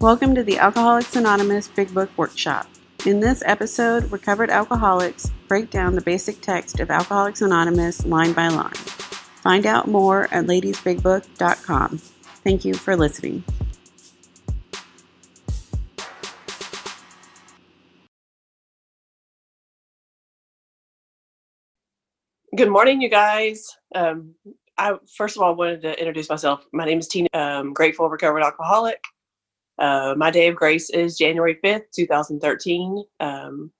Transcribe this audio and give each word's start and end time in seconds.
Welcome 0.00 0.36
to 0.36 0.44
the 0.44 0.58
Alcoholics 0.58 1.16
Anonymous 1.16 1.66
Big 1.66 1.92
Book 1.92 2.08
Workshop. 2.16 2.68
In 3.04 3.18
this 3.18 3.42
episode, 3.44 4.12
recovered 4.12 4.48
alcoholics 4.48 5.28
break 5.48 5.70
down 5.70 5.96
the 5.96 6.00
basic 6.00 6.40
text 6.40 6.78
of 6.78 6.88
Alcoholics 6.88 7.42
Anonymous 7.42 8.06
line 8.06 8.32
by 8.32 8.46
line. 8.46 8.70
Find 8.74 9.66
out 9.66 9.88
more 9.88 10.32
at 10.32 10.44
ladiesbigbook.com. 10.46 11.98
Thank 11.98 12.64
you 12.64 12.74
for 12.74 12.94
listening. 12.94 13.42
Good 22.56 22.70
morning, 22.70 23.00
you 23.00 23.08
guys. 23.08 23.66
Um, 23.96 24.36
I 24.78 24.92
first 25.16 25.36
of 25.36 25.42
all 25.42 25.56
wanted 25.56 25.82
to 25.82 25.98
introduce 25.98 26.28
myself. 26.28 26.64
My 26.72 26.84
name 26.84 27.00
is 27.00 27.08
Tina. 27.08 27.28
Um, 27.34 27.72
grateful 27.72 28.08
recovered 28.08 28.44
alcoholic. 28.44 29.02
Uh, 29.78 30.14
my 30.16 30.30
day 30.30 30.48
of 30.48 30.56
grace 30.56 30.90
is 30.90 31.18
January 31.18 31.58
fifth, 31.62 31.90
two 31.92 32.06
thousand 32.06 32.40
thirteen. 32.40 33.04
Um, 33.20 33.70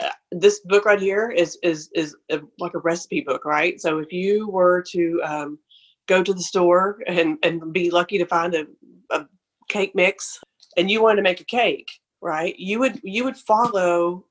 uh, 0.00 0.10
this 0.30 0.60
book 0.60 0.84
right 0.84 1.00
here 1.00 1.30
is 1.30 1.58
is 1.62 1.90
is 1.94 2.16
a, 2.30 2.40
like 2.58 2.74
a 2.74 2.78
recipe 2.78 3.20
book, 3.20 3.44
right? 3.44 3.80
So 3.80 3.98
if 3.98 4.12
you 4.12 4.48
were 4.48 4.82
to 4.90 5.20
um, 5.24 5.58
go 6.06 6.22
to 6.22 6.34
the 6.34 6.42
store 6.42 6.98
and 7.06 7.38
and 7.42 7.72
be 7.72 7.90
lucky 7.90 8.18
to 8.18 8.26
find 8.26 8.54
a, 8.54 8.66
a 9.10 9.26
cake 9.68 9.94
mix, 9.94 10.40
and 10.76 10.90
you 10.90 11.02
wanted 11.02 11.16
to 11.16 11.22
make 11.22 11.40
a 11.40 11.44
cake, 11.44 11.90
right? 12.20 12.58
You 12.58 12.78
would 12.80 13.00
you 13.02 13.24
would 13.24 13.36
follow 13.36 14.24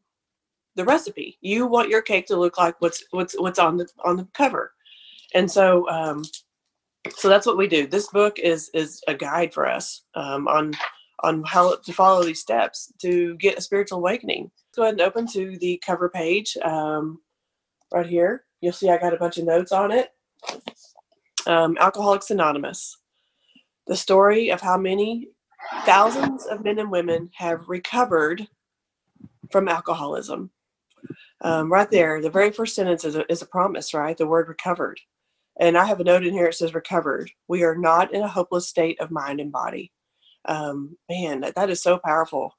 the 0.76 0.86
recipe. 0.86 1.38
You 1.42 1.68
want 1.68 1.90
your 1.90 2.02
cake 2.02 2.28
to 2.28 2.36
look 2.36 2.58
like 2.58 2.80
what's 2.82 3.04
what's 3.12 3.40
what's 3.40 3.60
on 3.60 3.78
the 3.78 3.88
on 4.04 4.18
the 4.18 4.28
cover, 4.34 4.74
and 5.34 5.50
so 5.50 5.88
um, 5.90 6.24
so 7.16 7.30
that's 7.30 7.46
what 7.46 7.58
we 7.58 7.68
do. 7.68 7.88
This 7.88 8.08
book 8.08 8.40
is 8.40 8.70
is 8.74 9.02
a 9.08 9.14
guide 9.14 9.54
for 9.54 9.68
us 9.68 10.04
um, 10.16 10.48
on 10.48 10.74
on 11.24 11.44
how 11.44 11.76
to 11.76 11.94
follow 11.94 12.24
these 12.24 12.42
steps 12.42 12.92
to 13.00 13.36
get 13.38 13.58
a 13.58 13.62
spiritual 13.62 14.00
awakening. 14.00 14.52
Go 14.76 14.84
ahead 14.84 14.96
and 14.96 15.02
open 15.02 15.28
to 15.28 15.58
the 15.60 15.82
cover 15.86 16.10
page 16.10 16.58
um, 16.64 17.20
right 17.94 18.06
here. 18.06 18.44
You'll 18.62 18.74
see 18.74 18.90
I 18.90 18.98
got 18.98 19.14
a 19.14 19.18
bunch 19.18 19.38
of 19.38 19.46
notes 19.46 19.72
on 19.72 19.92
it. 19.92 20.10
Um, 21.48 21.78
Alcoholics 21.80 22.32
Anonymous, 22.32 22.98
the 23.88 23.96
story 23.96 24.50
of 24.50 24.62
how 24.62 24.78
many 24.78 25.30
thousands 25.86 26.46
of 26.46 26.64
men 26.64 26.80
and 26.80 26.92
women 26.92 27.30
have 27.34 27.68
recovered 27.68 28.48
from 29.52 29.68
alcoholism 29.68 30.50
um, 31.42 31.72
right 31.72 31.90
there, 31.92 32.22
the 32.22 32.30
very 32.30 32.52
first 32.52 32.76
sentence 32.76 33.04
is 33.04 33.16
a, 33.16 33.30
is 33.32 33.42
a 33.42 33.48
promise, 33.48 33.94
right? 33.94 34.18
The 34.18 34.28
word 34.28 34.48
recovered. 34.48 35.00
And 35.60 35.78
I 35.78 35.86
have 35.86 36.00
a 36.00 36.04
note 36.04 36.26
in 36.26 36.34
here, 36.34 36.48
it 36.48 36.56
says 36.56 36.74
recovered. 36.74 37.32
We 37.48 37.64
are 37.64 37.76
not 37.76 38.14
in 38.14 38.22
a 38.22 38.28
hopeless 38.28 38.68
state 38.68 39.00
of 39.00 39.12
mind 39.12 39.40
and 39.40 39.52
body. 39.52 39.92
Um, 40.48 40.98
man, 41.10 41.42
that, 41.42 41.56
that 41.56 41.70
is 41.70 41.82
so 41.82 42.00
powerful. 42.04 42.54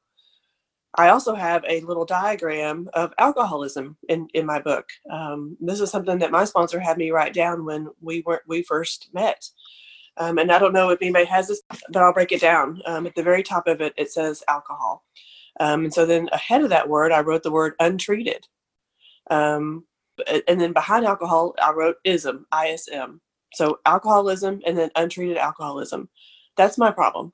I 0.97 1.11
also 1.11 1.35
have 1.35 1.63
a 1.69 1.83
little 1.83 2.07
diagram 2.07 2.89
of 2.95 3.13
alcoholism 3.19 3.97
in, 4.09 4.29
in 4.33 4.47
my 4.47 4.61
book. 4.61 4.89
Um, 5.11 5.57
this 5.61 5.81
is 5.81 5.91
something 5.91 6.19
that 6.19 6.31
my 6.31 6.45
sponsor 6.45 6.81
had 6.81 6.97
me 6.97 7.11
write 7.11 7.35
down 7.35 7.65
when 7.65 7.89
we 8.01 8.23
were 8.25 8.43
we 8.49 8.63
first 8.63 9.11
met. 9.13 9.47
Um, 10.17 10.39
and 10.39 10.51
I 10.51 10.59
don't 10.59 10.73
know 10.73 10.89
if 10.89 11.03
anybody 11.03 11.27
has 11.27 11.49
this, 11.49 11.61
but 11.69 12.03
I'll 12.03 12.15
break 12.15 12.33
it 12.33 12.41
down. 12.41 12.81
Um, 12.87 13.07
at 13.07 13.15
the 13.15 13.23
very 13.23 13.43
top 13.43 13.67
of 13.67 13.83
it, 13.83 13.93
it 13.99 14.11
says 14.11 14.43
alcohol. 14.49 15.05
Um, 15.61 15.85
and 15.85 15.93
so 15.93 16.07
then 16.07 16.29
ahead 16.33 16.63
of 16.63 16.71
that 16.71 16.89
word, 16.89 17.13
I 17.13 17.21
wrote 17.21 17.43
the 17.43 17.51
word 17.51 17.75
untreated. 17.81 18.47
Um, 19.31 19.85
and 20.49 20.59
then 20.61 20.73
behind 20.73 21.05
alcohol, 21.05 21.55
I 21.63 21.73
wrote 21.73 21.97
ism, 22.05 22.47
ISM. 22.55 23.21
So 23.53 23.81
alcoholism 23.85 24.61
and 24.67 24.77
then 24.77 24.91
untreated 24.97 25.37
alcoholism. 25.37 26.09
That's 26.57 26.79
my 26.79 26.91
problem. 26.91 27.33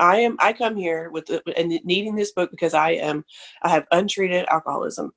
I 0.00 0.16
am. 0.20 0.36
I 0.40 0.52
come 0.52 0.76
here 0.76 1.10
with 1.10 1.30
and 1.56 1.78
needing 1.84 2.16
this 2.16 2.32
book 2.32 2.50
because 2.50 2.74
I 2.74 2.92
am. 2.92 3.24
I 3.62 3.68
have 3.68 3.86
untreated 3.92 4.46
alcoholism. 4.48 5.12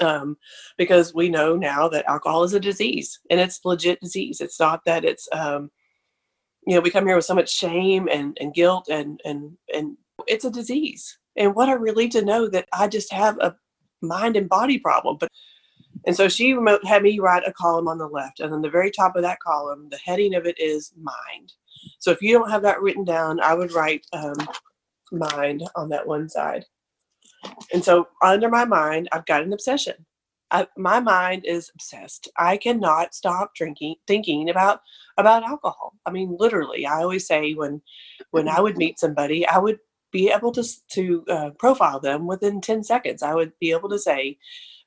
Um, 0.00 0.36
because 0.76 1.14
we 1.14 1.30
know 1.30 1.56
now 1.56 1.88
that 1.88 2.04
alcohol 2.06 2.44
is 2.44 2.52
a 2.52 2.60
disease 2.60 3.18
and 3.30 3.40
it's 3.40 3.64
legit 3.64 3.98
disease. 4.00 4.40
It's 4.40 4.60
not 4.60 4.80
that 4.86 5.04
it's. 5.04 5.28
Um, 5.32 5.70
you 6.66 6.74
know, 6.74 6.80
we 6.80 6.90
come 6.90 7.06
here 7.06 7.14
with 7.14 7.24
so 7.24 7.34
much 7.34 7.54
shame 7.54 8.08
and, 8.10 8.36
and 8.40 8.52
guilt 8.52 8.88
and 8.90 9.20
and 9.24 9.56
and 9.72 9.96
it's 10.26 10.44
a 10.44 10.50
disease. 10.50 11.18
And 11.36 11.54
what 11.54 11.68
a 11.68 11.78
relief 11.78 12.12
to 12.12 12.24
know 12.24 12.48
that 12.48 12.68
I 12.72 12.88
just 12.88 13.12
have 13.12 13.38
a 13.38 13.54
mind 14.02 14.36
and 14.36 14.48
body 14.48 14.78
problem. 14.78 15.16
But 15.18 15.30
and 16.06 16.16
so 16.16 16.28
she 16.28 16.56
had 16.84 17.02
me 17.02 17.18
write 17.18 17.46
a 17.46 17.52
column 17.52 17.88
on 17.88 17.98
the 17.98 18.06
left, 18.06 18.40
and 18.40 18.52
on 18.52 18.62
the 18.62 18.70
very 18.70 18.90
top 18.90 19.16
of 19.16 19.22
that 19.22 19.40
column, 19.40 19.88
the 19.90 19.98
heading 19.98 20.34
of 20.34 20.46
it 20.46 20.58
is 20.58 20.92
mind. 20.96 21.52
So 22.00 22.12
if 22.12 22.22
you 22.22 22.32
don't 22.38 22.50
have 22.50 22.62
that 22.62 22.82
written 22.82 23.04
down, 23.04 23.40
I 23.40 23.54
would 23.54 23.72
write 23.72 24.06
um, 24.12 24.36
mind 25.12 25.64
on 25.76 25.90
that 25.90 26.06
one 26.06 26.28
side. 26.28 26.64
And 27.72 27.84
so 27.84 28.08
under 28.22 28.48
my 28.50 28.66
mind, 28.66 29.10
I've 29.12 29.26
got 29.26 29.44
an 29.44 29.54
obsession. 29.54 30.06
I, 30.50 30.66
my 30.78 31.00
mind 31.00 31.44
is 31.46 31.70
obsessed. 31.74 32.30
I 32.38 32.56
cannot 32.58 33.14
stop 33.14 33.54
drinking, 33.54 33.96
thinking 34.08 34.50
about 34.50 34.80
about 35.18 35.44
alcohol. 35.44 35.94
I 36.06 36.12
mean, 36.12 36.36
literally. 36.40 36.86
I 36.86 37.02
always 37.02 37.28
say 37.28 37.54
when 37.54 37.82
when 38.32 38.48
I 38.48 38.60
would 38.62 38.78
meet 38.78 38.98
somebody, 39.00 39.46
I 39.46 39.58
would 39.58 39.80
be 40.12 40.30
able 40.30 40.52
to 40.54 40.64
to 40.92 41.24
uh, 41.30 41.50
profile 41.58 42.00
them 42.00 42.26
within 42.26 42.62
10 42.62 42.84
seconds. 42.84 43.22
I 43.22 43.34
would 43.34 43.52
be 43.60 43.72
able 43.72 43.90
to 43.90 44.00
say, 44.00 44.38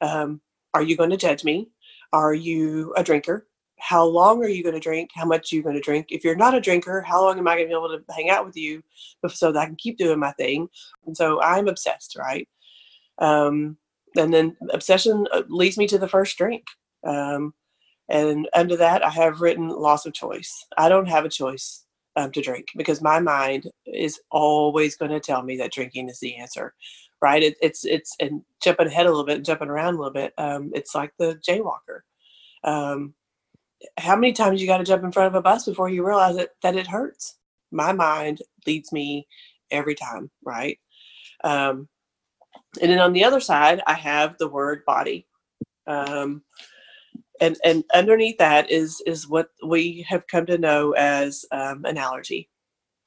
um, 0.01 0.41
"Are 0.73 0.83
you 0.83 0.97
going 0.97 1.11
to 1.11 1.17
judge 1.17 1.45
me? 1.45 1.69
Are 2.13 2.33
you 2.35 2.93
a 2.97 3.03
drinker? 3.05 3.47
How 3.79 4.05
long 4.05 4.43
are 4.43 4.49
you 4.49 4.63
going 4.63 4.75
to 4.75 4.79
drink? 4.79 5.09
How 5.15 5.25
much 5.25 5.51
are 5.51 5.55
you 5.55 5.63
going 5.63 5.75
to 5.75 5.81
drink? 5.81 6.07
If 6.09 6.23
you're 6.23 6.35
not 6.35 6.55
a 6.55 6.61
drinker, 6.61 7.01
how 7.01 7.23
long 7.23 7.37
am 7.37 7.47
I 7.47 7.55
going 7.55 7.65
to 7.65 7.69
be 7.69 7.77
able 7.77 7.89
to 7.89 8.13
hang 8.13 8.29
out 8.29 8.45
with 8.45 8.57
you 8.57 8.83
so 9.29 9.51
that 9.51 9.59
I 9.59 9.65
can 9.65 9.75
keep 9.75 9.97
doing 9.97 10.19
my 10.19 10.31
thing?" 10.33 10.67
And 11.05 11.15
so 11.15 11.41
I'm 11.41 11.67
obsessed, 11.67 12.15
right? 12.17 12.47
Um, 13.19 13.77
and 14.17 14.33
then 14.33 14.57
obsession 14.71 15.27
uh, 15.31 15.43
leads 15.49 15.77
me 15.77 15.87
to 15.87 15.97
the 15.97 16.07
first 16.07 16.37
drink. 16.37 16.63
Um, 17.05 17.53
and 18.09 18.49
under 18.53 18.75
that, 18.77 19.05
I 19.05 19.09
have 19.09 19.41
written 19.41 19.69
loss 19.69 20.05
of 20.05 20.13
choice. 20.13 20.65
I 20.77 20.89
don't 20.89 21.07
have 21.07 21.25
a 21.25 21.29
choice 21.29 21.85
um, 22.15 22.31
to 22.31 22.41
drink 22.41 22.67
because 22.75 23.01
my 23.01 23.19
mind 23.19 23.69
is 23.85 24.19
always 24.31 24.95
going 24.95 25.11
to 25.11 25.19
tell 25.19 25.43
me 25.43 25.57
that 25.57 25.71
drinking 25.71 26.09
is 26.09 26.19
the 26.19 26.35
answer 26.35 26.73
right 27.21 27.43
it, 27.43 27.55
it's 27.61 27.85
it's 27.85 28.15
and 28.19 28.41
jumping 28.61 28.87
ahead 28.87 29.05
a 29.05 29.09
little 29.09 29.25
bit 29.25 29.45
jumping 29.45 29.69
around 29.69 29.95
a 29.95 29.97
little 29.97 30.13
bit 30.13 30.33
um, 30.37 30.71
it's 30.73 30.95
like 30.95 31.13
the 31.17 31.39
jaywalker 31.47 32.01
um, 32.63 33.13
how 33.97 34.15
many 34.15 34.33
times 34.33 34.61
you 34.61 34.67
got 34.67 34.79
to 34.79 34.83
jump 34.83 35.03
in 35.03 35.11
front 35.11 35.27
of 35.27 35.35
a 35.35 35.41
bus 35.41 35.65
before 35.65 35.89
you 35.89 36.05
realize 36.05 36.35
that, 36.35 36.49
that 36.61 36.75
it 36.75 36.87
hurts 36.87 37.35
my 37.71 37.91
mind 37.91 38.41
leads 38.65 38.91
me 38.91 39.27
every 39.71 39.95
time 39.95 40.29
right 40.43 40.79
um, 41.43 41.87
and 42.81 42.91
then 42.91 42.99
on 42.99 43.13
the 43.13 43.23
other 43.23 43.39
side 43.39 43.81
i 43.87 43.93
have 43.93 44.37
the 44.37 44.47
word 44.47 44.83
body 44.85 45.25
um, 45.87 46.43
and 47.41 47.57
and 47.63 47.83
underneath 47.93 48.37
that 48.37 48.69
is 48.69 49.01
is 49.05 49.27
what 49.27 49.49
we 49.65 50.05
have 50.07 50.27
come 50.27 50.45
to 50.45 50.57
know 50.57 50.91
as 50.93 51.45
um, 51.51 51.85
an 51.85 51.97
allergy. 51.97 52.49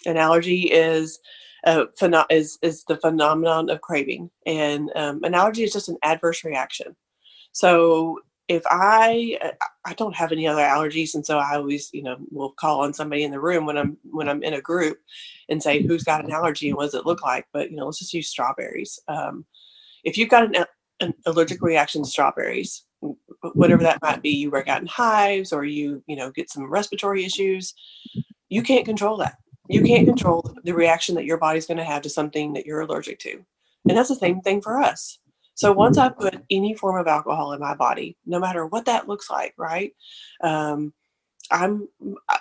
An 0.07 0.17
allergy 0.17 0.63
is 0.63 1.19
uh, 1.65 1.85
pheno- 2.01 2.27
is 2.31 2.59
is 2.63 2.85
the 2.85 2.97
phenomenon 2.97 3.71
of 3.71 3.81
craving, 3.81 4.31
and 4.47 4.91
um, 4.97 5.23
an 5.25 5.35
allergy 5.35 5.65
is 5.65 5.73
just 5.73 5.89
an 5.89 5.99
adverse 6.03 6.45
reaction. 6.45 6.97
So 7.53 8.19
if 8.49 8.63
I 8.71 9.39
uh, 9.43 9.51
I 9.85 9.95
don't 9.95 10.15
have 10.17 10.33
any 10.33 10.47
other 10.47 10.63
allergies, 10.63 11.15
and 11.15 11.25
so 11.25 11.39
I 11.39 11.57
always 11.57 11.91
you 11.93 12.03
know 12.03 12.17
will 12.31 12.53
call 12.53 12.81
on 12.83 12.93
somebody 12.95 13.25
in 13.25 13.31
the 13.31 13.41
room 13.41 13.67
when 13.67 13.79
I'm 13.79 13.97
when 14.11 14.29
I'm 14.29 14.43
in 14.43 14.55
a 14.55 14.61
group 14.61 14.99
and 15.49 15.63
say 15.63 15.83
who's 15.83 16.05
got 16.05 16.25
an 16.25 16.33
allergy 16.33 16.69
and 16.69 16.77
what 16.77 16.87
does 16.87 16.95
it 16.95 17.07
look 17.07 17.23
like. 17.23 17.47
But 17.53 17.71
you 17.71 17.77
know 17.77 17.87
let's 17.87 17.99
just 17.99 18.15
use 18.15 18.29
strawberries. 18.29 18.99
Um, 19.09 19.45
if 20.05 20.19
you've 20.19 20.31
got 20.31 20.45
an, 20.45 20.65
an 21.01 21.15
allergic 21.27 21.63
reaction 21.63 22.03
to 22.03 22.09
strawberries, 22.09 22.85
whatever 23.55 23.83
that 23.83 24.03
might 24.03 24.23
be 24.23 24.31
you 24.31 24.51
break 24.51 24.69
out 24.69 24.81
in 24.81 24.87
hives 24.87 25.53
or 25.53 25.65
you 25.65 26.03
you 26.07 26.17
know 26.17 26.31
get 26.31 26.51
some 26.51 26.71
respiratory 26.71 27.25
issues 27.25 27.75
you 28.49 28.63
can't 28.63 28.85
control 28.85 29.17
that 29.17 29.37
you 29.69 29.83
can't 29.83 30.07
control 30.07 30.55
the 30.65 30.73
reaction 30.73 31.15
that 31.15 31.25
your 31.25 31.39
body's 31.39 31.67
going 31.67 31.79
to 31.79 31.85
have 31.85 32.03
to 32.03 32.09
something 32.09 32.53
that 32.53 32.67
you're 32.67 32.81
allergic 32.81 33.19
to 33.19 33.45
and 33.89 33.97
that's 33.97 34.09
the 34.09 34.15
same 34.15 34.41
thing 34.41 34.61
for 34.61 34.79
us 34.79 35.19
so 35.55 35.73
once 35.73 35.99
i 35.99 36.09
put 36.09 36.43
any 36.51 36.75
form 36.75 36.99
of 36.99 37.07
alcohol 37.07 37.53
in 37.53 37.61
my 37.61 37.75
body 37.75 38.17
no 38.27 38.39
matter 38.39 38.67
what 38.67 38.85
that 38.85 39.09
looks 39.09 39.31
like 39.31 39.55
right 39.59 39.95
um, 40.43 40.93
i'm 41.51 41.89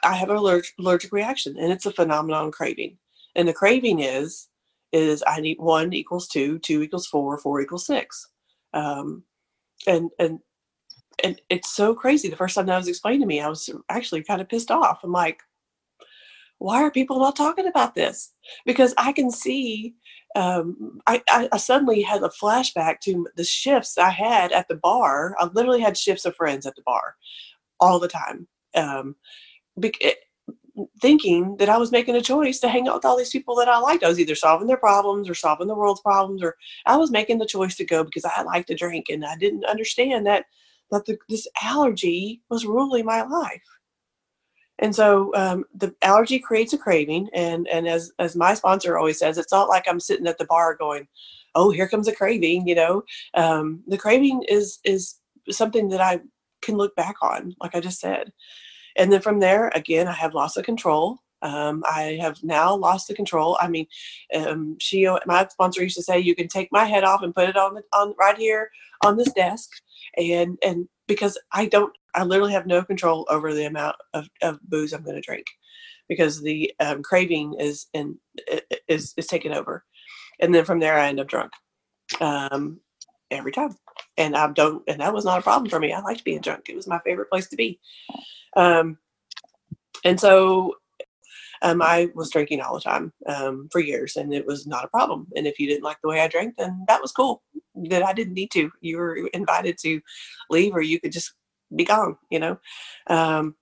i 0.03 0.15
have 0.15 0.29
an 0.29 0.37
allergic, 0.37 0.73
allergic 0.79 1.11
reaction 1.11 1.55
and 1.57 1.71
it's 1.71 1.85
a 1.85 1.91
phenomenon 1.91 2.51
craving 2.51 2.97
and 3.35 3.47
the 3.47 3.53
craving 3.53 3.99
is 3.99 4.49
is 4.91 5.23
i 5.27 5.39
need 5.39 5.57
one 5.59 5.93
equals 5.93 6.27
two 6.27 6.59
two 6.59 6.81
equals 6.81 7.07
four 7.07 7.37
four 7.37 7.61
equals 7.61 7.85
six 7.85 8.29
um, 8.73 9.23
and 9.87 10.09
and 10.19 10.39
and 11.23 11.41
it's 11.49 11.71
so 11.71 11.93
crazy. 11.93 12.29
The 12.29 12.35
first 12.35 12.55
time 12.55 12.65
that 12.67 12.77
was 12.77 12.87
explained 12.87 13.21
to 13.21 13.27
me, 13.27 13.41
I 13.41 13.49
was 13.49 13.69
actually 13.89 14.23
kind 14.23 14.41
of 14.41 14.49
pissed 14.49 14.71
off. 14.71 15.03
I'm 15.03 15.11
like, 15.11 15.41
why 16.57 16.81
are 16.81 16.91
people 16.91 17.19
not 17.19 17.35
talking 17.35 17.67
about 17.67 17.95
this? 17.95 18.33
Because 18.65 18.93
I 18.97 19.11
can 19.11 19.31
see, 19.31 19.95
um, 20.35 21.01
I, 21.07 21.21
I, 21.29 21.57
suddenly 21.57 22.01
had 22.01 22.23
a 22.23 22.29
flashback 22.29 22.99
to 23.01 23.27
the 23.35 23.43
shifts 23.43 23.97
I 23.97 24.09
had 24.09 24.51
at 24.51 24.67
the 24.67 24.75
bar. 24.75 25.35
I 25.39 25.49
literally 25.53 25.81
had 25.81 25.97
shifts 25.97 26.25
of 26.25 26.35
friends 26.35 26.65
at 26.65 26.75
the 26.75 26.83
bar 26.83 27.15
all 27.79 27.99
the 27.99 28.07
time. 28.07 28.47
Um, 28.75 29.15
thinking 31.01 31.57
that 31.57 31.69
I 31.69 31.77
was 31.77 31.91
making 31.91 32.15
a 32.15 32.21
choice 32.21 32.59
to 32.59 32.69
hang 32.69 32.87
out 32.87 32.95
with 32.95 33.05
all 33.05 33.17
these 33.17 33.31
people 33.31 33.55
that 33.55 33.67
I 33.67 33.77
liked. 33.79 34.03
I 34.03 34.07
was 34.07 34.19
either 34.19 34.35
solving 34.35 34.67
their 34.67 34.77
problems 34.77 35.29
or 35.29 35.35
solving 35.35 35.67
the 35.67 35.75
world's 35.75 36.01
problems, 36.01 36.41
or 36.41 36.55
I 36.85 36.97
was 36.97 37.11
making 37.11 37.39
the 37.39 37.45
choice 37.45 37.75
to 37.77 37.85
go 37.85 38.03
because 38.03 38.25
I 38.25 38.41
liked 38.43 38.67
to 38.67 38.75
drink, 38.75 39.07
and 39.09 39.25
I 39.25 39.35
didn't 39.35 39.65
understand 39.65 40.25
that 40.27 40.45
that 40.91 41.05
the, 41.05 41.17
this 41.29 41.47
allergy 41.61 42.41
was 42.49 42.65
ruling 42.65 43.05
my 43.05 43.21
life. 43.23 43.61
And 44.81 44.95
so 44.95 45.31
um, 45.35 45.65
the 45.75 45.95
allergy 46.01 46.39
creates 46.39 46.73
a 46.73 46.77
craving, 46.77 47.29
and 47.33 47.67
and 47.67 47.87
as 47.87 48.11
as 48.19 48.35
my 48.35 48.55
sponsor 48.55 48.97
always 48.97 49.19
says, 49.19 49.37
it's 49.37 49.51
not 49.51 49.69
like 49.69 49.87
I'm 49.87 49.99
sitting 49.99 50.27
at 50.27 50.39
the 50.39 50.45
bar 50.45 50.75
going, 50.75 51.07
"Oh, 51.55 51.69
here 51.69 51.87
comes 51.87 52.07
a 52.07 52.15
craving." 52.15 52.67
You 52.67 52.75
know, 52.75 53.03
um, 53.35 53.83
the 53.87 53.97
craving 53.97 54.43
is 54.49 54.79
is 54.83 55.19
something 55.49 55.89
that 55.89 56.01
I 56.01 56.21
can 56.61 56.77
look 56.77 56.95
back 56.95 57.15
on, 57.21 57.55
like 57.61 57.75
I 57.75 57.79
just 57.79 57.99
said. 57.99 58.31
And 58.97 59.11
then 59.11 59.21
from 59.21 59.39
there, 59.39 59.71
again, 59.75 60.07
I 60.07 60.13
have 60.13 60.33
loss 60.33 60.57
of 60.57 60.65
control. 60.65 61.19
Um, 61.43 61.83
I 61.87 62.19
have 62.21 62.43
now 62.43 62.75
lost 62.75 63.07
the 63.07 63.15
control. 63.15 63.57
I 63.59 63.67
mean, 63.67 63.87
um, 64.35 64.77
she, 64.79 65.07
my 65.25 65.47
sponsor 65.47 65.81
used 65.83 65.97
to 65.97 66.03
say, 66.03 66.19
"You 66.19 66.35
can 66.35 66.47
take 66.47 66.69
my 66.71 66.85
head 66.85 67.03
off 67.03 67.23
and 67.23 67.35
put 67.35 67.49
it 67.49 67.57
on 67.57 67.75
the 67.75 67.83
on 67.93 68.15
right 68.19 68.37
here 68.37 68.69
on 69.03 69.17
this 69.17 69.31
desk," 69.33 69.69
and 70.17 70.57
and 70.63 70.87
because 71.07 71.37
I 71.51 71.65
don't, 71.65 71.93
I 72.13 72.23
literally 72.23 72.53
have 72.53 72.67
no 72.67 72.83
control 72.83 73.25
over 73.29 73.53
the 73.53 73.65
amount 73.65 73.95
of, 74.13 74.29
of 74.41 74.59
booze 74.63 74.93
I'm 74.93 75.03
going 75.03 75.15
to 75.15 75.21
drink 75.21 75.47
because 76.09 76.41
the 76.41 76.73
um, 76.79 77.03
craving 77.03 77.55
is 77.59 77.87
and 77.93 78.15
is 78.87 79.13
is 79.15 79.27
taken 79.27 79.53
over, 79.53 79.85
and 80.39 80.53
then 80.53 80.65
from 80.65 80.79
there 80.79 80.97
I 80.97 81.07
end 81.07 81.19
up 81.19 81.27
drunk 81.27 81.51
um, 82.19 82.79
every 83.29 83.51
time, 83.51 83.75
and 84.17 84.35
I 84.35 84.51
don't, 84.51 84.83
and 84.87 84.99
that 84.99 85.13
was 85.13 85.25
not 85.25 85.39
a 85.39 85.43
problem 85.43 85.69
for 85.69 85.79
me. 85.79 85.93
I 85.93 86.01
liked 86.01 86.25
being 86.25 86.41
drunk; 86.41 86.67
it 86.69 86.75
was 86.75 86.87
my 86.87 86.99
favorite 86.99 87.29
place 87.29 87.47
to 87.49 87.55
be, 87.55 87.79
um, 88.55 88.97
and 90.03 90.19
so 90.19 90.75
um, 91.61 91.81
I 91.81 92.09
was 92.15 92.31
drinking 92.31 92.61
all 92.61 92.73
the 92.73 92.81
time 92.81 93.13
um, 93.27 93.69
for 93.71 93.79
years, 93.79 94.15
and 94.15 94.33
it 94.33 94.45
was 94.45 94.65
not 94.65 94.85
a 94.85 94.89
problem. 94.89 95.27
And 95.35 95.45
if 95.45 95.59
you 95.59 95.67
didn't 95.67 95.83
like 95.83 95.97
the 96.01 96.09
way 96.09 96.21
I 96.21 96.27
drank, 96.27 96.55
then 96.57 96.83
that 96.87 97.01
was 97.01 97.11
cool. 97.11 97.43
That 97.75 98.03
I 98.03 98.13
didn't 98.13 98.33
need 98.33 98.51
to. 98.51 98.71
You 98.81 98.97
were 98.97 99.15
invited 99.33 99.77
to 99.79 100.01
leave, 100.49 100.75
or 100.75 100.81
you 100.81 100.99
could 100.99 101.11
just 101.11 101.33
be 101.75 101.85
gone. 101.85 102.17
You 102.29 102.39
know. 102.39 102.59
Um, 103.07 103.55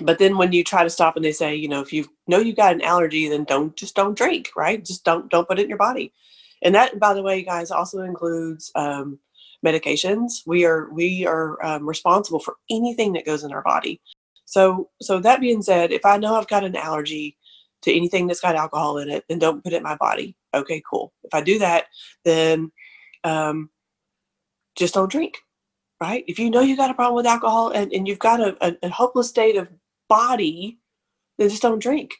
but 0.00 0.18
then 0.18 0.36
when 0.36 0.52
you 0.52 0.62
try 0.62 0.84
to 0.84 0.90
stop 0.90 1.16
and 1.16 1.24
they 1.24 1.32
say, 1.32 1.54
you 1.54 1.68
know, 1.68 1.80
if 1.80 1.92
you 1.92 2.06
know 2.26 2.38
you've 2.38 2.56
got 2.56 2.74
an 2.74 2.82
allergy, 2.82 3.28
then 3.28 3.44
don't 3.44 3.74
just 3.76 3.94
don't 3.94 4.16
drink, 4.16 4.50
right? 4.56 4.84
Just 4.84 5.04
don't 5.04 5.30
don't 5.30 5.48
put 5.48 5.58
it 5.58 5.62
in 5.62 5.68
your 5.68 5.78
body. 5.78 6.12
And 6.62 6.74
that, 6.74 6.98
by 6.98 7.14
the 7.14 7.22
way, 7.22 7.42
guys, 7.42 7.70
also 7.70 8.00
includes 8.00 8.70
um, 8.74 9.18
medications. 9.64 10.42
We 10.46 10.64
are 10.64 10.90
we 10.92 11.26
are 11.26 11.64
um, 11.64 11.88
responsible 11.88 12.40
for 12.40 12.56
anything 12.70 13.12
that 13.14 13.26
goes 13.26 13.44
in 13.44 13.52
our 13.52 13.62
body. 13.62 14.00
So, 14.44 14.88
so 15.02 15.20
that 15.20 15.40
being 15.40 15.62
said, 15.62 15.92
if 15.92 16.06
I 16.06 16.16
know 16.16 16.34
I've 16.34 16.48
got 16.48 16.64
an 16.64 16.74
allergy 16.74 17.36
to 17.82 17.94
anything 17.94 18.26
that's 18.26 18.40
got 18.40 18.56
alcohol 18.56 18.98
in 18.98 19.10
it, 19.10 19.24
then 19.28 19.38
don't 19.38 19.62
put 19.62 19.72
it 19.72 19.76
in 19.76 19.82
my 19.82 19.96
body. 19.96 20.36
Okay, 20.54 20.82
cool. 20.90 21.12
If 21.22 21.34
I 21.34 21.42
do 21.42 21.58
that, 21.58 21.84
then 22.24 22.72
um, 23.24 23.68
just 24.74 24.94
don't 24.94 25.10
drink, 25.10 25.36
right? 26.00 26.24
If 26.26 26.38
you 26.38 26.50
know 26.50 26.60
you 26.60 26.76
got 26.76 26.90
a 26.90 26.94
problem 26.94 27.16
with 27.16 27.26
alcohol 27.26 27.70
and, 27.70 27.92
and 27.92 28.06
you've 28.06 28.18
got 28.18 28.40
a, 28.40 28.56
a, 28.60 28.76
a 28.82 28.88
hopeless 28.88 29.28
state 29.28 29.56
of 29.56 29.68
body, 30.08 30.78
then 31.38 31.48
just 31.48 31.62
don't 31.62 31.82
drink. 31.82 32.14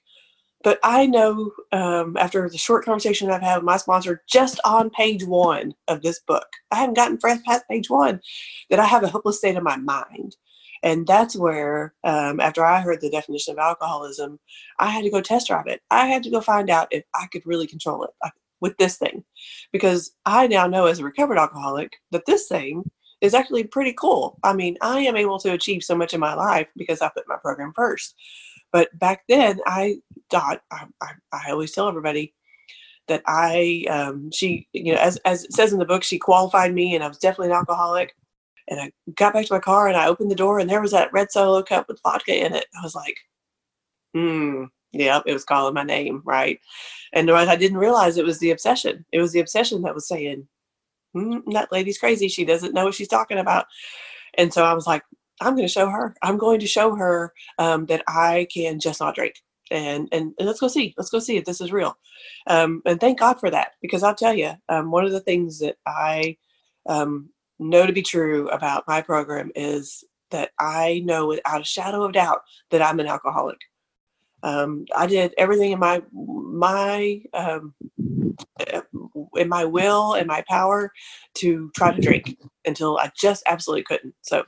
But 0.65 0.81
I 0.83 1.07
know 1.07 1.53
um, 1.71 2.17
after 2.17 2.49
the 2.49 2.59
short 2.59 2.85
conversation 2.85 3.31
I've 3.31 3.43
had 3.43 3.57
with 3.57 3.65
my 3.65 3.77
sponsor, 3.77 4.23
just 4.29 4.59
on 4.65 4.91
page 4.91 5.25
one 5.25 5.75
of 5.87 6.03
this 6.03 6.21
book, 6.27 6.47
I 6.73 6.77
haven't 6.77 6.97
gotten 6.97 7.19
past 7.19 7.69
page 7.71 7.89
one, 7.89 8.21
that 8.71 8.81
I 8.81 8.85
have 8.85 9.05
a 9.05 9.09
hopeless 9.09 9.39
state 9.39 9.57
of 9.57 9.63
my 9.63 9.77
mind. 9.77 10.37
And 10.83 11.07
that's 11.07 11.37
where, 11.37 11.95
um, 12.05 12.41
after 12.41 12.65
I 12.65 12.81
heard 12.81 13.01
the 13.01 13.11
definition 13.11 13.53
of 13.53 13.59
alcoholism, 13.59 14.39
I 14.79 14.91
had 14.91 15.05
to 15.05 15.11
go 15.11 15.21
test 15.21 15.49
drive 15.49 15.67
it. 15.67 15.81
I 15.91 16.07
had 16.07 16.23
to 16.25 16.31
go 16.31 16.41
find 16.41 16.71
out 16.71 16.89
if 16.91 17.05
I 17.15 17.27
could 17.33 17.47
really 17.47 17.67
control 17.67 18.05
it 18.05 18.11
with 18.61 18.77
this 18.79 18.97
thing. 18.97 19.25
Because 19.73 20.13
I 20.27 20.47
now 20.49 20.67
know 20.67 20.87
as 20.87 20.99
a 20.99 21.05
recovered 21.05 21.39
alcoholic 21.39 21.95
that 22.11 22.27
this 22.27 22.49
thing 22.49 22.89
is 23.21 23.35
actually 23.35 23.65
pretty 23.65 23.93
cool. 23.93 24.39
I 24.43 24.53
mean, 24.53 24.77
I 24.81 25.01
am 25.01 25.17
able 25.17 25.39
to 25.41 25.53
achieve 25.53 25.83
so 25.83 25.97
much 25.97 26.15
in 26.15 26.21
my 26.21 26.35
life 26.35 26.69
because 26.77 27.03
I 27.03 27.09
put 27.09 27.29
my 27.29 27.37
program 27.37 27.73
first. 27.75 28.15
But 28.73 28.97
back 28.99 29.23
then, 29.29 29.61
I 29.67 29.97
thought, 30.31 30.61
I, 30.71 30.87
I, 31.01 31.13
I 31.33 31.51
always 31.51 31.73
tell 31.73 31.89
everybody, 31.89 32.35
that 33.09 33.23
I, 33.27 33.85
um, 33.91 34.31
she, 34.31 34.69
you 34.73 34.93
know, 34.93 35.01
as, 35.01 35.17
as 35.25 35.45
it 35.45 35.53
says 35.53 35.73
in 35.73 35.79
the 35.79 35.85
book, 35.85 36.03
she 36.03 36.19
qualified 36.19 36.75
me 36.75 36.95
and 36.95 37.03
I 37.03 37.09
was 37.09 37.19
definitely 37.19 37.49
an 37.49 37.59
alcoholic. 37.59 38.15
And 38.69 38.79
I 38.81 38.93
got 39.15 39.33
back 39.33 39.47
to 39.47 39.55
my 39.55 39.61
car 39.61 39.89
and 39.89 39.97
I 39.97 40.09
opened 40.09 40.31
the 40.31 40.37
door 40.37 40.59
and 40.59 40.69
there 40.69 40.83
was 40.83 40.91
that 40.93 41.13
red 41.13 41.33
solo 41.33 41.63
cup 41.63 41.89
with 41.89 42.01
vodka 42.03 42.45
in 42.45 42.55
it. 42.55 42.67
I 42.79 42.83
was 42.83 42.95
like, 42.95 43.17
hmm, 44.15 44.65
yeah, 44.93 45.21
it 45.27 45.33
was 45.33 45.45
calling 45.45 45.75
my 45.75 45.85
name, 45.85 46.23
right? 46.25 46.61
And 47.15 47.31
I 47.31 47.57
didn't 47.57 47.79
realize 47.79 48.17
it 48.17 48.27
was 48.27 48.39
the 48.39 48.51
obsession. 48.51 49.07
It 49.11 49.21
was 49.21 49.33
the 49.33 49.41
obsession 49.41 49.83
that 49.83 49.95
was 49.95 50.07
saying, 50.07 50.47
mm, 51.17 51.43
that 51.53 51.73
lady's 51.73 51.99
crazy. 51.99 52.29
She 52.29 52.45
doesn't 52.45 52.75
know 52.75 52.85
what 52.85 52.95
she's 52.95 53.09
talking 53.09 53.39
about. 53.39 53.67
And 54.35 54.53
so 54.53 54.65
I 54.65 54.75
was 54.75 54.87
like, 54.87 55.03
I'm 55.41 55.55
going 55.55 55.67
to 55.67 55.73
show 55.73 55.89
her. 55.89 56.15
I'm 56.23 56.37
going 56.39 56.61
to 56.61 56.67
show 56.67 56.95
her 56.95 57.33
um, 57.59 57.87
that 57.87 58.03
I 58.09 58.47
can 58.53 58.81
just 58.81 59.01
not 59.01 59.15
drink. 59.15 59.35
And, 59.71 60.09
and, 60.13 60.33
and 60.39 60.47
let's 60.47 60.61
go 60.61 60.69
see. 60.69 60.95
Let's 60.97 61.11
go 61.11 61.19
see 61.19 61.37
if 61.37 61.45
this 61.45 61.61
is 61.61 61.73
real. 61.73 61.97
Um, 62.47 62.83
and 62.87 62.99
thank 62.99 63.19
God 63.19 63.39
for 63.39 63.51
that 63.51 63.73
because 63.83 64.03
I'll 64.03 64.15
tell 64.15 64.35
you, 64.35 64.53
um, 64.69 64.91
one 64.91 65.05
of 65.05 65.13
the 65.13 65.21
things 65.21 65.59
that 65.61 65.77
I 65.87 66.37
um, 66.87 67.29
know 67.59 67.87
to 67.87 67.93
be 67.93 68.03
true 68.03 68.49
about 68.49 68.85
my 68.89 69.03
program 69.03 69.51
is 69.55 70.05
that 70.31 70.51
I 70.59 71.03
know 71.05 71.27
without 71.27 71.61
a 71.61 71.65
shadow 71.65 72.05
of 72.05 72.13
doubt 72.13 72.41
that 72.71 72.83
I'm 72.83 73.01
an 73.01 73.07
alcoholic. 73.07 73.59
Um, 74.43 74.87
I 74.95 75.07
did 75.07 75.35
everything 75.37 75.73
in 75.73 75.79
my 75.79 76.03
my 76.13 77.23
um, 77.35 77.75
in 79.37 79.49
my 79.49 79.65
will 79.65 80.15
and 80.15 80.27
my 80.27 80.45
power 80.49 80.91
to 81.35 81.71
try 81.77 81.93
to 81.93 82.01
drink 82.01 82.37
until 82.65 82.99
I 82.99 83.11
just 83.17 83.43
absolutely 83.47 83.85
couldn't. 83.85 84.15
So, 84.23 84.45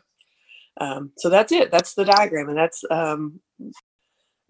um, 0.80 1.12
so 1.16 1.28
that's 1.28 1.52
it. 1.52 1.70
That's 1.70 1.94
the 1.94 2.04
diagram, 2.04 2.48
and 2.48 2.58
that's 2.58 2.82
um, 2.90 3.40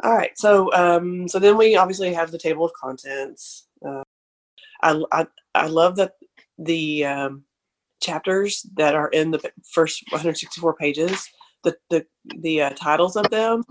all 0.03 0.15
right. 0.15 0.33
So, 0.37 0.73
um, 0.73 1.29
so 1.29 1.39
then 1.39 1.57
we 1.57 1.77
obviously 1.77 2.13
have 2.15 2.31
the 2.31 2.39
table 2.39 2.65
of 2.65 2.73
contents. 2.73 3.67
Uh, 3.87 4.03
I, 4.83 5.03
I 5.13 5.27
I 5.55 5.67
love 5.67 5.97
that 5.97 6.13
the 6.59 7.05
um, 7.05 7.45
chapters 8.01 8.67
that 8.77 8.95
are 8.95 9.09
in 9.09 9.31
the 9.31 9.53
first 9.73 10.03
164 10.11 10.75
pages, 10.75 11.29
the 11.65 11.77
the 11.91 12.07
the 12.39 12.63
uh, 12.63 12.71
titles 12.71 13.17
of 13.17 13.29
them. 13.31 13.63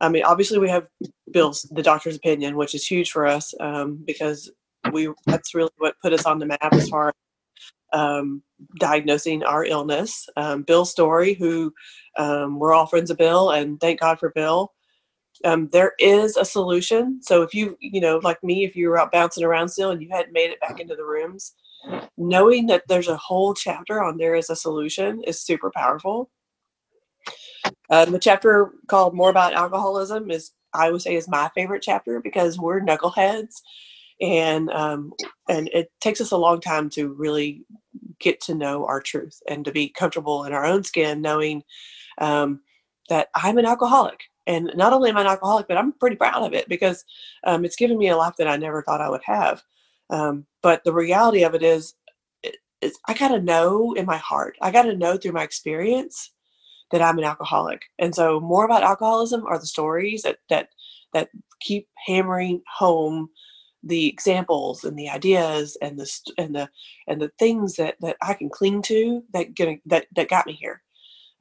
I 0.00 0.08
mean, 0.10 0.24
obviously 0.24 0.58
we 0.58 0.68
have 0.68 0.88
Bill's 1.32 1.62
the 1.72 1.82
doctor's 1.82 2.16
opinion, 2.16 2.56
which 2.56 2.74
is 2.74 2.86
huge 2.86 3.10
for 3.10 3.26
us 3.26 3.54
um, 3.60 4.02
because 4.06 4.50
we 4.92 5.12
that's 5.26 5.54
really 5.54 5.70
what 5.78 6.00
put 6.02 6.12
us 6.12 6.26
on 6.26 6.38
the 6.38 6.46
map 6.46 6.72
as 6.72 6.88
far 6.88 7.08
as 7.08 7.14
um, 7.92 8.42
diagnosing 8.78 9.42
our 9.42 9.64
illness. 9.64 10.28
Um, 10.36 10.62
Bill 10.62 10.84
Story, 10.84 11.34
who 11.34 11.72
um, 12.18 12.58
we're 12.58 12.74
all 12.74 12.86
friends 12.86 13.10
of 13.10 13.18
Bill, 13.18 13.50
and 13.50 13.80
thank 13.80 14.00
God 14.00 14.18
for 14.18 14.30
Bill. 14.30 14.72
Um, 15.44 15.68
there 15.68 15.92
is 15.98 16.36
a 16.36 16.44
solution. 16.44 17.20
So 17.22 17.42
if 17.42 17.54
you, 17.54 17.76
you 17.78 18.00
know, 18.00 18.20
like 18.22 18.42
me, 18.42 18.64
if 18.64 18.74
you 18.74 18.88
were 18.88 18.98
out 18.98 19.12
bouncing 19.12 19.44
around 19.44 19.68
still 19.68 19.90
and 19.90 20.00
you 20.02 20.08
hadn't 20.10 20.32
made 20.32 20.50
it 20.50 20.60
back 20.60 20.80
into 20.80 20.96
the 20.96 21.04
rooms, 21.04 21.54
knowing 22.16 22.66
that 22.66 22.84
there's 22.88 23.08
a 23.08 23.16
whole 23.16 23.54
chapter 23.54 24.02
on 24.02 24.16
there 24.16 24.34
is 24.34 24.50
a 24.50 24.56
solution 24.56 25.22
is 25.24 25.40
super 25.40 25.70
powerful. 25.70 26.30
Um, 27.90 28.12
the 28.12 28.18
chapter 28.18 28.72
called 28.88 29.14
More 29.14 29.30
About 29.30 29.54
Alcoholism 29.54 30.30
is, 30.30 30.52
I 30.72 30.90
would 30.90 31.02
say, 31.02 31.14
is 31.16 31.28
my 31.28 31.50
favorite 31.54 31.82
chapter 31.82 32.20
because 32.20 32.58
we're 32.58 32.80
knuckleheads, 32.80 33.54
and 34.20 34.70
um, 34.70 35.12
and 35.48 35.68
it 35.72 35.90
takes 36.00 36.20
us 36.20 36.30
a 36.32 36.36
long 36.36 36.60
time 36.60 36.88
to 36.90 37.12
really 37.12 37.64
get 38.18 38.40
to 38.42 38.54
know 38.54 38.86
our 38.86 39.00
truth 39.00 39.40
and 39.48 39.64
to 39.64 39.72
be 39.72 39.88
comfortable 39.88 40.44
in 40.44 40.52
our 40.52 40.64
own 40.64 40.84
skin, 40.84 41.20
knowing 41.20 41.62
um, 42.18 42.60
that 43.08 43.28
I'm 43.34 43.58
an 43.58 43.66
alcoholic. 43.66 44.20
And 44.46 44.70
not 44.76 44.92
only 44.92 45.10
am 45.10 45.16
I 45.16 45.22
an 45.22 45.26
alcoholic, 45.26 45.66
but 45.68 45.76
I'm 45.76 45.92
pretty 45.92 46.16
proud 46.16 46.44
of 46.44 46.54
it 46.54 46.68
because 46.68 47.04
um, 47.44 47.64
it's 47.64 47.76
given 47.76 47.98
me 47.98 48.08
a 48.08 48.16
life 48.16 48.34
that 48.38 48.48
I 48.48 48.56
never 48.56 48.82
thought 48.82 49.00
I 49.00 49.10
would 49.10 49.22
have. 49.24 49.62
Um, 50.08 50.46
but 50.62 50.84
the 50.84 50.92
reality 50.92 51.42
of 51.42 51.54
it 51.54 51.62
is, 51.62 51.94
is 52.80 52.96
I 53.08 53.14
got 53.14 53.28
to 53.28 53.42
know 53.42 53.92
in 53.94 54.06
my 54.06 54.18
heart, 54.18 54.56
I 54.62 54.70
got 54.70 54.82
to 54.82 54.96
know 54.96 55.16
through 55.16 55.32
my 55.32 55.42
experience 55.42 56.32
that 56.92 57.02
I'm 57.02 57.18
an 57.18 57.24
alcoholic. 57.24 57.82
And 57.98 58.14
so 58.14 58.38
more 58.38 58.64
about 58.64 58.84
alcoholism 58.84 59.44
are 59.46 59.58
the 59.58 59.66
stories 59.66 60.22
that, 60.22 60.38
that, 60.48 60.68
that 61.12 61.28
keep 61.60 61.88
hammering 62.06 62.62
home 62.72 63.28
the 63.86 64.08
examples 64.08 64.84
and 64.84 64.98
the 64.98 65.08
ideas 65.08 65.76
and 65.80 65.98
the 65.98 66.20
and 66.38 66.54
the 66.54 66.68
and 67.06 67.20
the 67.20 67.30
things 67.38 67.76
that 67.76 67.96
that 68.00 68.16
I 68.22 68.34
can 68.34 68.50
cling 68.50 68.82
to 68.82 69.22
that 69.32 69.54
get 69.54 69.80
that 69.86 70.06
that 70.14 70.28
got 70.28 70.46
me 70.46 70.52
here. 70.52 70.82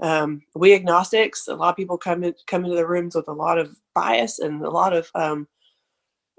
Um, 0.01 0.41
we 0.55 0.73
agnostics, 0.73 1.47
a 1.47 1.55
lot 1.55 1.69
of 1.69 1.77
people 1.77 1.97
come 1.97 2.23
in, 2.23 2.35
come 2.47 2.65
into 2.65 2.75
the 2.75 2.87
rooms 2.87 3.15
with 3.15 3.29
a 3.29 3.33
lot 3.33 3.57
of 3.57 3.77
bias 3.93 4.39
and 4.39 4.61
a 4.61 4.69
lot 4.69 4.93
of 4.93 5.09
um, 5.15 5.47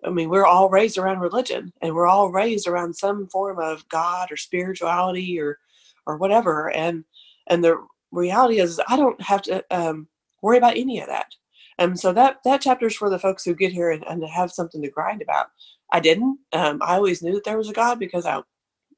I 0.04 0.10
mean, 0.10 0.28
we're 0.28 0.46
all 0.46 0.68
raised 0.68 0.98
around 0.98 1.20
religion 1.20 1.72
and 1.80 1.94
we're 1.94 2.06
all 2.06 2.30
raised 2.30 2.68
around 2.68 2.94
some 2.94 3.26
form 3.28 3.58
of 3.58 3.88
God 3.88 4.30
or 4.30 4.36
spirituality 4.36 5.40
or 5.40 5.58
or 6.06 6.16
whatever. 6.16 6.70
And 6.70 7.04
and 7.48 7.64
the 7.64 7.84
reality 8.12 8.60
is 8.60 8.80
I 8.88 8.96
don't 8.96 9.20
have 9.20 9.42
to 9.42 9.64
um, 9.70 10.08
worry 10.42 10.58
about 10.58 10.76
any 10.76 11.00
of 11.00 11.08
that. 11.08 11.34
And 11.78 11.98
so 11.98 12.12
that 12.12 12.38
that 12.44 12.62
chapter 12.62 12.86
is 12.86 12.96
for 12.96 13.10
the 13.10 13.18
folks 13.18 13.44
who 13.44 13.54
get 13.54 13.72
here 13.72 13.90
and, 13.90 14.04
and 14.06 14.24
have 14.24 14.52
something 14.52 14.82
to 14.82 14.90
grind 14.90 15.22
about. 15.22 15.46
I 15.92 16.00
didn't. 16.00 16.38
Um, 16.52 16.80
I 16.82 16.96
always 16.96 17.22
knew 17.22 17.34
that 17.34 17.44
there 17.44 17.58
was 17.58 17.68
a 17.68 17.74
God 17.74 17.98
because 17.98 18.26
I 18.26 18.40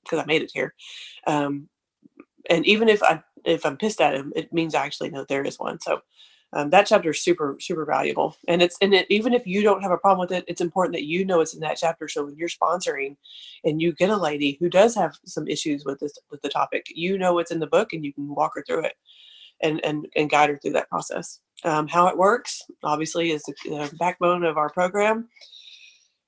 because 0.04 0.20
I 0.20 0.24
made 0.26 0.42
it 0.42 0.52
here. 0.54 0.74
Um, 1.26 1.68
and 2.48 2.66
even 2.66 2.88
if 2.88 3.02
I 3.02 3.22
if 3.44 3.66
I'm 3.66 3.76
pissed 3.76 4.00
at 4.00 4.14
him, 4.14 4.32
it 4.36 4.52
means 4.52 4.74
I 4.74 4.84
actually 4.84 5.10
know 5.10 5.24
there 5.24 5.44
is 5.44 5.58
one. 5.58 5.80
So 5.80 6.02
um, 6.52 6.70
that 6.70 6.86
chapter 6.86 7.10
is 7.10 7.20
super 7.20 7.56
super 7.60 7.84
valuable 7.84 8.36
and 8.46 8.62
it's 8.62 8.76
and 8.80 8.94
it, 8.94 9.06
even 9.10 9.34
if 9.34 9.46
you 9.46 9.62
don't 9.62 9.82
have 9.82 9.90
a 9.90 9.98
problem 9.98 10.20
with 10.20 10.32
it 10.32 10.44
it's 10.48 10.60
important 10.60 10.94
that 10.94 11.04
you 11.04 11.24
know 11.24 11.40
it's 11.40 11.54
in 11.54 11.60
that 11.60 11.76
chapter 11.76 12.08
so 12.08 12.24
when 12.24 12.36
you're 12.36 12.48
sponsoring 12.48 13.16
and 13.64 13.82
you 13.82 13.92
get 13.92 14.10
a 14.10 14.16
lady 14.16 14.56
who 14.60 14.68
does 14.68 14.94
have 14.94 15.18
some 15.26 15.46
issues 15.46 15.84
with 15.84 16.00
this 16.00 16.18
with 16.30 16.40
the 16.42 16.48
topic 16.48 16.86
you 16.94 17.18
know 17.18 17.38
it's 17.38 17.50
in 17.50 17.58
the 17.58 17.66
book 17.66 17.92
and 17.92 18.04
you 18.04 18.12
can 18.12 18.34
walk 18.34 18.52
her 18.54 18.64
through 18.66 18.84
it 18.84 18.94
and 19.62 19.84
and, 19.84 20.06
and 20.16 20.30
guide 20.30 20.50
her 20.50 20.58
through 20.58 20.72
that 20.72 20.88
process 20.88 21.40
um, 21.64 21.88
how 21.88 22.06
it 22.06 22.16
works 22.16 22.62
obviously 22.82 23.32
is 23.32 23.42
the, 23.42 23.54
the 23.64 23.96
backbone 23.98 24.44
of 24.44 24.56
our 24.56 24.70
program 24.70 25.28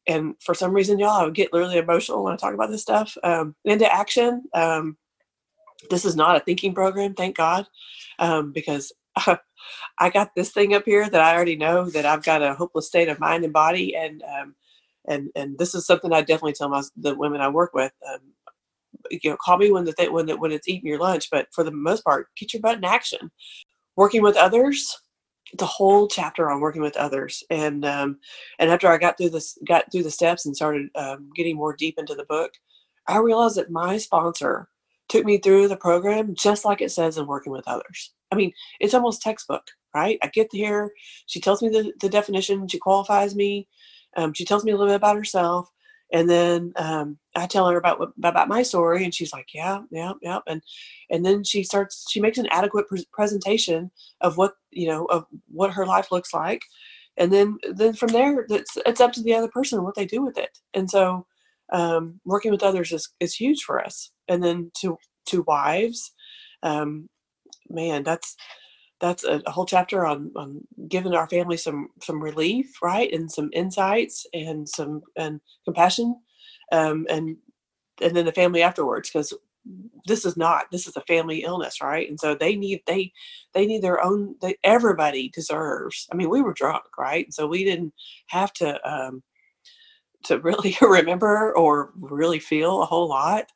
and 0.06 0.34
for 0.40 0.54
some 0.54 0.72
reason 0.72 0.98
y'all 0.98 1.20
i 1.20 1.24
would 1.24 1.34
get 1.34 1.52
literally 1.52 1.78
emotional 1.78 2.24
when 2.24 2.32
i 2.32 2.36
talk 2.36 2.54
about 2.54 2.70
this 2.70 2.82
stuff 2.82 3.16
um, 3.22 3.54
into 3.64 3.92
action 3.92 4.42
um, 4.54 4.96
this 5.88 6.04
is 6.04 6.16
not 6.16 6.36
a 6.36 6.40
thinking 6.40 6.74
program 6.74 7.14
thank 7.14 7.36
god 7.36 7.66
um, 8.18 8.52
because 8.52 8.92
I 9.98 10.10
got 10.10 10.34
this 10.34 10.50
thing 10.50 10.74
up 10.74 10.84
here 10.84 11.08
that 11.08 11.20
I 11.20 11.34
already 11.34 11.56
know 11.56 11.90
that 11.90 12.06
I've 12.06 12.22
got 12.22 12.42
a 12.42 12.54
hopeless 12.54 12.86
state 12.86 13.08
of 13.08 13.20
mind 13.20 13.44
and 13.44 13.52
body, 13.52 13.96
and 13.96 14.22
um, 14.22 14.54
and 15.06 15.30
and 15.34 15.58
this 15.58 15.74
is 15.74 15.86
something 15.86 16.12
I 16.12 16.20
definitely 16.20 16.54
tell 16.54 16.68
my 16.68 16.82
the 16.96 17.14
women 17.14 17.40
I 17.40 17.48
work 17.48 17.74
with. 17.74 17.92
Um, 18.08 18.20
you 19.10 19.30
know, 19.30 19.36
call 19.40 19.58
me 19.58 19.70
when 19.70 19.84
the 19.84 19.92
th- 19.92 20.10
when 20.10 20.26
the, 20.26 20.36
when 20.36 20.52
it's 20.52 20.68
eating 20.68 20.88
your 20.88 20.98
lunch, 20.98 21.28
but 21.30 21.48
for 21.52 21.64
the 21.64 21.70
most 21.70 22.04
part, 22.04 22.28
get 22.36 22.52
your 22.52 22.62
butt 22.62 22.78
in 22.78 22.84
action. 22.84 23.30
Working 23.96 24.22
with 24.22 24.36
others, 24.36 24.96
the 25.58 25.66
whole 25.66 26.08
chapter 26.08 26.50
on 26.50 26.60
working 26.60 26.82
with 26.82 26.96
others, 26.96 27.42
and 27.50 27.84
um, 27.84 28.18
and 28.58 28.70
after 28.70 28.88
I 28.88 28.98
got 28.98 29.18
through 29.18 29.30
this, 29.30 29.58
got 29.66 29.90
through 29.90 30.04
the 30.04 30.10
steps 30.10 30.46
and 30.46 30.56
started 30.56 30.88
um, 30.94 31.30
getting 31.34 31.56
more 31.56 31.74
deep 31.76 31.96
into 31.98 32.14
the 32.14 32.24
book, 32.24 32.52
I 33.06 33.18
realized 33.18 33.56
that 33.56 33.70
my 33.70 33.98
sponsor 33.98 34.68
took 35.08 35.24
me 35.24 35.38
through 35.38 35.68
the 35.68 35.76
program 35.76 36.34
just 36.34 36.64
like 36.64 36.80
it 36.80 36.92
says 36.92 37.18
in 37.18 37.26
working 37.26 37.52
with 37.52 37.66
others. 37.66 38.12
I 38.30 38.36
mean, 38.36 38.52
it's 38.78 38.94
almost 38.94 39.22
textbook, 39.22 39.64
right? 39.94 40.18
I 40.22 40.28
get 40.28 40.48
here, 40.52 40.92
she 41.26 41.40
tells 41.40 41.62
me 41.62 41.68
the, 41.68 41.92
the 42.00 42.08
definition, 42.08 42.68
she 42.68 42.78
qualifies 42.78 43.34
me, 43.34 43.66
um, 44.16 44.32
she 44.32 44.44
tells 44.44 44.64
me 44.64 44.70
a 44.70 44.76
little 44.76 44.92
bit 44.92 44.96
about 44.96 45.16
herself, 45.16 45.68
and 46.12 46.28
then 46.28 46.72
um, 46.76 47.18
I 47.36 47.46
tell 47.46 47.68
her 47.68 47.76
about 47.76 48.12
about 48.22 48.48
my 48.48 48.62
story, 48.62 49.04
and 49.04 49.14
she's 49.14 49.32
like, 49.32 49.48
"Yeah, 49.54 49.82
yeah, 49.90 50.12
yeah," 50.22 50.40
and 50.46 50.62
and 51.10 51.24
then 51.24 51.44
she 51.44 51.62
starts. 51.64 52.06
She 52.10 52.20
makes 52.20 52.38
an 52.38 52.48
adequate 52.50 52.88
pre- 52.88 53.06
presentation 53.12 53.90
of 54.20 54.36
what 54.36 54.54
you 54.70 54.88
know 54.88 55.04
of 55.06 55.26
what 55.48 55.72
her 55.72 55.86
life 55.86 56.10
looks 56.12 56.34
like, 56.34 56.62
and 57.16 57.32
then 57.32 57.58
then 57.72 57.94
from 57.94 58.08
there, 58.10 58.46
it's 58.48 58.76
it's 58.86 59.00
up 59.00 59.12
to 59.12 59.22
the 59.22 59.34
other 59.34 59.48
person 59.48 59.84
what 59.84 59.94
they 59.94 60.06
do 60.06 60.22
with 60.22 60.38
it. 60.38 60.58
And 60.74 60.90
so, 60.90 61.26
um, 61.72 62.20
working 62.24 62.50
with 62.50 62.62
others 62.62 62.92
is 62.92 63.08
is 63.20 63.34
huge 63.34 63.62
for 63.62 63.84
us. 63.84 64.10
And 64.28 64.42
then 64.42 64.70
to 64.80 64.96
to 65.26 65.44
wives, 65.46 66.12
um, 66.62 67.08
man, 67.68 68.02
that's 68.04 68.36
that's 69.00 69.24
a, 69.24 69.42
a, 69.46 69.50
whole 69.50 69.66
chapter 69.66 70.06
on 70.06 70.30
on 70.36 70.60
giving 70.88 71.14
our 71.14 71.28
family 71.28 71.56
some 71.56 71.88
some 72.02 72.22
relief, 72.22 72.82
right, 72.82 73.12
and 73.12 73.30
some 73.30 73.50
insights 73.52 74.26
and 74.34 74.68
some 74.68 75.02
and 75.16 75.40
compassion, 75.64 76.20
um, 76.72 77.06
and 77.10 77.36
and 78.02 78.16
then 78.16 78.26
the 78.26 78.32
family 78.32 78.62
afterwards 78.62 79.10
because 79.10 79.34
this 80.06 80.24
is 80.24 80.36
not 80.36 80.70
this 80.72 80.86
is 80.86 80.96
a 80.96 81.02
family 81.02 81.42
illness 81.42 81.80
right? 81.82 82.08
And 82.08 82.18
so 82.18 82.34
they 82.34 82.56
need 82.56 82.82
they 82.86 83.12
they 83.54 83.66
need 83.66 83.82
their 83.82 84.02
own 84.02 84.34
they, 84.40 84.56
everybody 84.64 85.30
deserves 85.34 86.08
i 86.12 86.16
mean 86.16 86.30
we 86.30 86.42
were 86.42 86.54
drunk 86.54 86.84
right? 86.98 87.32
So 87.32 87.46
we 87.46 87.64
didn't 87.64 87.92
have 88.28 88.52
to 88.54 88.80
um 88.90 89.22
to 90.24 90.38
really 90.40 90.76
remember 90.82 91.56
or 91.56 91.92
really 91.98 92.38
feel 92.38 92.82
a 92.82 92.86
whole 92.86 93.08
lot 93.08 93.46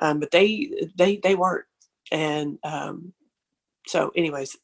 um 0.00 0.20
but 0.20 0.30
they 0.30 0.70
they 0.96 1.18
they 1.22 1.34
weren't. 1.34 1.64
And 2.12 2.58
um 2.64 3.12
so 3.86 4.10
anyways 4.16 4.56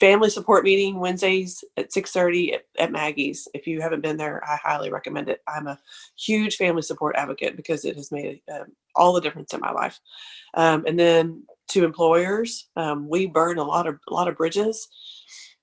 family 0.00 0.28
support 0.28 0.64
meeting 0.64 0.98
wednesdays 0.98 1.64
at 1.76 1.90
6.30 1.90 2.54
at, 2.54 2.64
at, 2.78 2.92
maggie's. 2.92 3.48
If 3.54 3.66
you 3.66 3.80
haven't 3.80 4.02
been 4.02 4.16
there 4.16 4.42
i 4.44 4.56
highly 4.56 4.90
recommend 4.90 5.28
it. 5.28 5.42
I'm 5.48 5.66
a 5.66 5.78
huge 6.16 6.56
family 6.56 6.82
support 6.82 7.16
advocate 7.16 7.56
because 7.56 7.84
it 7.84 7.96
has 7.96 8.10
made 8.10 8.40
um, 8.52 8.66
all 8.96 9.12
the 9.12 9.20
difference 9.20 9.52
in 9.54 9.60
my 9.60 9.70
life. 9.70 9.98
Um, 10.54 10.84
and 10.86 10.98
then 10.98 11.44
to 11.68 11.84
employers 11.84 12.68
um, 12.76 13.08
we 13.08 13.26
burn 13.26 13.58
a 13.58 13.64
lot 13.64 13.86
of 13.86 13.98
a 14.08 14.14
lot 14.14 14.28
of 14.28 14.36
bridges 14.36 14.88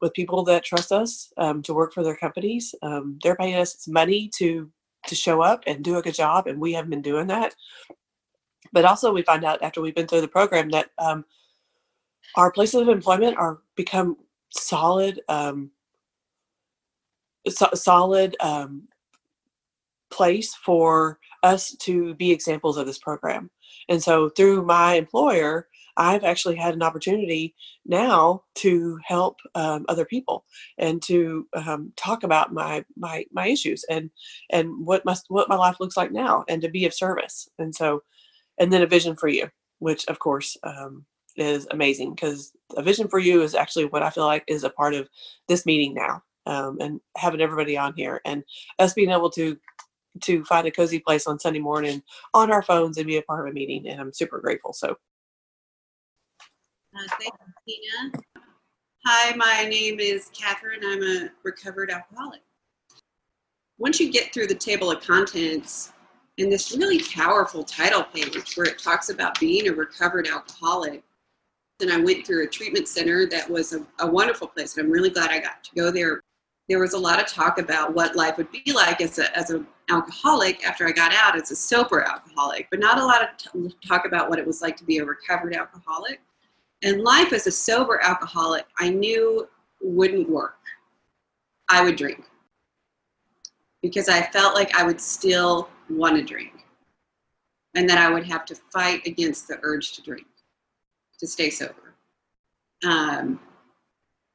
with 0.01 0.13
people 0.13 0.43
that 0.45 0.63
trust 0.63 0.91
us 0.91 1.31
um, 1.37 1.61
to 1.61 1.73
work 1.73 1.93
for 1.93 2.03
their 2.03 2.15
companies. 2.15 2.73
Um, 2.81 3.19
they're 3.21 3.35
paying 3.35 3.55
us 3.55 3.87
money 3.87 4.29
to 4.37 4.69
to 5.07 5.15
show 5.15 5.41
up 5.41 5.63
and 5.67 5.83
do 5.83 5.97
a 5.97 6.01
good 6.01 6.13
job 6.13 6.47
and 6.47 6.59
we 6.59 6.73
haven't 6.73 6.91
been 6.91 7.01
doing 7.01 7.27
that. 7.27 7.55
But 8.71 8.85
also 8.85 9.11
we 9.11 9.23
find 9.23 9.43
out 9.43 9.61
after 9.61 9.81
we've 9.81 9.95
been 9.95 10.07
through 10.07 10.21
the 10.21 10.27
program 10.27 10.69
that 10.69 10.89
um, 10.97 11.25
our 12.35 12.51
places 12.51 12.81
of 12.81 12.89
employment 12.89 13.37
are 13.37 13.59
become 13.75 14.17
solid 14.49 15.19
um, 15.29 15.71
so, 17.49 17.67
solid 17.73 18.35
um, 18.39 18.87
place 20.11 20.53
for 20.53 21.19
us 21.43 21.75
to 21.77 22.13
be 22.15 22.31
examples 22.31 22.77
of 22.77 22.85
this 22.85 22.99
program. 22.99 23.49
And 23.89 24.01
so 24.01 24.29
through 24.29 24.65
my 24.65 24.95
employer 24.95 25.67
i've 25.97 26.23
actually 26.23 26.55
had 26.55 26.73
an 26.73 26.81
opportunity 26.81 27.53
now 27.85 28.41
to 28.55 28.97
help 29.05 29.37
um, 29.55 29.85
other 29.89 30.05
people 30.05 30.45
and 30.77 31.01
to 31.01 31.45
um, 31.53 31.91
talk 31.97 32.23
about 32.23 32.53
my 32.53 32.83
my 32.97 33.25
my 33.31 33.47
issues 33.47 33.83
and 33.89 34.09
and 34.51 34.69
what 34.85 35.03
must 35.05 35.25
what 35.27 35.49
my 35.49 35.55
life 35.55 35.75
looks 35.79 35.97
like 35.97 36.11
now 36.11 36.45
and 36.47 36.61
to 36.61 36.69
be 36.69 36.85
of 36.85 36.93
service. 36.93 37.49
And 37.59 37.75
so 37.75 38.03
and 38.59 38.71
then 38.71 38.81
a 38.81 38.87
vision 38.87 39.15
for 39.15 39.27
you 39.27 39.49
which 39.79 40.05
of 40.07 40.19
course 40.19 40.57
um, 40.63 41.05
is 41.37 41.67
amazing 41.71 42.13
because 42.13 42.51
a 42.75 42.83
vision 42.83 43.07
for 43.07 43.19
you 43.19 43.41
is 43.41 43.55
actually 43.55 43.85
what 43.85 44.03
I 44.03 44.09
feel 44.09 44.25
like 44.25 44.43
is 44.47 44.63
a 44.63 44.69
part 44.69 44.93
of 44.93 45.09
this 45.47 45.65
meeting 45.65 45.93
now, 45.93 46.21
um, 46.45 46.77
and 46.79 46.99
having 47.17 47.41
everybody 47.41 47.77
on 47.77 47.93
here 47.95 48.21
and 48.25 48.43
us 48.79 48.93
being 48.93 49.11
able 49.11 49.29
to 49.31 49.57
to 50.21 50.43
find 50.43 50.67
a 50.67 50.71
cozy 50.71 50.99
place 50.99 51.25
on 51.25 51.39
Sunday 51.39 51.59
morning 51.59 52.03
on 52.33 52.51
our 52.51 52.61
phones 52.61 52.97
and 52.97 53.07
be 53.07 53.17
a 53.17 53.21
part 53.21 53.45
of 53.45 53.51
a 53.51 53.53
meeting, 53.53 53.87
and 53.87 53.99
I'm 53.99 54.13
super 54.13 54.39
grateful. 54.39 54.73
So, 54.73 54.91
uh, 54.91 54.95
thank 57.19 57.33
you, 57.65 57.79
Tina. 58.03 58.23
Hi, 59.05 59.35
my 59.35 59.67
name 59.69 59.99
is 59.99 60.29
Catherine. 60.37 60.81
I'm 60.83 61.01
a 61.01 61.29
recovered 61.43 61.89
alcoholic. 61.89 62.41
Once 63.79 63.99
you 63.99 64.11
get 64.11 64.31
through 64.31 64.45
the 64.45 64.53
table 64.53 64.91
of 64.91 65.01
contents 65.01 65.91
and 66.37 66.51
this 66.51 66.77
really 66.77 67.01
powerful 67.15 67.63
title 67.63 68.03
page 68.03 68.55
where 68.55 68.67
it 68.67 68.77
talks 68.77 69.09
about 69.09 69.39
being 69.39 69.69
a 69.69 69.73
recovered 69.73 70.27
alcoholic, 70.27 71.03
and 71.81 71.91
I 71.91 71.99
went 71.99 72.25
through 72.25 72.43
a 72.43 72.47
treatment 72.47 72.87
center 72.87 73.27
that 73.27 73.49
was 73.49 73.73
a, 73.73 73.85
a 73.99 74.07
wonderful 74.07 74.47
place. 74.47 74.77
And 74.77 74.85
I'm 74.85 74.91
really 74.91 75.09
glad 75.09 75.31
I 75.31 75.39
got 75.39 75.63
to 75.63 75.75
go 75.75 75.91
there. 75.91 76.21
There 76.69 76.79
was 76.79 76.93
a 76.93 76.97
lot 76.97 77.19
of 77.19 77.27
talk 77.27 77.57
about 77.57 77.93
what 77.93 78.15
life 78.15 78.37
would 78.37 78.51
be 78.51 78.71
like 78.73 79.01
as 79.01 79.19
a, 79.19 79.35
as 79.37 79.49
an 79.49 79.67
alcoholic 79.89 80.65
after 80.65 80.87
I 80.87 80.91
got 80.91 81.13
out 81.13 81.35
as 81.35 81.51
a 81.51 81.55
sober 81.55 82.01
alcoholic, 82.01 82.67
but 82.71 82.79
not 82.79 82.97
a 82.97 83.05
lot 83.05 83.21
of 83.23 83.73
talk 83.85 84.05
about 84.05 84.29
what 84.29 84.39
it 84.39 84.47
was 84.47 84.61
like 84.61 84.77
to 84.77 84.85
be 84.85 84.99
a 84.99 85.05
recovered 85.05 85.53
alcoholic. 85.53 86.21
And 86.83 87.01
life 87.01 87.33
as 87.33 87.47
a 87.47 87.51
sober 87.51 87.99
alcoholic, 88.01 88.65
I 88.79 88.89
knew 88.89 89.47
wouldn't 89.81 90.29
work. 90.29 90.57
I 91.69 91.83
would 91.83 91.95
drink 91.95 92.23
because 93.81 94.09
I 94.09 94.21
felt 94.21 94.55
like 94.55 94.75
I 94.77 94.83
would 94.83 95.01
still 95.01 95.69
want 95.89 96.15
to 96.15 96.23
drink 96.23 96.65
and 97.75 97.89
that 97.89 97.97
I 97.97 98.09
would 98.09 98.25
have 98.25 98.45
to 98.45 98.55
fight 98.55 99.05
against 99.05 99.47
the 99.47 99.57
urge 99.63 99.93
to 99.93 100.01
drink 100.01 100.27
to 101.21 101.27
stay 101.27 101.51
sober. 101.51 101.93
Um, 102.83 103.39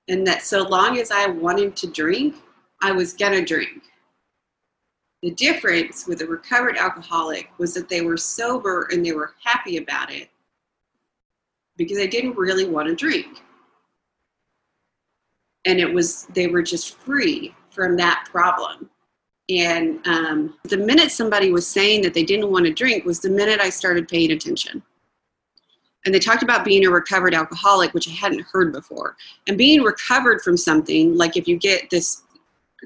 and 0.09 0.27
that 0.27 0.43
so 0.43 0.63
long 0.63 0.99
as 0.99 1.11
I 1.11 1.27
wanted 1.27 1.77
to 1.77 1.89
drink, 1.89 2.37
I 2.81 2.93
was 2.93 3.13
gonna 3.13 3.45
drink. 3.45 3.83
The 5.23 5.33
difference 5.33 6.07
with 6.07 6.23
a 6.23 6.27
recovered 6.27 6.77
alcoholic 6.77 7.51
was 7.59 7.75
that 7.75 7.89
they 7.89 8.03
were 8.03 8.17
sober 8.17 8.89
and 8.93 9.05
they 9.05 9.13
were 9.13 9.35
happy 9.43 9.79
about 9.79 10.13
it 10.13 10.31
because 11.77 11.97
they 11.97 12.07
didn't 12.07 12.37
really 12.37 12.69
want 12.69 12.87
to 12.89 12.95
drink. 12.95 13.43
And 15.65 15.81
it 15.81 15.93
was, 15.93 16.27
they 16.27 16.47
were 16.47 16.63
just 16.63 16.97
free 16.99 17.53
from 17.71 17.97
that 17.97 18.29
problem. 18.31 18.89
And 19.49 20.07
um, 20.07 20.55
the 20.65 20.77
minute 20.77 21.11
somebody 21.11 21.51
was 21.51 21.67
saying 21.67 22.03
that 22.03 22.15
they 22.15 22.23
didn't 22.23 22.51
want 22.51 22.67
to 22.67 22.73
drink 22.73 23.05
was 23.05 23.19
the 23.19 23.31
minute 23.31 23.61
I 23.61 23.71
started 23.71 24.07
paying 24.07 24.31
attention 24.31 24.83
and 26.07 26.15
they 26.15 26.19
talked 26.19 26.43
about 26.43 26.65
being 26.65 26.87
a 26.87 26.91
recovered 26.91 27.35
alcoholic 27.35 27.93
which 27.93 28.09
i 28.09 28.13
hadn't 28.13 28.47
heard 28.53 28.73
before 28.73 29.17
and 29.47 29.59
being 29.59 29.83
recovered 29.83 30.41
from 30.41 30.57
something 30.57 31.17
like 31.17 31.37
if 31.37 31.47
you 31.47 31.57
get 31.59 31.91
this 31.91 32.23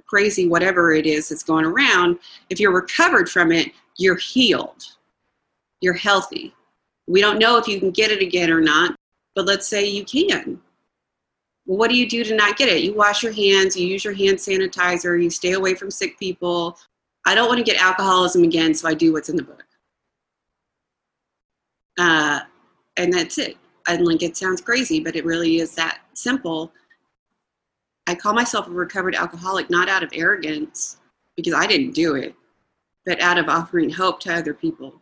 crazy 0.09 0.49
whatever 0.49 0.93
it 0.93 1.07
is 1.07 1.29
that's 1.29 1.43
going 1.43 1.65
around 1.65 2.19
if 2.49 2.59
you're 2.59 2.73
recovered 2.73 3.29
from 3.29 3.53
it 3.53 3.69
you're 3.97 4.17
healed 4.17 4.83
you're 5.81 5.95
healthy 5.95 6.55
we 7.07 7.21
don't 7.21 7.39
know 7.39 7.57
if 7.57 7.69
you 7.69 7.79
can 7.79 7.91
get 7.91 8.11
it 8.11 8.23
again 8.23 8.50
or 8.50 8.61
not 8.61 8.97
but 9.35 9.47
let's 9.47 9.67
say 9.67 9.87
you 9.87 10.05
can 10.05 10.61
Well, 11.67 11.79
what 11.79 11.91
do 11.91 11.97
you 11.97 12.09
do 12.09 12.25
to 12.25 12.35
not 12.35 12.57
get 12.57 12.69
it? 12.69 12.83
You 12.83 12.95
wash 12.95 13.23
your 13.23 13.33
hands, 13.33 13.77
you 13.77 13.87
use 13.87 14.05
your 14.05 14.15
hand 14.15 14.39
sanitizer, 14.39 15.23
you 15.23 15.31
stay 15.31 15.53
away 15.53 15.75
from 15.75 15.91
sick 15.91 16.19
people. 16.19 16.79
I 17.27 17.35
don't 17.35 17.49
want 17.49 17.59
to 17.59 17.65
get 17.65 17.81
alcoholism 17.81 18.45
again, 18.45 18.75
so 18.75 18.89
I 18.89 18.95
do 18.95 19.12
what's 19.12 19.29
in 19.29 19.37
the 19.37 19.43
book. 19.43 19.65
Uh, 21.99 22.41
and 22.97 23.12
that's 23.12 23.38
it. 23.38 23.56
And 23.88 24.06
like 24.06 24.23
it 24.23 24.37
sounds 24.37 24.61
crazy, 24.61 25.00
but 25.00 25.16
it 25.16 25.25
really 25.25 25.56
is 25.56 25.75
that 25.75 26.00
simple. 26.14 26.73
I 28.06 28.14
call 28.14 28.32
myself 28.32 28.66
a 28.66 28.70
recovered 28.70 29.14
alcoholic 29.14 29.70
not 29.70 29.88
out 29.88 30.02
of 30.02 30.11
arrogance 30.12 30.99
because 31.37 31.54
I 31.54 31.66
didn't 31.66 31.92
do 31.92 32.14
it, 32.16 32.35
but 33.06 33.20
out 33.20 33.38
of 33.38 33.49
offering 33.49 33.90
hope 33.90 34.20
to 34.20 34.35
other 34.35 34.54
people. 34.54 35.00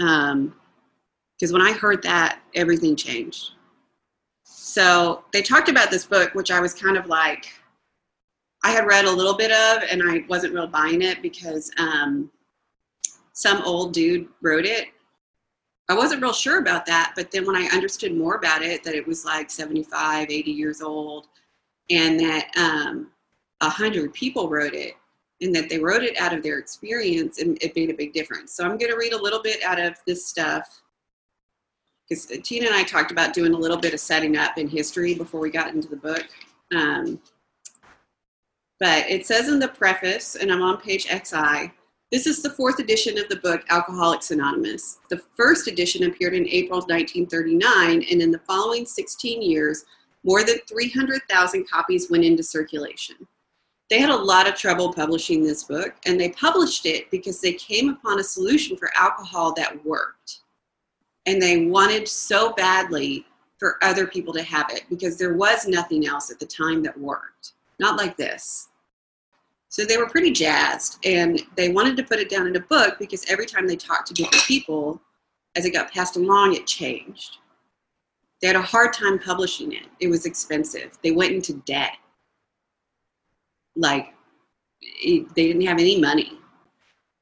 Um, 0.00 0.54
because 1.42 1.52
when 1.52 1.62
I 1.62 1.72
heard 1.72 2.02
that, 2.04 2.40
everything 2.54 2.94
changed. 2.94 3.50
So 4.44 5.24
they 5.32 5.42
talked 5.42 5.68
about 5.68 5.90
this 5.90 6.06
book, 6.06 6.34
which 6.34 6.52
I 6.52 6.60
was 6.60 6.72
kind 6.72 6.96
of 6.96 7.06
like, 7.06 7.46
I 8.62 8.70
had 8.70 8.86
read 8.86 9.06
a 9.06 9.10
little 9.10 9.36
bit 9.36 9.50
of, 9.50 9.82
and 9.90 10.02
I 10.08 10.24
wasn't 10.28 10.54
real 10.54 10.68
buying 10.68 11.02
it 11.02 11.20
because 11.20 11.68
um, 11.78 12.30
some 13.32 13.60
old 13.62 13.92
dude 13.92 14.28
wrote 14.40 14.66
it. 14.66 14.88
I 15.88 15.94
wasn't 15.94 16.22
real 16.22 16.32
sure 16.32 16.58
about 16.58 16.86
that, 16.86 17.12
but 17.16 17.30
then 17.30 17.46
when 17.46 17.56
I 17.56 17.66
understood 17.66 18.16
more 18.16 18.36
about 18.36 18.62
it, 18.62 18.84
that 18.84 18.94
it 18.94 19.06
was 19.06 19.24
like 19.24 19.50
75, 19.50 20.30
80 20.30 20.50
years 20.50 20.80
old, 20.80 21.26
and 21.90 22.18
that 22.20 22.50
um, 22.56 23.10
100 23.60 24.14
people 24.14 24.48
wrote 24.48 24.74
it, 24.74 24.94
and 25.40 25.54
that 25.54 25.68
they 25.68 25.78
wrote 25.78 26.04
it 26.04 26.18
out 26.20 26.32
of 26.32 26.42
their 26.42 26.58
experience, 26.58 27.40
and 27.40 27.58
it 27.62 27.74
made 27.74 27.90
a 27.90 27.94
big 27.94 28.12
difference. 28.12 28.52
So 28.54 28.64
I'm 28.64 28.78
going 28.78 28.92
to 28.92 28.96
read 28.96 29.12
a 29.12 29.20
little 29.20 29.42
bit 29.42 29.62
out 29.62 29.80
of 29.80 29.94
this 30.06 30.26
stuff 30.26 30.82
because 32.08 32.26
Tina 32.42 32.66
and 32.66 32.74
I 32.74 32.82
talked 32.84 33.10
about 33.10 33.32
doing 33.32 33.54
a 33.54 33.58
little 33.58 33.76
bit 33.76 33.94
of 33.94 34.00
setting 34.00 34.36
up 34.36 34.58
in 34.58 34.68
history 34.68 35.14
before 35.14 35.40
we 35.40 35.50
got 35.50 35.74
into 35.74 35.88
the 35.88 35.96
book. 35.96 36.26
Um, 36.74 37.20
but 38.78 39.08
it 39.08 39.26
says 39.26 39.48
in 39.48 39.58
the 39.58 39.68
preface, 39.68 40.36
and 40.36 40.52
I'm 40.52 40.62
on 40.62 40.78
page 40.78 41.06
XI, 41.06 41.72
this 42.12 42.28
is 42.28 42.42
the 42.42 42.50
fourth 42.50 42.78
edition 42.78 43.18
of 43.18 43.28
the 43.28 43.36
book 43.36 43.64
Alcoholics 43.70 44.30
Anonymous. 44.30 45.00
The 45.08 45.22
first 45.36 45.66
edition 45.66 46.04
appeared 46.04 46.34
in 46.34 46.46
April 46.46 46.78
1939, 46.78 48.04
and 48.08 48.22
in 48.22 48.30
the 48.30 48.38
following 48.46 48.86
16 48.86 49.42
years, 49.42 49.84
more 50.22 50.44
than 50.44 50.58
300,000 50.68 51.68
copies 51.68 52.10
went 52.10 52.24
into 52.24 52.44
circulation. 52.44 53.16
They 53.90 53.98
had 53.98 54.10
a 54.10 54.16
lot 54.16 54.48
of 54.48 54.54
trouble 54.54 54.92
publishing 54.92 55.42
this 55.42 55.64
book, 55.64 55.94
and 56.06 56.20
they 56.20 56.28
published 56.30 56.86
it 56.86 57.10
because 57.10 57.40
they 57.40 57.54
came 57.54 57.88
upon 57.88 58.20
a 58.20 58.24
solution 58.24 58.76
for 58.76 58.92
alcohol 58.96 59.52
that 59.54 59.84
worked 59.84 60.42
and 61.26 61.40
they 61.40 61.66
wanted 61.66 62.08
so 62.08 62.52
badly 62.52 63.26
for 63.58 63.78
other 63.82 64.06
people 64.06 64.32
to 64.34 64.42
have 64.42 64.66
it 64.70 64.84
because 64.90 65.16
there 65.16 65.34
was 65.34 65.66
nothing 65.66 66.06
else 66.06 66.30
at 66.30 66.40
the 66.40 66.46
time 66.46 66.82
that 66.82 66.98
worked. 66.98 67.52
Not 67.78 67.96
like 67.96 68.16
this. 68.16 68.68
So 69.72 69.86
they 69.86 69.96
were 69.96 70.06
pretty 70.06 70.30
jazzed 70.30 70.98
and 71.02 71.42
they 71.56 71.70
wanted 71.70 71.96
to 71.96 72.02
put 72.02 72.18
it 72.18 72.28
down 72.28 72.46
in 72.46 72.54
a 72.56 72.60
book 72.60 72.98
because 72.98 73.24
every 73.30 73.46
time 73.46 73.66
they 73.66 73.74
talked 73.74 74.06
to 74.08 74.14
different 74.14 74.44
people, 74.44 75.00
as 75.56 75.64
it 75.64 75.70
got 75.70 75.90
passed 75.90 76.16
along, 76.16 76.54
it 76.54 76.66
changed. 76.66 77.38
They 78.42 78.48
had 78.48 78.56
a 78.56 78.60
hard 78.60 78.92
time 78.92 79.18
publishing 79.18 79.72
it. 79.72 79.86
It 79.98 80.08
was 80.08 80.26
expensive. 80.26 80.98
They 81.02 81.12
went 81.12 81.32
into 81.32 81.54
debt. 81.64 81.92
Like, 83.74 84.12
they 85.02 85.24
didn't 85.34 85.62
have 85.62 85.78
any 85.78 85.98
money. 85.98 86.32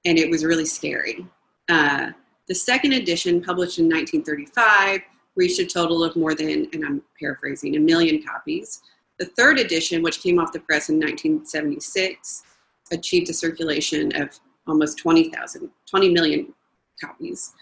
And 0.05 0.19
it 0.19 0.29
was 0.29 0.45
really 0.45 0.67
scary. 0.67 1.25
Uh, 1.69 2.11
the 2.49 2.55
second 2.57 2.95
edition, 2.95 3.45
published 3.45 3.79
in 3.79 3.85
1935, 3.85 5.03
reached 5.37 5.61
a 5.61 5.67
total 5.67 6.03
of 6.03 6.17
more 6.17 6.35
than, 6.35 6.69
and 6.73 6.85
I'm 6.85 7.03
paraphrasing, 7.21 7.77
a 7.77 7.81
million 7.81 8.25
copies. 8.25 8.83
The 9.21 9.27
third 9.27 9.59
edition, 9.59 10.03
which 10.03 10.21
came 10.21 10.41
off 10.41 10.51
the 10.51 10.61
press 10.61 10.89
in 10.89 10.97
1976, 10.97 12.43
achieved 12.91 13.29
a 13.29 13.35
circulation 13.35 14.15
of 14.17 14.31
almost 14.67 14.99
20,000, 14.99 15.71
20 15.89 16.09
million 16.13 16.55
copies. 17.01 17.53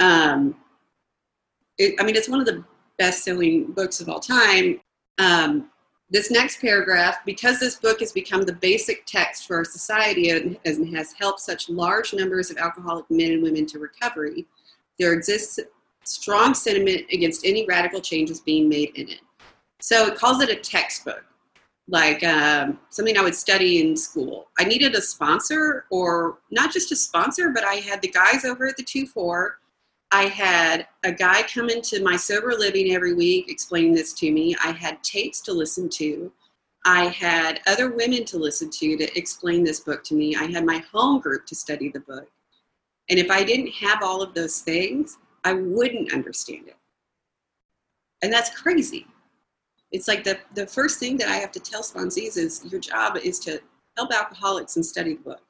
Um, 0.00 0.56
it, 1.76 1.94
I 2.00 2.04
mean, 2.04 2.16
it's 2.16 2.28
one 2.28 2.40
of 2.40 2.46
the 2.46 2.64
best 2.96 3.22
selling 3.22 3.70
books 3.72 4.00
of 4.00 4.08
all 4.08 4.18
time. 4.18 4.80
Um, 5.18 5.70
this 6.10 6.30
next 6.30 6.60
paragraph, 6.60 7.18
because 7.26 7.60
this 7.60 7.76
book 7.76 8.00
has 8.00 8.12
become 8.12 8.42
the 8.44 8.54
basic 8.54 9.04
text 9.04 9.46
for 9.46 9.56
our 9.56 9.64
society 9.64 10.30
and, 10.30 10.58
has 10.64 11.12
helped 11.12 11.40
such 11.40 11.68
large 11.68 12.14
numbers 12.14 12.50
of 12.50 12.56
alcoholic 12.56 13.04
men 13.10 13.32
and 13.32 13.42
women 13.42 13.66
to 13.66 13.78
recovery, 13.78 14.46
there 14.98 15.12
exists 15.12 15.60
strong 16.04 16.54
sentiment 16.54 17.02
against 17.12 17.44
any 17.44 17.66
radical 17.66 18.00
changes 18.00 18.40
being 18.40 18.70
made 18.70 18.90
in 18.94 19.10
it. 19.10 19.20
So 19.80 20.06
it 20.06 20.16
calls 20.16 20.42
it 20.42 20.50
a 20.50 20.56
textbook, 20.56 21.24
like 21.86 22.24
um, 22.24 22.78
something 22.90 23.16
I 23.16 23.22
would 23.22 23.34
study 23.34 23.80
in 23.80 23.96
school. 23.96 24.48
I 24.58 24.64
needed 24.64 24.94
a 24.94 25.00
sponsor, 25.00 25.86
or 25.90 26.38
not 26.50 26.72
just 26.72 26.92
a 26.92 26.96
sponsor, 26.96 27.50
but 27.50 27.64
I 27.64 27.74
had 27.74 28.02
the 28.02 28.08
guys 28.08 28.44
over 28.44 28.66
at 28.66 28.76
the 28.76 28.82
2 28.82 29.06
4 29.06 29.58
I 30.10 30.24
had 30.24 30.86
a 31.04 31.12
guy 31.12 31.42
come 31.42 31.68
into 31.68 32.02
my 32.02 32.16
sober 32.16 32.54
living 32.54 32.92
every 32.92 33.12
week 33.12 33.50
explaining 33.50 33.94
this 33.94 34.14
to 34.14 34.32
me. 34.32 34.56
I 34.64 34.72
had 34.72 35.02
tapes 35.02 35.40
to 35.42 35.52
listen 35.52 35.88
to. 35.90 36.32
I 36.86 37.06
had 37.06 37.60
other 37.66 37.90
women 37.90 38.24
to 38.26 38.38
listen 38.38 38.70
to 38.70 38.96
to 38.96 39.18
explain 39.18 39.64
this 39.64 39.80
book 39.80 40.02
to 40.04 40.14
me. 40.14 40.34
I 40.34 40.44
had 40.44 40.64
my 40.64 40.82
home 40.90 41.20
group 41.20 41.44
to 41.46 41.54
study 41.54 41.90
the 41.90 42.00
book. 42.00 42.28
And 43.10 43.18
if 43.18 43.30
I 43.30 43.44
didn't 43.44 43.72
have 43.72 44.02
all 44.02 44.22
of 44.22 44.32
those 44.32 44.60
things, 44.60 45.18
I 45.44 45.52
wouldn't 45.52 46.14
understand 46.14 46.68
it. 46.68 46.76
And 48.22 48.32
that's 48.32 48.58
crazy. 48.58 49.06
It's 49.92 50.08
like 50.08 50.24
the, 50.24 50.38
the 50.54 50.66
first 50.66 50.98
thing 50.98 51.16
that 51.16 51.28
I 51.28 51.36
have 51.36 51.52
to 51.52 51.60
tell 51.60 51.82
sponsees 51.82 52.36
is 52.36 52.64
your 52.70 52.80
job 52.80 53.16
is 53.16 53.38
to 53.40 53.60
help 53.96 54.12
alcoholics 54.12 54.76
and 54.76 54.84
study 54.84 55.14
the 55.14 55.22
book. 55.22 55.42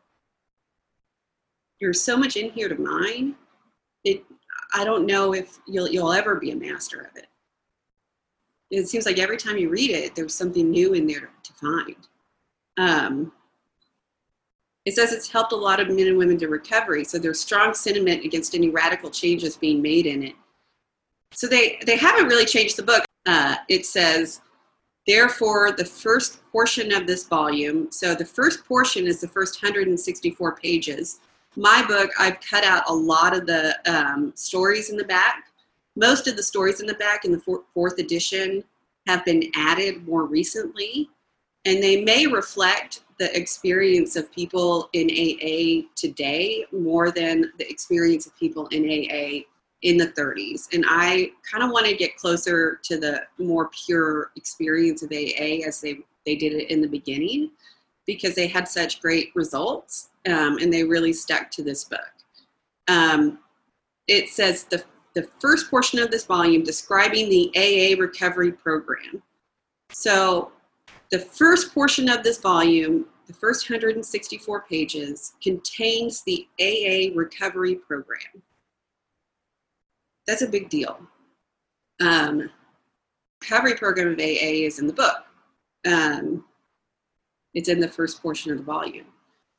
There's 1.81 2.01
so 2.01 2.17
much 2.17 2.37
in 2.37 2.51
here 2.51 2.69
to 2.69 2.77
mine. 2.77 3.35
It 4.05 4.25
I 4.75 4.85
don't 4.85 5.07
know 5.07 5.35
if 5.35 5.59
you'll 5.67 5.89
you'll 5.89 6.13
ever 6.13 6.37
be 6.37 6.51
a 6.51 6.57
master 6.57 7.01
of 7.01 7.17
it. 7.17 7.27
It 8.71 8.89
seems 8.89 9.07
like 9.07 9.19
every 9.19 9.39
time 9.39 9.57
you 9.57 9.71
read 9.71 9.91
it, 9.91 10.15
there's 10.15 10.35
something 10.35 10.71
new 10.71 10.93
in 10.93 11.07
there 11.07 11.31
to 11.43 11.53
find. 11.55 11.97
Um, 12.77 13.33
it 14.85 14.95
says 14.95 15.13
it's 15.13 15.31
helped 15.31 15.53
a 15.53 15.57
lot 15.57 15.81
of 15.81 15.89
men 15.89 16.07
and 16.07 16.19
women 16.19 16.39
to 16.39 16.49
recovery, 16.49 17.05
so 17.05 17.19
there's 17.19 17.41
strong 17.41 17.75
sentiment 17.75 18.25
against 18.25 18.55
any 18.55 18.69
radical 18.69 19.11
changes 19.11 19.57
being 19.57 19.81
made 19.81 20.07
in 20.07 20.23
it. 20.23 20.35
So 21.33 21.47
they 21.47 21.79
they 21.87 21.97
haven't 21.97 22.27
really 22.27 22.47
changed 22.47 22.77
the 22.77 22.83
book. 22.83 23.05
Uh, 23.29 23.57
it 23.69 23.87
says, 23.87 24.41
therefore, 25.07 25.73
the 25.73 25.85
first 25.85 26.41
portion 26.51 26.93
of 26.93 27.07
this 27.07 27.29
volume. 27.29 27.93
So 27.93 28.15
the 28.15 28.25
first 28.25 28.65
portion 28.65 29.07
is 29.07 29.21
the 29.21 29.29
first 29.29 29.63
164 29.63 30.57
pages 30.57 31.21
my 31.59 31.85
book, 31.87 32.11
I've 32.19 32.41
cut 32.41 32.65
out 32.65 32.85
a 32.89 32.95
lot 32.95 33.37
of 33.37 33.47
the 33.47 33.77
um, 33.91 34.33
stories 34.37 34.91
in 34.91 34.97
the 34.97 35.05
back. 35.05 35.49
Most 35.97 36.29
of 36.29 36.37
the 36.37 36.43
stories 36.43 36.81
in 36.81 36.87
the 36.87 36.95
back 36.95 37.25
in 37.25 37.33
the 37.33 37.41
four, 37.41 37.65
fourth 37.75 37.99
edition 37.99 38.63
have 39.09 39.25
been 39.25 39.51
added 39.57 40.07
more 40.07 40.25
recently, 40.25 41.11
and 41.65 41.83
they 41.83 42.05
may 42.05 42.27
reflect 42.27 43.03
the 43.19 43.37
experience 43.37 44.15
of 44.15 44.31
people 44.31 44.89
in 44.93 45.11
AA 45.11 45.89
today 45.97 46.65
more 46.71 47.11
than 47.11 47.53
the 47.59 47.69
experience 47.69 48.27
of 48.27 48.37
people 48.37 48.69
in 48.69 48.85
AA 48.85 49.41
in 49.83 49.97
the 49.97 50.09
30s. 50.09 50.73
And 50.73 50.85
I 50.89 51.31
kind 51.51 51.63
of 51.63 51.71
want 51.71 51.87
to 51.87 51.97
get 51.97 52.17
closer 52.17 52.81
to 52.85 52.99
the 52.99 53.23
more 53.39 53.71
pure 53.87 54.33
experience 54.37 55.03
of 55.03 55.13
AA 55.13 55.67
as 55.67 55.81
they, 55.81 56.01
they 56.27 56.37
did 56.37 56.53
it 56.53 56.71
in 56.71 56.81
the 56.81 56.89
beginning 56.89 57.51
because 58.07 58.35
they 58.35 58.49
had 58.49 58.67
such 58.67 59.01
great 59.01 59.31
results 59.35 60.09
um, 60.27 60.59
and 60.59 60.73
they 60.73 60.83
really 60.83 61.13
stuck 61.13 61.51
to 61.53 61.63
this 61.63 61.85
book. 61.85 62.01
Um, 62.89 63.39
it 64.09 64.31
says 64.31 64.65
the, 64.65 64.83
the 65.15 65.29
first 65.41 65.71
portion 65.71 65.99
of 65.99 66.11
this 66.11 66.25
volume 66.25 66.63
describing 66.63 67.29
the 67.29 67.53
AA 67.55 68.01
recovery 68.01 68.53
program. 68.53 69.23
So, 69.91 70.53
the 71.11 71.19
first 71.19 71.73
portion 71.73 72.11
of 72.11 72.23
this 72.23 72.39
volume, 72.39 73.07
the 73.27 73.33
first 73.33 73.69
164 73.69 74.63
pages, 74.69 75.35
contains 75.43 76.23
the 76.25 76.47
AA 76.61 77.17
recovery 77.17 77.77
program. 77.77 78.43
That's 80.29 80.43
a 80.43 80.47
big 80.47 80.69
deal. 80.69 81.01
Um, 82.01 82.51
recovery 83.41 83.75
program 83.75 84.09
of 84.09 84.19
AA 84.19 84.67
is 84.67 84.79
in 84.79 84.87
the 84.87 84.93
book. 84.93 85.25
Um, 85.91 86.45
it's 87.55 87.71
in 87.71 87.81
the 87.81 87.89
first 87.89 88.21
portion 88.23 88.53
of 88.53 88.59
the 88.59 88.65
volume. 88.65 89.07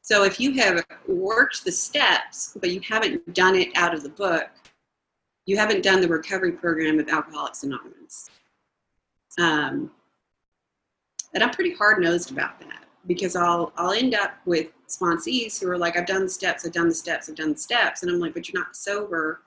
So 0.04 0.24
if 0.24 0.40
you 0.40 0.54
have 0.54 0.86
worked 1.08 1.66
the 1.66 1.72
steps, 1.72 2.56
but 2.62 2.70
you 2.70 2.82
haven't 2.88 3.34
done 3.34 3.56
it 3.56 3.70
out 3.76 3.96
of 3.96 4.04
the 4.04 4.10
book, 4.10 4.48
you 5.48 5.58
haven't 5.58 5.84
done 5.84 6.02
the 6.02 6.08
recovery 6.08 6.52
program 6.52 7.00
of 7.00 7.10
Alcoholics 7.10 7.64
Anonymous. 7.64 8.30
Um, 9.40 9.90
and 11.34 11.44
I'm 11.44 11.50
pretty 11.50 11.74
hard 11.74 12.00
nosed 12.00 12.32
about 12.32 12.60
that 12.60 12.86
because 13.08 13.36
I'll 13.36 13.74
I'll 13.76 13.94
end 13.94 14.14
up 14.14 14.34
with 14.46 14.68
sponsees 14.88 15.60
who 15.60 15.68
are 15.70 15.78
like, 15.80 15.98
I've 15.98 16.06
done 16.06 16.24
the 16.24 16.30
steps, 16.30 16.64
I've 16.64 16.74
done 16.74 16.90
the 16.90 16.96
steps, 16.96 17.28
I've 17.28 17.36
done 17.36 17.54
the 17.54 17.58
steps, 17.58 18.04
and 18.04 18.12
I'm 18.12 18.20
like, 18.20 18.36
but 18.36 18.48
you're 18.48 18.62
not 18.62 18.76
sober. 18.76 19.42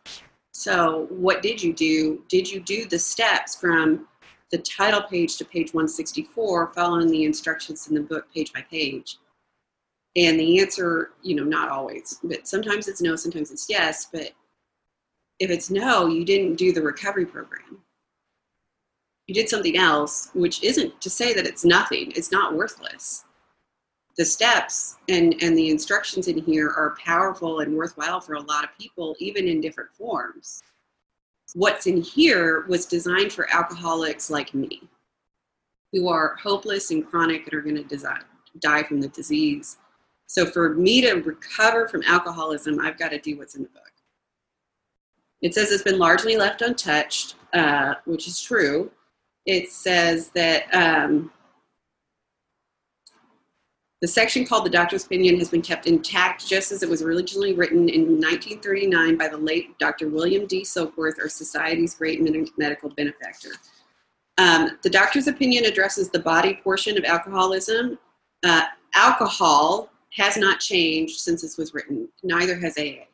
So 0.53 1.07
what 1.11 1.43
did 1.43 1.63
you 1.63 1.73
do? 1.73 2.23
Did 2.29 2.51
you 2.51 2.61
do 2.61 2.87
the 2.87 2.99
steps 2.99 3.57
from 3.57 4.07
the 4.53 4.59
title 4.59 5.03
page 5.03 5.39
to 5.39 5.45
page 5.45 5.73
164, 5.73 6.73
following 6.75 7.11
the 7.11 7.25
instructions 7.25 7.89
in 7.89 7.95
the 7.95 8.03
book 8.03 8.27
page 8.33 8.53
by 8.53 8.61
page. 8.71 9.17
And 10.15 10.39
the 10.39 10.61
answer, 10.61 11.13
you 11.23 11.35
know, 11.35 11.43
not 11.43 11.71
always, 11.71 12.21
but 12.23 12.47
sometimes 12.47 12.87
it's 12.87 13.01
no, 13.01 13.17
sometimes 13.17 13.51
it's 13.51 13.67
yes. 13.69 14.09
But 14.13 14.33
if 15.41 15.51
it's 15.51 15.71
no, 15.71 16.07
you 16.07 16.25
didn't 16.25 16.57
do 16.57 16.71
the 16.71 16.83
recovery 16.83 17.25
program. 17.25 17.79
You 19.27 19.35
did 19.35 19.49
something 19.49 19.79
else, 19.79 20.29
which 20.35 20.63
isn't 20.63 21.01
to 21.01 21.09
say 21.09 21.33
that 21.33 21.47
it's 21.47 21.65
nothing, 21.65 22.13
it's 22.15 22.31
not 22.31 22.55
worthless. 22.55 23.25
The 24.17 24.25
steps 24.25 24.97
and, 25.09 25.35
and 25.43 25.57
the 25.57 25.71
instructions 25.71 26.29
in 26.29 26.39
here 26.39 26.69
are 26.69 26.97
powerful 27.05 27.61
and 27.61 27.77
worthwhile 27.77 28.21
for 28.21 28.35
a 28.35 28.43
lot 28.43 28.65
of 28.65 28.77
people, 28.79 29.17
even 29.19 29.49
in 29.49 29.61
different 29.61 29.91
forms. 29.95 30.63
What's 31.55 31.87
in 31.87 32.01
here 32.01 32.65
was 32.69 32.87
designed 32.87 33.33
for 33.33 33.53
alcoholics 33.53 34.31
like 34.31 34.55
me, 34.55 34.83
who 35.93 36.09
are 36.09 36.37
hopeless 36.43 36.91
and 36.91 37.07
chronic 37.07 37.45
and 37.45 37.55
are 37.55 37.63
going 37.63 37.87
to 37.87 38.19
die 38.61 38.83
from 38.83 39.01
the 39.01 39.09
disease 39.09 39.79
so 40.33 40.47
for 40.47 40.71
me 40.71 41.03
to 41.03 41.13
recover 41.13 41.87
from 41.89 42.03
alcoholism, 42.05 42.81
I've 42.81 42.99
got 42.99 43.11
to 43.11 43.19
do 43.19 43.37
what's 43.37 43.55
in 43.55 43.65
the 43.65 43.69
book. 43.69 43.93
It 45.43 45.53
says 45.53 45.71
it's 45.71 45.83
been 45.83 45.99
largely 45.99 46.39
left 46.39 46.63
untouched, 46.63 47.35
uh, 47.53 47.97
which 48.07 48.27
is 48.27 48.41
true. 48.41 48.91
It 49.45 49.71
says 49.71 50.31
that 50.31 50.73
um, 50.75 51.31
the 54.03 54.09
section 54.09 54.45
called 54.45 54.67
the 54.67 54.71
doctor's 54.71 55.07
opinion 55.07 55.39
has 55.39 55.49
been 55.49 55.63
kept 55.63 55.87
intact 55.87 56.45
just 56.45 56.73
as 56.73 56.83
it 56.83 56.89
was 56.89 57.03
originally 57.03 57.55
written 57.55 57.89
in 57.89 58.21
1939 58.21 59.17
by 59.17 59.29
the 59.29 59.37
late 59.37 59.79
Dr. 59.79 60.09
William 60.09 60.45
D. 60.45 60.63
Silkworth, 60.63 61.21
our 61.21 61.29
society's 61.29 61.95
great 61.95 62.21
medical 62.59 62.91
benefactor. 62.91 63.51
Um, 64.39 64.77
the 64.83 64.91
doctor's 64.91 65.29
opinion 65.29 65.67
addresses 65.67 66.11
the 66.11 66.19
body 66.19 66.59
portion 66.65 66.99
of 66.99 67.05
alcoholism. 67.05 67.97
Uh, 68.43 68.65
alcohol 68.95 69.89
has 70.15 70.37
not 70.37 70.59
changed 70.59 71.21
since 71.21 71.41
this 71.41 71.57
was 71.57 71.73
written. 71.73 72.09
Neither 72.25 72.57
has 72.57 72.77
AA. 72.77 73.05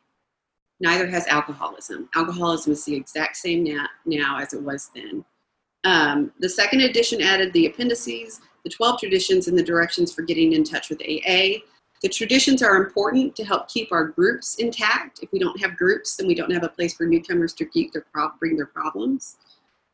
Neither 0.79 1.05
has 1.05 1.27
alcoholism. 1.27 2.09
Alcoholism 2.15 2.73
is 2.73 2.83
the 2.85 2.95
exact 2.95 3.37
same 3.37 3.63
now, 3.63 3.85
now 4.07 4.39
as 4.39 4.53
it 4.53 4.63
was 4.63 4.89
then. 4.95 5.23
Um, 5.83 6.31
the 6.39 6.49
second 6.49 6.81
edition 6.81 7.21
added 7.21 7.53
the 7.53 7.67
appendices, 7.67 8.41
the 8.63 8.69
12 8.69 8.99
traditions, 8.99 9.47
and 9.47 9.57
the 9.57 9.63
directions 9.63 10.13
for 10.13 10.21
getting 10.21 10.53
in 10.53 10.63
touch 10.63 10.89
with 10.89 11.01
AA. 11.01 11.59
The 12.01 12.09
traditions 12.09 12.63
are 12.63 12.77
important 12.77 13.35
to 13.35 13.43
help 13.43 13.67
keep 13.67 13.91
our 13.91 14.05
groups 14.05 14.55
intact. 14.55 15.19
If 15.21 15.31
we 15.31 15.39
don't 15.39 15.59
have 15.61 15.75
groups, 15.75 16.15
then 16.15 16.27
we 16.27 16.35
don't 16.35 16.51
have 16.51 16.63
a 16.63 16.69
place 16.69 16.93
for 16.93 17.05
newcomers 17.05 17.53
to 17.55 17.69
their 17.93 18.05
pro- 18.13 18.31
bring 18.39 18.55
their 18.55 18.67
problems. 18.67 19.37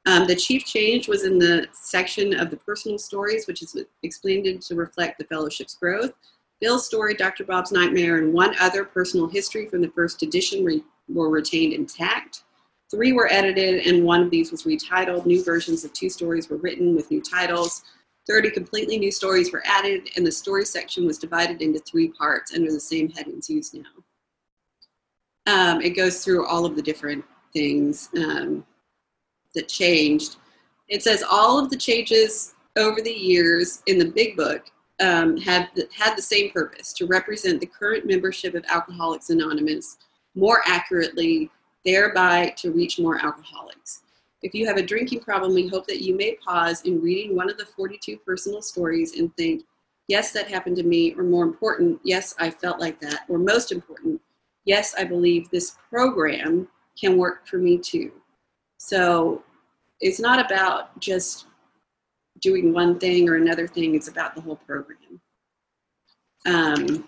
Um, 0.06 0.28
the 0.28 0.36
chief 0.36 0.66
change 0.66 1.08
was 1.08 1.24
in 1.24 1.40
the 1.40 1.68
section 1.74 2.40
of 2.40 2.52
the 2.52 2.58
personal 2.58 3.00
stories, 3.00 3.48
which 3.48 3.64
is 3.64 3.76
explained 4.04 4.62
to 4.62 4.76
reflect 4.76 5.18
the 5.18 5.26
fellowship's 5.26 5.76
growth. 5.76 6.14
Bill's 6.62 6.86
story, 6.86 7.16
Dr. 7.16 7.44
Bob's 7.44 7.72
Nightmare, 7.72 8.18
and 8.18 8.32
one 8.32 8.56
other 8.60 8.86
personal 8.86 9.28
history 9.28 9.68
from 9.68 9.82
the 9.82 9.90
first 9.90 10.22
edition 10.22 10.64
re- 10.64 10.84
were 11.10 11.30
retained 11.30 11.74
intact. 11.74 12.44
Three 12.92 13.14
were 13.14 13.32
edited, 13.32 13.88
and 13.88 14.04
one 14.06 14.22
of 14.22 14.30
these 14.30 14.52
was 14.52 14.64
retitled. 14.64 15.26
New 15.26 15.44
versions 15.44 15.84
of 15.84 15.92
two 15.92 16.10
stories 16.10 16.50
were 16.50 16.58
written 16.58 16.96
with 16.96 17.10
new 17.10 17.22
titles. 17.22 17.84
30 18.28 18.52
completely 18.52 18.98
new 18.98 19.12
stories 19.12 19.52
were 19.52 19.64
added, 19.66 20.10
and 20.16 20.26
the 20.26 20.32
story 20.32 20.66
section 20.66 21.06
was 21.06 21.18
divided 21.18 21.62
into 21.62 21.80
three 21.80 22.10
parts 22.10 22.54
under 22.54 22.72
the 22.72 22.80
same 22.80 23.10
headings 23.10 23.50
used 23.50 23.76
now. 23.76 23.84
Um, 25.48 25.82
it 25.82 25.92
goes 25.92 26.24
through 26.24 26.48
all 26.48 26.66
of 26.66 26.76
the 26.76 26.82
different 26.82 27.24
things 27.54 28.10
um, 28.18 28.66
that 29.54 29.68
changed. 29.68 30.38
It 30.88 31.04
says 31.04 31.24
all 31.30 31.60
of 31.60 31.70
the 31.70 31.78
changes 31.78 32.56
over 32.76 33.02
the 33.02 33.14
years 33.14 33.84
in 33.86 34.00
the 34.00 34.12
big 34.12 34.36
book 34.36 34.64
um, 35.00 35.38
had, 35.38 35.70
had 35.94 36.18
the 36.18 36.22
same 36.22 36.52
purpose 36.52 36.94
to 36.94 37.06
represent 37.06 37.60
the 37.60 37.68
current 37.68 38.06
membership 38.06 38.56
of 38.56 38.66
Alcoholics 38.70 39.30
Anonymous 39.30 39.98
more 40.36 40.62
accurately, 40.66 41.50
thereby 41.86 42.54
to 42.58 42.72
reach 42.72 43.00
more 43.00 43.24
alcoholics. 43.24 44.02
If 44.42 44.54
you 44.54 44.66
have 44.68 44.78
a 44.78 44.84
drinking 44.84 45.22
problem, 45.22 45.54
we 45.54 45.68
hope 45.68 45.88
that 45.88 46.04
you 46.04 46.16
may 46.16 46.36
pause 46.36 46.82
in 46.82 47.02
reading 47.02 47.36
one 47.36 47.50
of 47.50 47.58
the 47.58 47.66
42 47.66 48.18
personal 48.18 48.62
stories 48.62 49.18
and 49.18 49.36
think, 49.36 49.64
yes, 50.08 50.32
that 50.34 50.48
happened 50.48 50.76
to 50.78 50.84
me, 50.84 51.14
or 51.16 51.24
more 51.24 51.44
important, 51.44 52.00
yes, 52.04 52.36
I 52.38 52.50
felt 52.52 52.80
like 52.80 53.00
that, 53.02 53.22
or 53.28 53.40
most 53.40 53.72
important, 53.72 54.22
yes, 54.66 54.94
I 54.98 55.04
believe 55.04 55.50
this 55.50 55.78
program 55.90 56.68
can 57.00 57.18
work 57.18 57.48
for 57.48 57.58
me 57.58 57.78
too. 57.78 58.12
So 58.78 59.44
it's 60.00 60.20
not 60.20 60.44
about 60.44 61.00
just 61.00 61.46
doing 62.42 62.74
one 62.74 63.00
thing 63.00 63.30
or 63.30 63.36
another 63.36 63.68
thing. 63.68 63.96
It's 63.96 64.10
about 64.10 64.36
the 64.36 64.42
whole 64.42 64.58
program. 64.58 65.22
Um, 66.46 67.08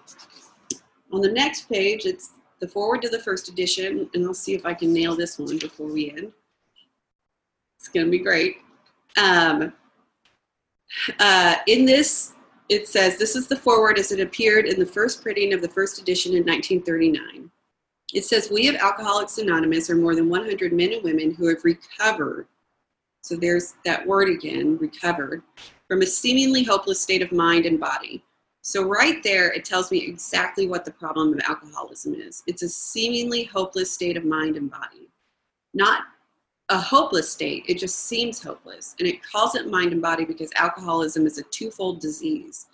on 1.12 1.22
the 1.22 1.32
next 1.32 1.70
page, 1.70 2.06
it's 2.06 2.32
the 2.60 2.68
forward 2.68 3.02
to 3.04 3.10
the 3.10 3.20
first 3.20 3.50
edition, 3.50 4.10
and 4.14 4.26
I'll 4.26 4.34
see 4.34 4.56
if 4.56 4.66
I 4.66 4.74
can 4.74 4.92
nail 4.92 5.16
this 5.16 5.38
one 5.38 5.60
before 5.60 5.88
we 5.88 6.12
end. 6.12 6.32
It's 7.80 7.90
going 7.90 8.06
to 8.06 8.12
be 8.12 8.20
great. 8.20 8.58
Um, 9.18 9.74
uh, 11.20 11.56
in 11.68 11.86
this, 11.86 12.34
it 12.70 12.88
says 12.88 13.18
this 13.18 13.36
is 13.36 13.48
the 13.48 13.56
forward 13.56 13.98
as 13.98 14.12
it 14.12 14.20
appeared 14.20 14.66
in 14.66 14.80
the 14.80 14.86
first 14.86 15.22
printing 15.22 15.54
of 15.54 15.62
the 15.62 15.70
first 15.70 16.00
edition 16.00 16.34
in 16.34 16.44
1939. 16.44 17.50
It 18.14 18.26
says, 18.26 18.50
We 18.52 18.68
of 18.68 18.76
Alcoholics 18.76 19.38
Anonymous 19.38 19.90
are 19.90 19.96
more 19.96 20.16
than 20.16 20.30
100 20.30 20.74
men 20.74 20.94
and 20.94 21.04
women 21.04 21.34
who 21.34 21.48
have 21.48 21.64
recovered 21.64 22.48
so 23.28 23.36
there's 23.36 23.74
that 23.84 24.08
word 24.08 24.30
again, 24.30 24.78
recovered, 24.78 25.44
from 25.90 26.02
a 26.02 26.06
seemingly 26.06 26.64
hopeless 26.64 27.02
state 27.02 27.22
of 27.22 27.34
mind 27.34 27.66
and 27.66 27.78
body. 27.78 28.24
So, 28.62 28.84
right 28.84 29.22
there, 29.22 29.52
it 29.52 29.66
tells 29.66 29.92
me 29.92 30.00
exactly 30.00 30.66
what 30.66 30.86
the 30.86 30.92
problem 30.92 31.34
of 31.34 31.40
alcoholism 31.48 32.16
is 32.16 32.44
it's 32.48 32.64
a 32.64 32.70
seemingly 32.70 33.44
hopeless 33.44 33.92
state 33.92 34.16
of 34.16 34.24
mind 34.24 34.56
and 34.56 34.72
body. 34.72 35.10
Not 35.74 36.04
a 36.70 36.80
hopeless 36.80 37.32
state, 37.32 37.64
it 37.68 37.78
just 37.78 37.96
seems 38.06 38.42
hopeless. 38.42 38.96
And 39.00 39.08
it 39.08 39.24
calls 39.24 39.56
it 39.56 39.70
mind 39.70 39.94
and 39.94 40.02
body 40.02 40.26
because 40.26 40.52
alcoholism 40.56 41.26
is 41.26 41.38
a 41.38 41.44
twofold 41.44 42.02
disease. 42.02 42.68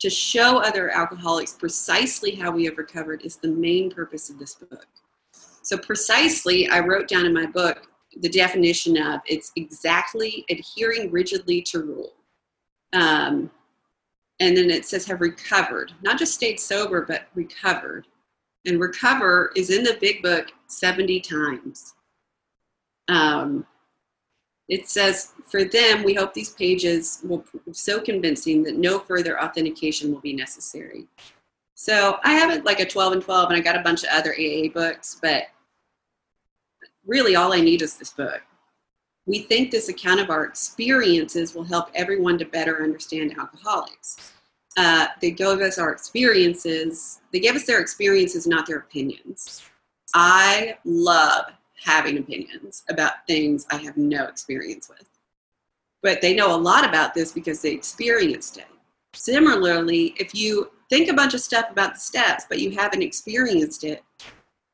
To 0.00 0.10
show 0.10 0.58
other 0.58 0.90
alcoholics 0.90 1.54
precisely 1.54 2.34
how 2.34 2.50
we 2.50 2.64
have 2.64 2.78
recovered 2.78 3.22
is 3.24 3.36
the 3.36 3.48
main 3.48 3.90
purpose 3.90 4.28
of 4.30 4.38
this 4.38 4.54
book. 4.54 4.86
So, 5.62 5.76
precisely, 5.76 6.68
I 6.68 6.80
wrote 6.80 7.08
down 7.08 7.26
in 7.26 7.32
my 7.32 7.46
book 7.46 7.88
the 8.20 8.28
definition 8.28 8.96
of 8.96 9.20
it's 9.26 9.52
exactly 9.56 10.44
adhering 10.48 11.10
rigidly 11.10 11.60
to 11.62 11.80
rule. 11.80 12.12
Um, 12.92 13.50
and 14.40 14.56
then 14.56 14.70
it 14.70 14.84
says 14.84 15.06
have 15.06 15.20
recovered, 15.20 15.92
not 16.02 16.18
just 16.18 16.34
stayed 16.34 16.60
sober, 16.60 17.04
but 17.06 17.28
recovered. 17.34 18.06
And 18.66 18.80
recover 18.80 19.50
is 19.56 19.70
in 19.70 19.82
the 19.82 19.96
big 20.00 20.22
book 20.22 20.48
70 20.66 21.20
times. 21.20 21.95
Um, 23.08 23.66
it 24.68 24.88
says, 24.88 25.32
for 25.46 25.64
them, 25.64 26.02
we 26.02 26.14
hope 26.14 26.34
these 26.34 26.50
pages 26.50 27.20
will 27.24 27.38
prove 27.38 27.76
so 27.76 28.00
convincing 28.00 28.62
that 28.64 28.76
no 28.76 28.98
further 28.98 29.40
authentication 29.40 30.12
will 30.12 30.20
be 30.20 30.32
necessary. 30.32 31.06
So 31.74 32.18
I 32.24 32.32
have 32.32 32.50
it 32.50 32.64
like 32.64 32.80
a 32.80 32.86
12 32.86 33.12
and 33.12 33.22
12, 33.22 33.50
and 33.50 33.58
I 33.58 33.60
got 33.60 33.76
a 33.76 33.82
bunch 33.82 34.02
of 34.02 34.08
other 34.10 34.34
AA 34.34 34.68
books, 34.72 35.18
but 35.22 35.44
really 37.06 37.36
all 37.36 37.52
I 37.52 37.60
need 37.60 37.82
is 37.82 37.96
this 37.96 38.10
book. 38.10 38.42
We 39.26 39.40
think 39.40 39.70
this 39.70 39.88
account 39.88 40.20
of 40.20 40.30
our 40.30 40.44
experiences 40.44 41.54
will 41.54 41.64
help 41.64 41.90
everyone 41.94 42.38
to 42.38 42.44
better 42.44 42.82
understand 42.82 43.36
alcoholics. 43.38 44.32
Uh, 44.76 45.08
they 45.20 45.30
gave 45.30 45.60
us 45.60 45.78
our 45.78 45.90
experiences, 45.90 47.20
they 47.32 47.40
gave 47.40 47.54
us 47.54 47.64
their 47.64 47.80
experiences, 47.80 48.46
not 48.46 48.66
their 48.66 48.78
opinions. 48.78 49.62
I 50.14 50.78
love 50.84 51.46
having 51.86 52.18
opinions 52.18 52.82
about 52.90 53.26
things 53.26 53.66
I 53.70 53.76
have 53.76 53.96
no 53.96 54.24
experience 54.24 54.88
with. 54.88 55.08
But 56.02 56.20
they 56.20 56.34
know 56.34 56.54
a 56.54 56.58
lot 56.58 56.86
about 56.86 57.14
this 57.14 57.32
because 57.32 57.62
they 57.62 57.72
experienced 57.72 58.58
it. 58.58 58.66
Similarly, 59.14 60.14
if 60.18 60.34
you 60.34 60.70
think 60.90 61.08
a 61.08 61.14
bunch 61.14 61.32
of 61.32 61.40
stuff 61.40 61.70
about 61.70 61.94
the 61.94 62.00
steps, 62.00 62.44
but 62.48 62.58
you 62.58 62.72
haven't 62.72 63.02
experienced 63.02 63.84
it, 63.84 64.04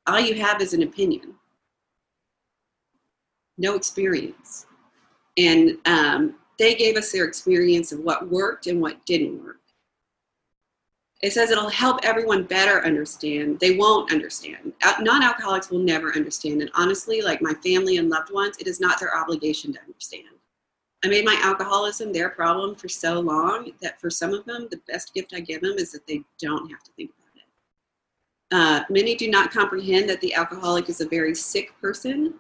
all 0.07 0.18
you 0.18 0.35
have 0.35 0.61
is 0.61 0.75
an 0.75 0.83
opinion 0.83 1.35
no 3.59 3.75
experience. 3.75 4.66
And 5.38 5.79
um, 5.87 6.35
they 6.59 6.75
gave 6.75 6.96
us 6.96 7.12
their 7.12 7.25
experience 7.25 7.92
of 7.92 8.01
what 8.01 8.29
worked 8.29 8.66
and 8.66 8.81
what 8.81 9.05
didn't 9.07 9.42
work. 9.42 9.61
It 11.23 11.33
says 11.33 11.51
it'll 11.51 11.69
help 11.69 12.01
everyone 12.03 12.43
better 12.45 12.85
understand. 12.85 13.61
They 13.61 13.77
won't 13.77 14.13
understand. 14.13 14.73
Non 15.01 15.23
alcoholics 15.23 15.71
will 15.71 15.79
never 15.79 16.15
understand. 16.15 16.61
And 16.61 16.71
honestly, 16.75 17.23
like 17.23 17.41
my 17.41 17.55
family 17.65 17.97
and 17.97 18.11
loved 18.11 18.33
ones, 18.33 18.57
it 18.59 18.67
is 18.67 18.81
not 18.81 18.99
their 18.99 19.17
obligation 19.17 19.73
to 19.73 19.81
understand. 19.81 20.29
I 21.05 21.09
made 21.09 21.25
my 21.25 21.39
alcoholism 21.43 22.13
their 22.13 22.31
problem 22.31 22.75
for 22.75 22.89
so 22.89 23.21
long 23.21 23.73
that 23.83 24.01
for 24.01 24.11
some 24.11 24.35
of 24.35 24.45
them, 24.45 24.69
the 24.71 24.81
best 24.89 25.15
gift 25.15 25.33
I 25.35 25.41
give 25.41 25.61
them 25.61 25.75
is 25.79 25.93
that 25.93 26.07
they 26.07 26.23
don't 26.41 26.71
have 26.71 26.83
to 26.83 26.91
think 26.97 27.11
about 27.19 27.37
it. 27.37 28.57
Uh, 28.57 28.85
many 28.91 29.15
do 29.15 29.31
not 29.31 29.53
comprehend 29.53 30.09
that 30.09 30.21
the 30.21 30.35
alcoholic 30.35 30.89
is 30.89 31.01
a 31.01 31.09
very 31.09 31.35
sick 31.35 31.73
person 31.81 32.35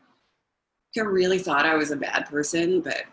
I 0.98 1.00
really 1.02 1.38
thought 1.38 1.64
I 1.64 1.74
was 1.74 1.90
a 1.90 1.96
bad 1.96 2.26
person, 2.26 2.80
but 2.80 3.04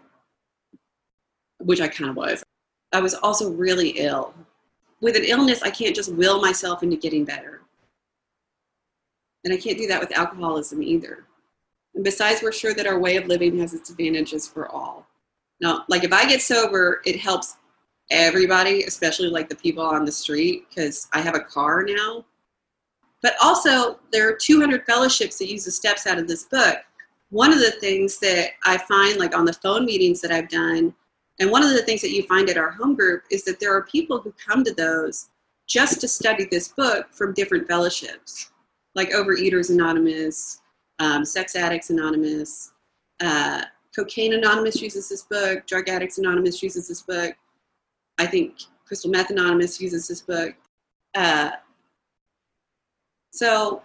which 1.60 1.80
I 1.80 1.88
kind 1.88 2.10
of 2.10 2.16
was. 2.16 2.44
I 2.92 3.00
was 3.00 3.14
also 3.14 3.52
really 3.52 3.90
ill. 3.92 4.34
With 5.02 5.16
an 5.16 5.24
illness, 5.24 5.62
I 5.62 5.70
can't 5.70 5.96
just 5.96 6.14
will 6.14 6.42
myself 6.42 6.84
into 6.84 6.98
getting 6.98 7.26
better. 7.26 7.62
And 9.44 9.54
I 9.54 9.58
can't 9.58 9.78
do 9.78 9.88
that 9.88 10.02
with 10.02 10.18
alcoholism 10.18 10.84
either. 10.84 11.26
And 11.96 12.04
besides, 12.04 12.42
we're 12.42 12.52
sure 12.52 12.74
that 12.74 12.88
our 12.88 13.00
way 13.00 13.16
of 13.16 13.28
living 13.28 13.58
has 13.60 13.74
its 13.74 13.90
advantages 13.90 14.48
for 14.48 14.68
all. 14.70 15.08
Now, 15.62 15.86
like 15.88 16.04
if 16.04 16.14
I 16.14 16.26
get 16.28 16.42
sober, 16.42 17.02
it 17.06 17.20
helps 17.20 17.58
everybody, 18.12 18.84
especially 18.84 19.30
like 19.30 19.50
the 19.50 19.56
people 19.56 19.84
on 19.84 20.06
the 20.06 20.12
street, 20.12 20.66
because 20.70 21.08
I 21.14 21.22
have 21.22 21.36
a 21.36 21.42
car 21.42 21.84
now. 21.84 22.26
But 23.22 23.36
also, 23.42 24.00
there 24.12 24.28
are 24.30 24.36
200 24.36 24.86
fellowships 24.86 25.38
that 25.40 25.50
use 25.50 25.66
the 25.66 25.72
steps 25.72 26.08
out 26.08 26.18
of 26.18 26.28
this 26.28 26.46
book. 26.46 26.78
One 27.30 27.52
of 27.52 27.60
the 27.60 27.72
things 27.72 28.18
that 28.20 28.52
I 28.66 28.78
find, 28.78 29.18
like 29.18 29.36
on 29.36 29.46
the 29.46 29.54
phone 29.54 29.86
meetings 29.86 30.22
that 30.22 30.32
I've 30.32 30.50
done, 30.50 30.94
and 31.40 31.50
one 31.50 31.64
of 31.64 31.72
the 31.72 31.82
things 31.84 32.02
that 32.02 32.12
you 32.12 32.24
find 32.24 32.50
at 32.50 32.58
our 32.58 32.72
home 32.72 32.96
group 32.96 33.24
is 33.32 33.44
that 33.46 33.60
there 33.60 33.74
are 33.74 33.84
people 33.84 34.20
who 34.20 34.34
come 34.34 34.64
to 34.64 34.74
those 34.74 35.30
just 35.68 36.02
to 36.02 36.08
study 36.08 36.48
this 36.50 36.70
book 36.70 37.08
from 37.12 37.34
different 37.34 37.68
fellowships, 37.68 38.52
like 38.96 39.10
Overeaters 39.12 39.70
Anonymous, 39.70 40.62
um, 41.00 41.24
Sex 41.24 41.56
Addicts 41.56 41.92
Anonymous, 41.92 42.74
uh, 43.22 43.64
Cocaine 43.96 44.34
Anonymous 44.34 44.82
uses 44.82 45.10
this 45.10 45.24
book, 45.24 45.66
Drug 45.66 45.88
Addicts 45.90 46.18
Anonymous 46.18 46.62
uses 46.62 46.88
this 46.88 47.02
book. 47.02 47.36
I 48.18 48.26
think 48.26 48.58
Crystal 48.86 49.10
Meth 49.10 49.30
Anonymous 49.30 49.80
uses 49.80 50.08
this 50.08 50.22
book. 50.22 50.56
Uh, 51.16 51.52
so, 53.32 53.82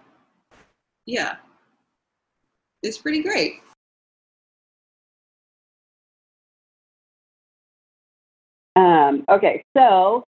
yeah, 1.07 1.37
it's 2.83 2.99
pretty 2.99 3.23
great. 3.23 3.61
Um, 8.77 9.25
okay, 9.29 9.65
so 9.77 10.25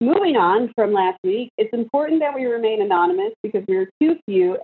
moving 0.00 0.36
on 0.36 0.72
from 0.74 0.92
last 0.92 1.18
week, 1.22 1.50
it's 1.58 1.72
important 1.72 2.20
that 2.20 2.34
we 2.34 2.44
remain 2.46 2.82
anonymous 2.82 3.32
because 3.42 3.64
we 3.68 3.76
are 3.76 3.88
too 4.00 4.16
few 4.26 4.58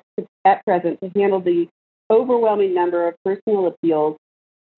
at 0.45 0.65
present 0.65 0.99
to 1.03 1.11
handle 1.19 1.41
the 1.41 1.69
overwhelming 2.11 2.75
number 2.75 3.07
of 3.09 3.15
personal 3.25 3.67
appeals 3.69 4.17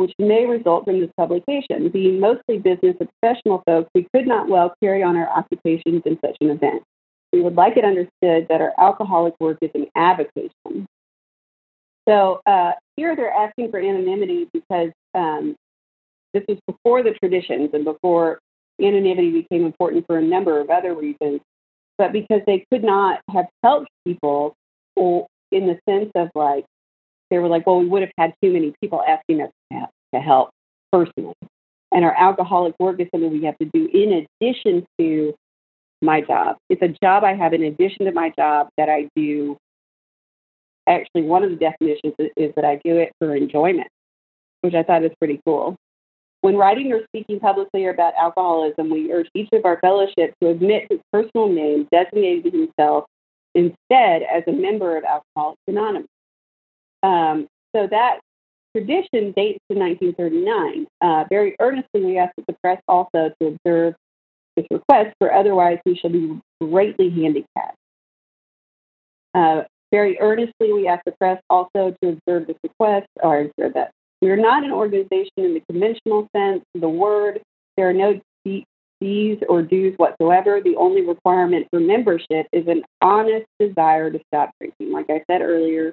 which 0.03 0.13
may 0.19 0.47
result 0.47 0.85
from 0.85 1.01
this 1.01 1.11
publication. 1.17 1.89
Being 1.89 2.19
mostly 2.19 2.59
business 2.59 2.97
and 2.99 3.09
professional 3.21 3.63
folks, 3.67 3.89
we 3.95 4.07
could 4.15 4.27
not 4.27 4.49
well 4.49 4.75
carry 4.83 5.03
on 5.03 5.17
our 5.17 5.29
occupations 5.29 6.03
in 6.05 6.19
such 6.25 6.37
an 6.41 6.51
event. 6.51 6.83
We 7.33 7.41
would 7.41 7.55
like 7.55 7.77
it 7.77 7.85
understood 7.85 8.49
that 8.49 8.61
our 8.61 8.73
alcoholic 8.79 9.35
work 9.41 9.59
is 9.61 9.71
an 9.75 9.87
avocation. 9.97 10.87
So 12.09 12.41
uh, 12.47 12.73
here 12.97 13.15
they're 13.15 13.33
asking 13.33 13.71
for 13.71 13.79
anonymity 13.79 14.49
because 14.53 14.91
um, 15.15 15.55
this 16.35 16.45
was 16.49 16.59
before 16.67 17.03
the 17.03 17.13
traditions 17.23 17.71
and 17.73 17.85
before 17.85 18.39
anonymity 18.81 19.31
became 19.31 19.65
important 19.67 20.05
for 20.07 20.19
a 20.19 20.23
number 20.23 20.61
of 20.61 20.71
other 20.71 20.95
reasons, 20.95 21.41
but 21.99 22.13
because 22.13 22.41
they 22.47 22.65
could 22.73 22.83
not 22.83 23.21
have 23.31 23.47
helped 23.63 23.89
people 24.07 24.55
in 24.97 25.67
the 25.67 25.79
sense 25.89 26.11
of 26.15 26.29
like, 26.35 26.65
they 27.31 27.39
were 27.39 27.49
like, 27.49 27.67
well, 27.67 27.79
we 27.79 27.87
would 27.87 28.03
have 28.03 28.13
had 28.19 28.33
too 28.43 28.53
many 28.53 28.73
people 28.81 29.03
asking 29.07 29.43
us 29.43 29.51
to 30.15 30.21
help 30.21 30.51
personally. 30.91 31.35
And 31.93 32.05
our 32.05 32.15
alcoholic 32.15 32.75
work 32.79 33.01
is 33.01 33.09
something 33.13 33.31
we 33.31 33.45
have 33.45 33.59
to 33.59 33.69
do 33.73 33.89
in 33.93 34.27
addition 34.41 34.87
to 34.99 35.35
my 36.01 36.23
job. 36.23 36.57
It's 36.69 36.83
a 36.83 36.89
job 37.03 37.25
I 37.25 37.35
have 37.35 37.53
in 37.53 37.63
addition 37.63 38.07
to 38.07 38.13
my 38.13 38.33
job 38.37 38.69
that 38.79 38.89
I 38.89 39.09
do. 39.15 39.57
Actually, 40.89 41.23
one 41.23 41.45
of 41.45 41.51
the 41.51 41.57
definitions 41.57 42.15
is 42.37 42.53
that 42.57 42.65
I 42.65 42.81
do 42.85 42.97
it 42.97 43.13
for 43.19 43.37
enjoyment, 43.37 43.89
which 44.63 44.75
I 44.75 44.83
thought 44.83 45.05
is 45.05 45.13
pretty 45.19 45.41
cool. 45.47 45.77
When 46.43 46.57
writing 46.57 46.93
or 46.93 47.01
speaking 47.07 47.39
publicly 47.39 47.87
about 47.87 48.15
alcoholism, 48.21 48.91
we 48.91 49.13
urge 49.13 49.29
each 49.33 49.49
of 49.53 49.65
our 49.65 49.79
fellowship 49.81 50.35
to 50.43 50.49
admit 50.49 50.89
his 50.91 50.99
personal 51.13 51.49
name 51.49 51.89
designated 51.93 52.53
himself 52.53 53.05
instead 53.55 54.23
as 54.23 54.43
a 54.49 54.53
member 54.53 54.97
of 54.97 55.05
Alcoholics 55.05 55.61
Anonymous. 55.69 56.09
Um, 57.05 57.47
so 57.75 57.87
that 57.87 58.19
tradition 58.77 59.33
dates 59.37 59.61
to 59.71 59.79
1939. 59.79 60.87
Uh, 61.01 61.25
very 61.29 61.55
earnestly, 61.61 62.05
we 62.05 62.19
ask 62.19 62.35
that 62.37 62.47
the 62.49 62.57
press 62.63 62.81
also 62.89 63.31
to 63.41 63.47
observe 63.47 63.95
this 64.57 64.67
request, 64.71 65.15
for 65.21 65.33
otherwise 65.33 65.79
we 65.87 65.97
shall 65.97 66.11
be 66.11 66.41
greatly 66.61 67.09
handicapped. 67.11 67.77
Uh, 69.35 69.63
very 69.93 70.19
earnestly, 70.21 70.73
we 70.73 70.89
ask 70.89 71.05
the 71.05 71.13
press 71.13 71.41
also 71.49 71.95
to 72.03 72.09
observe 72.09 72.47
this 72.47 72.57
request, 72.65 73.07
or 73.23 73.43
observe 73.43 73.75
that 73.75 73.93
we 74.23 74.31
are 74.31 74.37
not 74.37 74.65
an 74.65 74.71
organization 74.71 75.33
in 75.39 75.55
the 75.55 75.63
conventional 75.69 76.29
sense 76.35 76.63
the 76.75 76.89
word. 76.89 77.43
There 77.77 77.91
are 77.91 77.93
no 77.93 78.21
fees 78.45 79.39
or 79.49 79.63
dues 79.63 79.95
whatsoever. 79.97 80.61
The 80.63 80.77
only 80.77 81.03
requirement 81.03 81.67
for 81.71 81.81
membership 81.81 82.47
is 82.53 82.69
an 82.69 82.85
honest 83.03 83.47
desire 83.59 84.11
to 84.13 84.21
stop 84.29 84.51
drinking. 84.61 84.93
Like 84.93 85.07
I 85.11 85.23
said 85.29 85.43
earlier, 85.43 85.93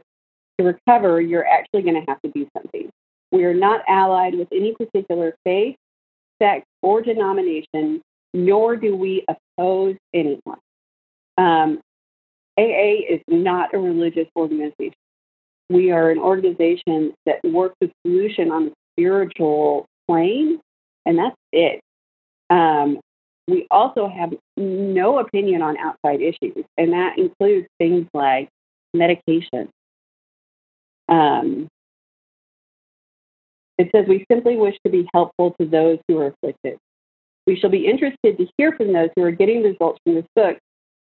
to 0.60 0.64
recover, 0.64 1.20
you're 1.20 1.48
actually 1.48 1.82
going 1.82 1.96
to 1.96 2.06
have 2.08 2.22
to 2.22 2.30
do 2.30 2.48
something. 2.56 2.90
We 3.32 3.46
are 3.46 3.54
not 3.54 3.82
allied 3.88 4.36
with 4.36 4.48
any 4.52 4.76
particular 4.76 5.36
faith, 5.44 5.76
sect, 6.40 6.66
or 6.84 7.02
denomination, 7.02 8.02
nor 8.36 8.76
do 8.76 8.96
we 8.96 9.26
oppose 9.28 9.96
anyone. 10.14 10.60
Um, 11.38 11.80
AA 12.60 13.06
is 13.10 13.22
not 13.28 13.74
a 13.74 13.80
religious 13.80 14.28
organization. 14.36 14.94
We 15.70 15.92
are 15.92 16.10
an 16.10 16.18
organization 16.18 17.14
that 17.26 17.44
works 17.44 17.76
a 17.84 17.90
solution 18.06 18.52
on 18.52 18.66
the 18.66 18.74
spiritual 18.94 19.86
plane, 20.08 20.60
and 21.06 21.18
that's 21.18 21.36
it. 21.52 21.80
Um, 22.50 23.00
we 23.48 23.68
also 23.72 24.08
have 24.08 24.34
no 24.58 25.20
opinion 25.20 25.62
on 25.62 25.78
outside 25.78 26.22
issues, 26.22 26.66
and 26.78 26.94
that 26.94 27.18
includes 27.18 27.68
things 27.80 28.08
like 28.14 28.50
medication, 28.94 29.70
um, 31.10 31.68
it 33.78 33.90
says, 33.96 34.06
We 34.08 34.26
simply 34.32 34.56
wish 34.56 34.76
to 34.86 34.92
be 34.92 35.08
helpful 35.14 35.56
to 35.60 35.66
those 35.66 36.00
who 36.08 36.20
are 36.20 36.28
afflicted. 36.28 36.78
We 37.48 37.58
shall 37.58 37.70
be 37.70 37.88
interested 37.88 38.38
to 38.38 38.48
hear 38.58 38.74
from 38.74 38.94
those 38.94 39.10
who 39.16 39.24
are 39.24 39.32
getting 39.32 39.64
results 39.64 40.00
from 40.04 40.16
this 40.16 40.26
book, 40.36 40.58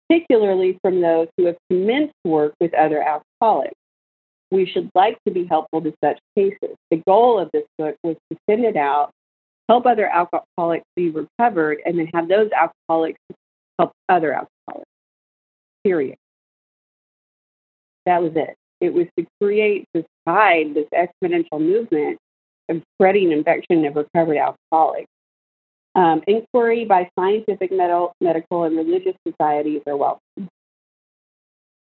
particularly 0.10 0.78
from 0.82 1.00
those 1.02 1.28
who 1.38 1.46
have 1.46 1.56
commenced 1.70 2.14
work 2.26 2.54
with 2.60 2.74
other 2.74 3.02
alcoholics. 3.02 3.76
We 4.52 4.66
should 4.66 4.90
like 4.96 5.18
to 5.28 5.34
be 5.34 5.46
helpful 5.46 5.82
to 5.82 5.94
such 6.04 6.20
cases. 6.36 6.76
The 6.92 7.02
goal 7.08 7.40
of 7.40 7.50
this 7.52 7.66
book 7.78 7.96
was 8.04 8.16
to 8.32 8.38
send 8.50 8.64
it 8.64 8.78
out, 8.78 9.12
help 9.68 9.86
other 9.86 10.08
alcoholics 10.08 10.86
be 10.96 11.10
recovered, 11.10 11.80
and 11.86 11.98
then 11.98 12.10
have 12.14 12.28
those 12.28 12.50
alcoholics 12.52 13.20
help 13.80 13.92
other 14.08 14.34
alcoholics. 14.34 14.90
Period. 15.84 16.18
That 18.06 18.22
was 18.22 18.34
it. 18.36 18.56
It 18.82 18.94
was 18.94 19.08
to 19.18 19.26
create 19.42 19.86
this 19.94 20.06
tide, 20.28 20.76
this 20.76 20.88
exponential 20.94 21.60
movement 21.60 22.20
of 22.70 22.82
spreading 22.94 23.32
infection 23.32 23.86
of 23.86 23.96
recovered 23.96 24.38
alcoholics. 24.38 25.10
Um, 25.96 26.22
inquiry 26.28 26.86
by 26.86 27.10
scientific, 27.18 27.72
med- 27.72 28.10
medical, 28.20 28.66
and 28.66 28.76
religious 28.76 29.16
societies 29.26 29.82
are 29.88 29.96
welcome. 29.96 30.50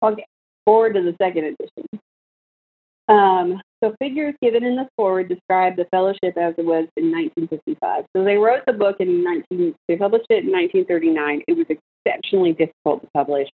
Okay, 0.03 0.27
forward 0.67 0.95
to 0.95 1.03
the 1.03 1.17
second 1.21 1.45
edition. 1.45 2.01
Um, 3.09 3.61
so 3.83 3.95
figures 4.01 4.35
given 4.41 4.65
in 4.65 4.77
the 4.77 4.89
forward 4.97 5.29
describe 5.29 5.77
the 5.77 5.87
fellowship 5.91 6.37
as 6.39 6.55
it 6.57 6.65
was 6.65 6.89
in 6.97 7.11
1955. 7.13 8.05
So 8.17 8.25
they 8.25 8.37
wrote 8.37 8.63
the 8.67 8.73
book 8.73 8.97
in 8.99 9.23
19, 9.23 9.75
they 9.89 9.97
published 9.97 10.27
it 10.31 10.45
in 10.45 10.53
1939. 10.53 11.43
It 11.47 11.57
was 11.57 11.67
exceptionally 11.69 12.53
difficult 12.53 13.03
to 13.03 13.09
publish. 13.15 13.49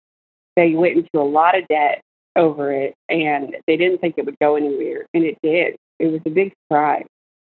They 0.55 0.73
went 0.73 0.97
into 0.97 1.09
a 1.15 1.23
lot 1.23 1.57
of 1.57 1.65
debt 1.69 2.01
over 2.35 2.73
it, 2.73 2.93
and 3.09 3.55
they 3.67 3.77
didn't 3.77 3.99
think 3.99 4.15
it 4.17 4.25
would 4.25 4.39
go 4.39 4.55
anywhere, 4.55 5.05
and 5.13 5.23
it 5.23 5.37
did. 5.41 5.75
It 5.99 6.07
was 6.07 6.21
a 6.25 6.29
big 6.29 6.53
surprise. 6.65 7.05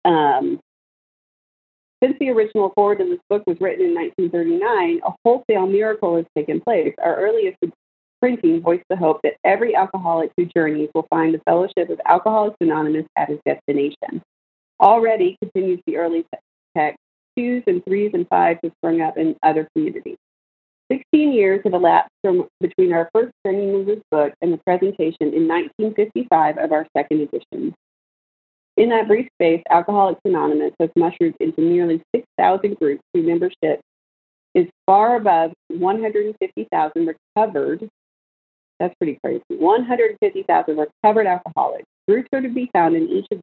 Um, 0.03 0.59
since 2.03 2.17
the 2.19 2.29
original 2.31 2.71
forward 2.75 2.99
to 2.99 3.05
this 3.05 3.19
book 3.29 3.43
was 3.47 3.57
written 3.61 3.85
in 3.85 3.95
1939, 3.95 4.99
a 5.05 5.13
wholesale 5.23 5.67
miracle 5.67 6.17
has 6.17 6.25
taken 6.35 6.59
place. 6.59 6.93
Our 7.01 7.15
earliest 7.15 7.57
printing 8.23 8.61
voiced 8.61 8.85
the 8.89 8.95
hope 8.95 9.19
that 9.21 9.35
every 9.43 9.75
alcoholic 9.75 10.31
who 10.37 10.45
journeys 10.45 10.87
will 10.95 11.05
find 11.09 11.33
the 11.33 11.41
fellowship 11.43 11.89
of 11.89 11.99
Alcoholics 12.05 12.55
Anonymous 12.61 13.05
at 13.17 13.27
his 13.27 13.39
destination. 13.45 14.21
Already, 14.79 15.35
continues 15.41 15.81
the 15.85 15.97
early 15.97 16.25
text, 16.73 16.97
twos 17.37 17.63
and 17.67 17.83
threes 17.83 18.11
and 18.13 18.25
fives 18.29 18.61
have 18.63 18.71
sprung 18.77 19.01
up 19.01 19.17
in 19.17 19.35
other 19.43 19.67
communities. 19.75 20.15
16 20.89 21.33
years 21.33 21.59
have 21.65 21.73
elapsed 21.73 22.13
from 22.23 22.47
between 22.61 22.93
our 22.93 23.09
first 23.13 23.33
printing 23.43 23.75
of 23.81 23.85
this 23.87 23.99
book 24.09 24.31
and 24.41 24.53
the 24.53 24.61
presentation 24.65 25.33
in 25.33 25.45
1955 25.45 26.59
of 26.59 26.71
our 26.71 26.87
second 26.95 27.19
edition. 27.19 27.75
In 28.77 28.87
that 28.87 29.09
brief 29.09 29.27
space, 29.33 29.61
Alcoholics 29.69 30.21
Anonymous 30.23 30.71
has 30.79 30.89
mushroomed 30.95 31.35
into 31.41 31.59
nearly 31.59 32.01
6,000 32.15 32.77
groups 32.79 33.01
whose 33.13 33.25
membership 33.25 33.81
is 34.55 34.67
far 34.85 35.17
above 35.17 35.51
150,000 35.67 37.05
recovered. 37.35 37.89
That's 38.79 38.93
pretty 38.95 39.19
crazy. 39.23 39.43
150,000 39.49 40.77
recovered 40.77 41.27
alcoholics. 41.27 41.85
Are 42.09 42.41
to 42.41 42.49
be 42.49 42.69
found 42.73 42.95
in 42.95 43.07
each 43.07 43.27
of 43.31 43.39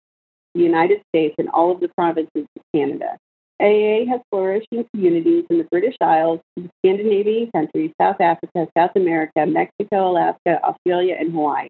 the 0.55 0.61
United 0.61 1.01
States 1.09 1.35
and 1.38 1.49
all 1.51 1.73
of 1.73 1.81
the 1.81 1.88
provinces 1.97 2.47
of 2.57 2.62
Canada. 2.75 3.16
AA 3.61 4.07
has 4.11 4.21
flourished 4.31 4.69
in 4.73 4.87
communities 4.95 5.45
in 5.51 5.59
the 5.59 5.66
British 5.71 5.95
Isles, 6.01 6.40
the 6.57 6.69
Scandinavian 6.79 7.51
countries, 7.55 7.93
South 8.01 8.21
Africa, 8.21 8.66
South 8.77 8.93
America, 8.97 9.45
Mexico, 9.47 10.12
Alaska, 10.12 10.59
Australia, 10.64 11.16
and 11.19 11.33
Hawaii. 11.33 11.69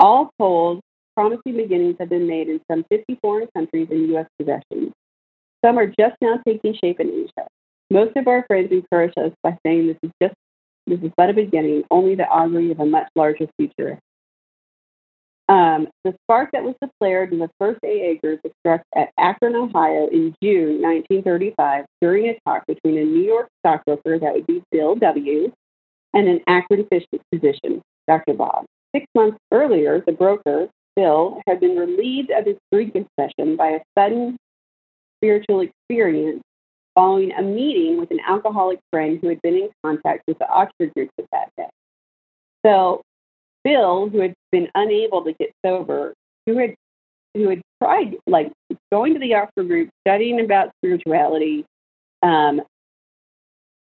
All 0.00 0.30
told, 0.38 0.80
promising 1.16 1.56
beginnings 1.56 1.96
have 2.00 2.08
been 2.08 2.26
made 2.26 2.48
in 2.48 2.60
some 2.70 2.84
50 2.90 3.18
foreign 3.22 3.48
countries 3.56 3.88
and 3.90 4.08
U.S. 4.08 4.26
possessions. 4.38 4.92
Some 5.64 5.78
are 5.78 5.86
just 5.86 6.16
now 6.20 6.38
taking 6.46 6.74
shape 6.74 7.00
in 7.00 7.08
Asia. 7.10 7.46
Most 7.90 8.16
of 8.16 8.28
our 8.28 8.44
friends 8.46 8.70
encourage 8.70 9.14
us 9.16 9.32
by 9.42 9.56
saying 9.64 9.86
this 9.86 9.96
is 10.02 10.10
just 10.20 10.34
this 10.88 11.00
is 11.02 11.12
but 11.16 11.30
a 11.30 11.34
beginning, 11.34 11.84
only 11.90 12.14
the 12.14 12.26
augury 12.26 12.70
of 12.70 12.80
a 12.80 12.86
much 12.86 13.08
larger 13.14 13.46
future. 13.58 13.98
Um, 15.48 15.88
the 16.04 16.14
spark 16.24 16.50
that 16.52 16.62
was 16.62 16.74
declared 16.82 17.32
in 17.32 17.38
the 17.38 17.48
first 17.58 17.80
AA 17.82 18.20
group 18.20 18.40
was 18.44 18.52
struck 18.60 18.82
at 18.94 19.08
Akron, 19.18 19.56
Ohio 19.56 20.06
in 20.08 20.34
June 20.42 20.82
1935 20.82 21.86
during 22.02 22.28
a 22.28 22.38
talk 22.46 22.66
between 22.66 22.98
a 22.98 23.04
New 23.04 23.22
York 23.22 23.48
stockbroker, 23.60 24.18
that 24.18 24.34
would 24.34 24.46
be 24.46 24.62
Bill 24.70 24.94
W., 24.96 25.52
and 26.12 26.28
an 26.28 26.40
Akron 26.46 26.86
physician, 27.32 27.80
Dr. 28.06 28.34
Bob. 28.34 28.66
Six 28.94 29.06
months 29.14 29.38
earlier, 29.52 30.02
the 30.04 30.12
broker, 30.12 30.68
Bill, 30.96 31.40
had 31.46 31.60
been 31.60 31.76
relieved 31.76 32.30
of 32.30 32.44
his 32.44 32.56
drinking 32.72 33.06
session 33.18 33.56
by 33.56 33.68
a 33.68 33.80
sudden 33.98 34.36
spiritual 35.18 35.60
experience 35.60 36.42
following 36.98 37.30
a 37.30 37.42
meeting 37.42 37.96
with 37.96 38.10
an 38.10 38.18
alcoholic 38.26 38.80
friend 38.90 39.20
who 39.22 39.28
had 39.28 39.40
been 39.40 39.54
in 39.54 39.70
contact 39.84 40.24
with 40.26 40.36
the 40.38 40.48
Oxford 40.48 40.92
group 40.94 41.08
at 41.16 41.26
that 41.30 41.48
day. 41.56 41.68
So 42.66 43.02
Bill, 43.62 44.08
who 44.08 44.18
had 44.18 44.34
been 44.50 44.68
unable 44.74 45.22
to 45.22 45.32
get 45.38 45.52
sober, 45.64 46.12
who 46.44 46.58
had 46.58 46.74
who 47.34 47.50
had 47.50 47.62
tried 47.80 48.16
like 48.26 48.50
going 48.90 49.14
to 49.14 49.20
the 49.20 49.32
Oxford 49.36 49.68
group, 49.68 49.90
studying 50.04 50.40
about 50.40 50.72
spirituality, 50.82 51.64
um, 52.24 52.62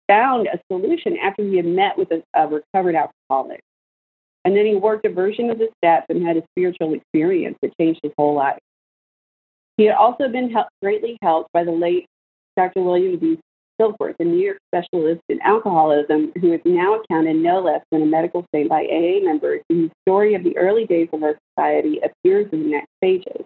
found 0.10 0.48
a 0.48 0.60
solution 0.70 1.18
after 1.18 1.42
he 1.42 1.56
had 1.56 1.66
met 1.66 1.98
with 1.98 2.12
a, 2.12 2.22
a 2.34 2.48
recovered 2.48 2.96
alcoholic. 2.96 3.62
And 4.44 4.58
then 4.58 4.66
he 4.66 4.76
worked 4.76 5.06
a 5.06 5.10
version 5.10 5.50
of 5.50 5.58
the 5.58 5.70
steps 5.78 6.08
and 6.10 6.28
had 6.28 6.36
a 6.36 6.44
spiritual 6.52 6.94
experience 6.94 7.58
that 7.62 7.72
changed 7.80 8.02
his 8.04 8.12
whole 8.18 8.36
life. 8.36 8.60
He 9.78 9.86
had 9.86 9.96
also 9.96 10.28
been 10.28 10.54
greatly 10.82 11.18
helped 11.22 11.54
by 11.54 11.64
the 11.64 11.72
late 11.72 12.08
Dr. 12.56 12.82
William 12.82 13.18
B. 13.18 13.40
Silkworth, 13.80 14.16
a 14.20 14.24
New 14.24 14.40
York 14.40 14.58
specialist 14.74 15.22
in 15.28 15.42
alcoholism, 15.42 16.32
who 16.40 16.54
is 16.54 16.62
now 16.64 16.96
accounted 16.96 17.36
no 17.36 17.60
less 17.60 17.82
than 17.92 18.02
a 18.02 18.06
medical 18.06 18.46
saint 18.54 18.70
by 18.70 18.84
AA 18.84 19.24
members, 19.24 19.62
whose 19.70 19.92
story 20.08 20.34
of 20.34 20.44
the 20.44 20.58
early 20.58 20.86
days 20.86 21.10
of 21.12 21.22
our 21.24 21.38
society 21.52 22.00
appears 22.00 22.48
in 22.54 22.64
the 22.64 22.70
next 22.70 22.90
pages. 23.02 23.46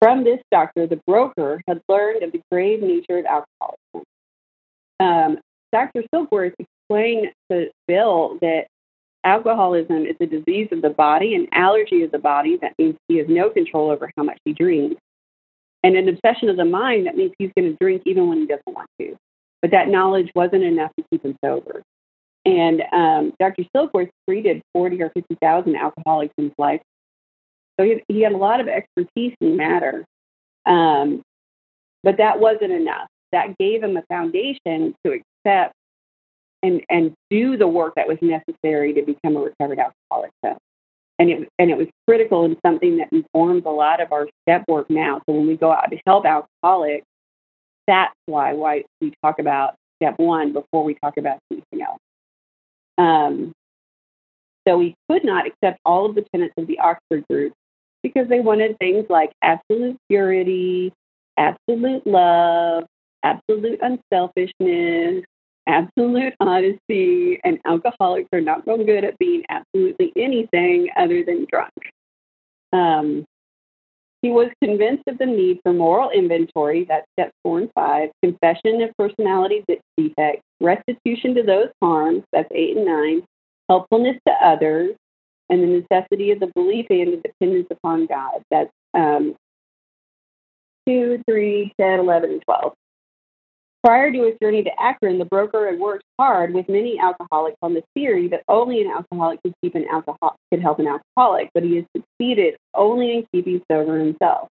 From 0.00 0.24
this 0.24 0.40
doctor, 0.50 0.86
the 0.86 1.00
broker 1.06 1.60
had 1.66 1.80
learned 1.88 2.22
of 2.22 2.32
the 2.32 2.40
grave 2.50 2.82
nature 2.82 3.18
of 3.18 3.24
alcoholism. 3.26 4.04
Um, 5.00 5.38
Dr. 5.72 6.02
Silkworth 6.14 6.54
explained 6.58 7.28
to 7.50 7.70
Bill 7.86 8.38
that 8.40 8.66
alcoholism 9.24 10.06
is 10.06 10.16
a 10.20 10.26
disease 10.26 10.68
of 10.72 10.82
the 10.82 10.90
body, 10.90 11.34
an 11.34 11.48
allergy 11.52 12.02
of 12.02 12.10
the 12.10 12.18
body. 12.18 12.58
That 12.60 12.74
means 12.78 12.96
he 13.08 13.18
has 13.18 13.26
no 13.28 13.50
control 13.50 13.90
over 13.90 14.10
how 14.16 14.22
much 14.22 14.38
he 14.44 14.52
drinks. 14.52 15.00
And 15.82 15.96
an 15.96 16.08
obsession 16.08 16.48
of 16.48 16.56
the 16.56 16.64
mind, 16.64 17.06
that 17.06 17.16
means 17.16 17.32
he's 17.38 17.50
going 17.56 17.70
to 17.70 17.76
drink 17.80 18.02
even 18.04 18.28
when 18.28 18.38
he 18.38 18.46
doesn't 18.46 18.62
want 18.66 18.88
to. 19.00 19.16
But 19.62 19.70
that 19.72 19.88
knowledge 19.88 20.30
wasn't 20.34 20.64
enough 20.64 20.90
to 20.98 21.04
keep 21.10 21.24
him 21.24 21.36
sober. 21.44 21.82
And 22.44 22.82
um, 22.92 23.32
Dr. 23.38 23.64
Silkworth 23.74 24.10
treated 24.28 24.62
40 24.72 25.02
or 25.02 25.10
50,000 25.10 25.76
alcoholics 25.76 26.34
in 26.38 26.44
his 26.44 26.52
life. 26.58 26.80
So 27.78 27.84
he, 27.84 28.02
he 28.08 28.22
had 28.22 28.32
a 28.32 28.36
lot 28.36 28.60
of 28.60 28.68
expertise 28.68 29.34
in 29.40 29.50
the 29.50 29.56
matter. 29.56 30.04
Um, 30.66 31.22
but 32.02 32.16
that 32.18 32.40
wasn't 32.40 32.72
enough. 32.72 33.08
That 33.32 33.56
gave 33.58 33.82
him 33.82 33.96
a 33.96 34.02
foundation 34.08 34.94
to 35.04 35.12
accept 35.12 35.74
and, 36.62 36.82
and 36.88 37.12
do 37.30 37.56
the 37.56 37.68
work 37.68 37.94
that 37.96 38.08
was 38.08 38.18
necessary 38.20 38.92
to 38.94 39.02
become 39.02 39.36
a 39.36 39.40
recovered 39.40 39.78
alcoholic. 39.78 40.30
So 40.44 40.56
and 41.18 41.30
it 41.30 41.48
and 41.58 41.70
it 41.70 41.76
was 41.76 41.88
critical 42.06 42.44
and 42.44 42.56
something 42.64 42.98
that 42.98 43.08
informs 43.12 43.64
a 43.66 43.70
lot 43.70 44.00
of 44.00 44.12
our 44.12 44.28
step 44.42 44.64
work 44.68 44.88
now. 44.88 45.20
So 45.26 45.34
when 45.34 45.46
we 45.46 45.56
go 45.56 45.72
out 45.72 45.90
to 45.90 45.98
help 46.06 46.24
alcoholics, 46.24 47.06
that's 47.86 48.14
why 48.26 48.52
why 48.52 48.84
we 49.00 49.12
talk 49.22 49.38
about 49.38 49.74
step 50.00 50.14
one 50.18 50.52
before 50.52 50.84
we 50.84 50.94
talk 51.02 51.16
about 51.16 51.38
anything 51.50 51.82
else. 51.82 52.00
Um, 52.98 53.52
so 54.66 54.76
we 54.76 54.94
could 55.10 55.24
not 55.24 55.46
accept 55.46 55.80
all 55.84 56.06
of 56.06 56.14
the 56.14 56.24
tenets 56.34 56.54
of 56.58 56.66
the 56.66 56.78
Oxford 56.78 57.24
group 57.28 57.52
because 58.02 58.28
they 58.28 58.40
wanted 58.40 58.76
things 58.78 59.06
like 59.08 59.32
absolute 59.42 59.96
purity, 60.08 60.92
absolute 61.36 62.06
love, 62.06 62.84
absolute 63.22 63.80
unselfishness, 63.82 65.24
absolute 65.68 66.34
honesty, 66.40 67.38
and 67.44 67.58
alcoholics 67.66 68.28
are 68.32 68.40
not 68.40 68.66
real 68.66 68.84
good 68.84 69.04
at 69.04 69.18
being 69.18 69.44
absolutely 69.48 70.12
anything 70.16 70.88
other 70.96 71.22
than 71.24 71.46
drunk. 71.50 71.72
Um, 72.72 73.24
he 74.22 74.30
was 74.30 74.50
convinced 74.62 75.04
of 75.06 75.18
the 75.18 75.26
need 75.26 75.60
for 75.62 75.72
moral 75.72 76.10
inventory, 76.10 76.84
that's 76.88 77.06
steps 77.18 77.32
four 77.44 77.60
and 77.60 77.70
five, 77.74 78.10
confession 78.22 78.82
of 78.82 78.90
personality 78.98 79.64
defects, 79.96 80.42
restitution 80.60 81.34
to 81.36 81.42
those 81.44 81.68
harmed, 81.80 82.24
that's 82.32 82.48
eight 82.52 82.76
and 82.76 82.84
nine, 82.84 83.22
helpfulness 83.68 84.16
to 84.26 84.34
others, 84.44 84.96
and 85.50 85.62
the 85.62 85.66
necessity 85.66 86.32
of 86.32 86.40
the 86.40 86.50
belief 86.54 86.86
and 86.90 87.12
the 87.12 87.16
dependence 87.18 87.68
upon 87.70 88.06
God, 88.06 88.42
that's 88.50 88.70
um, 88.94 89.36
2, 90.88 91.22
3, 91.28 91.72
10, 91.80 92.00
11, 92.00 92.30
and 92.30 92.42
12. 92.42 92.72
Prior 93.84 94.10
to 94.10 94.24
his 94.24 94.34
journey 94.42 94.64
to 94.64 94.70
Akron, 94.80 95.18
the 95.18 95.24
broker 95.24 95.70
had 95.70 95.78
worked 95.78 96.02
hard 96.18 96.52
with 96.52 96.68
many 96.68 96.98
alcoholics 96.98 97.56
on 97.62 97.74
the 97.74 97.84
theory 97.94 98.26
that 98.28 98.42
only 98.48 98.82
an 98.82 98.90
alcoholic 98.90 99.40
could 99.42 99.54
keep 99.62 99.76
an 99.76 99.86
alcohol 99.90 100.36
could 100.52 100.60
help 100.60 100.80
an 100.80 100.88
alcoholic, 100.88 101.48
but 101.54 101.62
he 101.62 101.76
has 101.76 101.84
succeeded 101.96 102.56
only 102.74 103.12
in 103.14 103.26
keeping 103.32 103.62
sober 103.70 103.98
himself. 103.98 104.48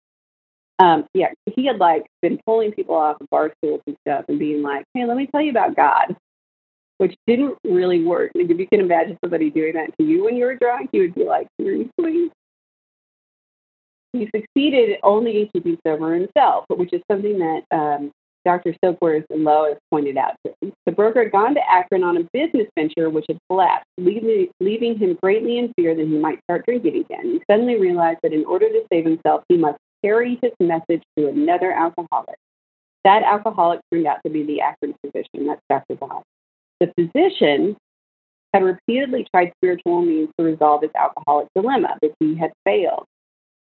Um, 0.79 1.05
yeah, 1.13 1.29
he 1.55 1.67
had 1.67 1.77
like 1.77 2.07
been 2.23 2.41
pulling 2.47 2.73
people 2.73 2.95
off 2.95 3.21
of 3.21 3.29
bar 3.31 3.53
stools 3.59 3.83
and 3.87 3.97
stuff 4.07 4.25
and 4.29 4.39
being 4.39 4.63
like, 4.63 4.87
"Hey, 4.95 5.05
let 5.05 5.19
me 5.19 5.27
tell 5.27 5.43
you 5.43 5.51
about 5.51 5.77
God," 5.77 6.17
which 6.97 7.15
didn't 7.27 7.59
really 7.65 8.03
work. 8.03 8.33
Like 8.35 8.49
if 8.49 8.59
you 8.59 8.67
can 8.67 8.81
imagine 8.81 9.19
somebody 9.23 9.51
doing 9.51 9.75
that 9.75 9.91
to 9.99 10.07
you 10.07 10.25
when 10.25 10.37
you 10.37 10.47
were 10.47 10.57
drunk, 10.57 10.89
you 10.95 11.03
would 11.03 11.15
be 11.15 11.25
like, 11.25 11.49
"Seriously." 11.61 12.31
He 14.15 14.29
succeeded 14.35 14.99
only 15.03 15.43
in 15.43 15.49
keeping 15.49 15.79
sober 15.87 16.15
himself, 16.15 16.65
which 16.69 16.93
is 16.95 17.03
something 17.11 17.39
that 17.39 17.63
um, 17.71 18.11
Dr. 18.45 18.75
Silkworth 18.83 19.25
and 19.31 19.45
Lois 19.45 19.79
pointed 19.91 20.17
out 20.17 20.35
to 20.45 20.55
him. 20.61 20.73
The 20.87 20.93
broker 20.93 21.23
had 21.25 21.33
gone 21.33 21.55
to 21.55 21.71
Akron 21.71 22.03
on 22.03 22.17
a 22.17 22.29
business 22.33 22.69
venture 22.79 23.11
which 23.11 23.27
had 23.29 23.39
collapsed, 23.49 23.87
leaving, 23.99 24.49
leaving 24.61 24.99
him 24.99 25.19
greatly 25.23 25.59
in 25.59 25.73
fear 25.75 25.95
that 25.95 26.07
he 26.07 26.19
might 26.19 26.41
start 26.45 26.65
drinking 26.67 26.97
again. 26.97 27.25
He 27.25 27.43
suddenly 27.51 27.79
realized 27.79 28.21
that 28.23 28.33
in 28.33 28.45
order 28.45 28.69
to 28.69 28.83
save 28.93 29.05
himself, 29.05 29.45
he 29.49 29.57
must 29.57 29.79
carry 30.03 30.39
his 30.43 30.53
message 30.61 31.03
to 31.19 31.29
another 31.29 31.73
alcoholic. 31.73 32.37
That 33.05 33.23
alcoholic 33.23 33.81
turned 33.93 34.07
out 34.07 34.19
to 34.25 34.31
be 34.33 34.45
the 34.45 34.61
Akron 34.61 34.95
physician, 35.05 35.47
that's 35.47 35.61
Dr. 35.69 35.97
Bob. 35.97 36.23
The 36.81 36.93
physician 36.99 37.77
had 38.53 38.63
repeatedly 38.65 39.27
tried 39.33 39.53
spiritual 39.59 40.03
means 40.03 40.31
to 40.39 40.45
resolve 40.45 40.83
his 40.83 40.91
alcoholic 40.99 41.49
dilemma, 41.55 41.97
but 42.01 42.13
he 42.21 42.35
had 42.35 42.53
failed. 42.65 43.05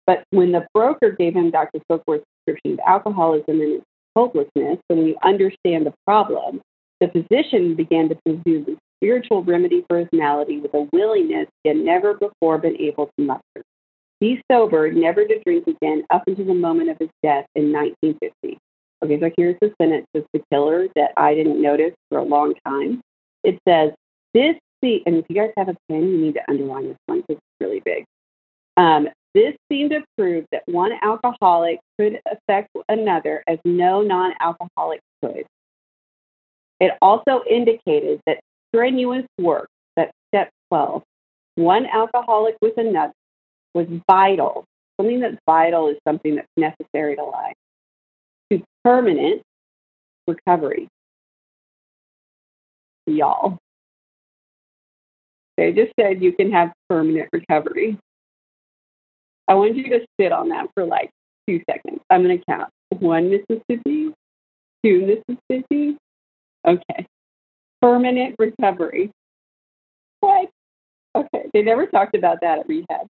But 0.08 0.24
when 0.32 0.52
the 0.52 0.66
broker 0.74 1.12
gave 1.12 1.36
him 1.36 1.52
Dr. 1.52 1.80
Silkworth's 1.90 2.26
prescription 2.46 2.74
of 2.74 2.80
alcoholism 2.88 3.62
and 3.62 3.76
its 3.76 3.86
hopelessness, 4.16 4.80
when 4.88 5.06
you 5.06 5.16
understand 5.24 5.86
the 5.86 5.94
problem, 6.06 6.62
the 7.00 7.08
physician 7.08 7.76
began 7.76 8.10
to 8.10 8.16
pursue 8.26 8.64
the 8.66 8.78
spiritual 8.98 9.44
remedy 9.44 9.84
for 9.88 10.00
his 10.00 10.08
malady 10.14 10.60
with 10.60 10.74
a 10.74 10.88
willingness 10.94 11.48
he 11.64 11.70
had 11.70 11.78
never 11.78 12.14
before 12.14 12.58
been 12.58 12.78
able 12.78 13.08
to 13.18 13.26
muster. 13.26 13.64
He 14.20 14.40
sobered, 14.52 14.96
never 14.96 15.26
to 15.26 15.40
drink 15.40 15.66
again, 15.66 16.04
up 16.12 16.24
until 16.28 16.46
the 16.46 16.54
moment 16.54 16.92
of 16.92 16.98
his 17.00 17.10
death 17.24 17.46
in 17.56 17.72
1950. 17.74 18.58
Okay, 19.04 19.20
so 19.20 19.32
here's 19.36 19.58
the 19.62 19.74
sentence 19.82 20.06
of 20.14 20.26
the 20.32 20.44
killer 20.52 20.88
that 20.96 21.12
I 21.18 21.34
didn't 21.34 21.60
notice 21.60 21.94
for 22.10 22.20
a 22.20 22.24
long 22.24 22.54
time. 22.68 23.02
It 23.44 23.58
says, 23.68 23.92
This 24.36 24.56
see, 24.84 25.02
and 25.06 25.16
if 25.16 25.26
you 25.30 25.36
guys 25.36 25.52
have 25.58 25.70
a 25.70 25.76
pen, 25.90 26.08
you 26.08 26.18
need 26.18 26.34
to 26.36 26.42
underline 26.48 26.88
this 26.88 26.98
one 27.06 27.22
because 27.22 27.38
it's 27.38 27.62
really 27.62 27.82
big. 27.84 28.06
Um, 28.78 29.08
this 29.34 29.56
seemed 29.72 29.92
to 29.92 30.04
prove 30.18 30.46
that 30.52 30.64
one 30.66 30.92
alcoholic 31.02 31.80
could 32.00 32.20
affect 32.30 32.70
another 32.90 33.44
as 33.48 33.60
no 33.64 34.02
non 34.02 34.34
alcoholic 34.40 35.00
could. 35.24 35.46
It 36.80 36.94
also 37.02 37.44
indicated 37.50 38.20
that 38.26 38.40
strenuous 38.70 39.26
work, 39.40 39.68
that 39.96 40.12
step 40.30 40.50
12, 40.70 41.04
one 41.56 41.86
alcoholic 41.86 42.56
with 42.62 42.78
another, 42.78 43.14
was 43.74 43.88
vital. 44.10 44.66
Something 45.00 45.20
that's 45.20 45.38
vital 45.46 45.90
is 45.90 45.98
something 46.08 46.36
that's 46.36 46.48
necessary 46.58 47.16
to 47.16 47.24
life, 47.24 47.54
to 48.52 48.62
permanent 48.84 49.42
recovery. 50.28 50.88
Y'all. 53.08 53.58
They 55.58 55.72
just 55.72 55.92
said 56.00 56.24
you 56.24 56.34
can 56.34 56.52
have 56.52 56.72
permanent 56.90 57.30
recovery. 57.32 57.98
I 59.52 59.54
want 59.54 59.76
you 59.76 59.84
to 59.90 60.00
sit 60.18 60.32
on 60.32 60.48
that 60.48 60.68
for 60.74 60.86
like 60.86 61.10
two 61.46 61.60
seconds. 61.70 62.00
I'm 62.10 62.24
going 62.24 62.38
to 62.38 62.46
count. 62.46 62.70
One 63.00 63.30
Mississippi? 63.30 64.14
Two 64.82 65.22
Mississippi? 65.30 65.98
Okay. 66.66 67.06
Permanent 67.82 68.36
recovery. 68.40 69.12
What? 70.22 70.50
Okay. 71.18 71.48
They 71.54 71.64
never 71.64 71.86
talked 71.86 72.16
about 72.16 72.38
that 72.40 72.60
at 72.60 72.70
rehab. 72.70 73.08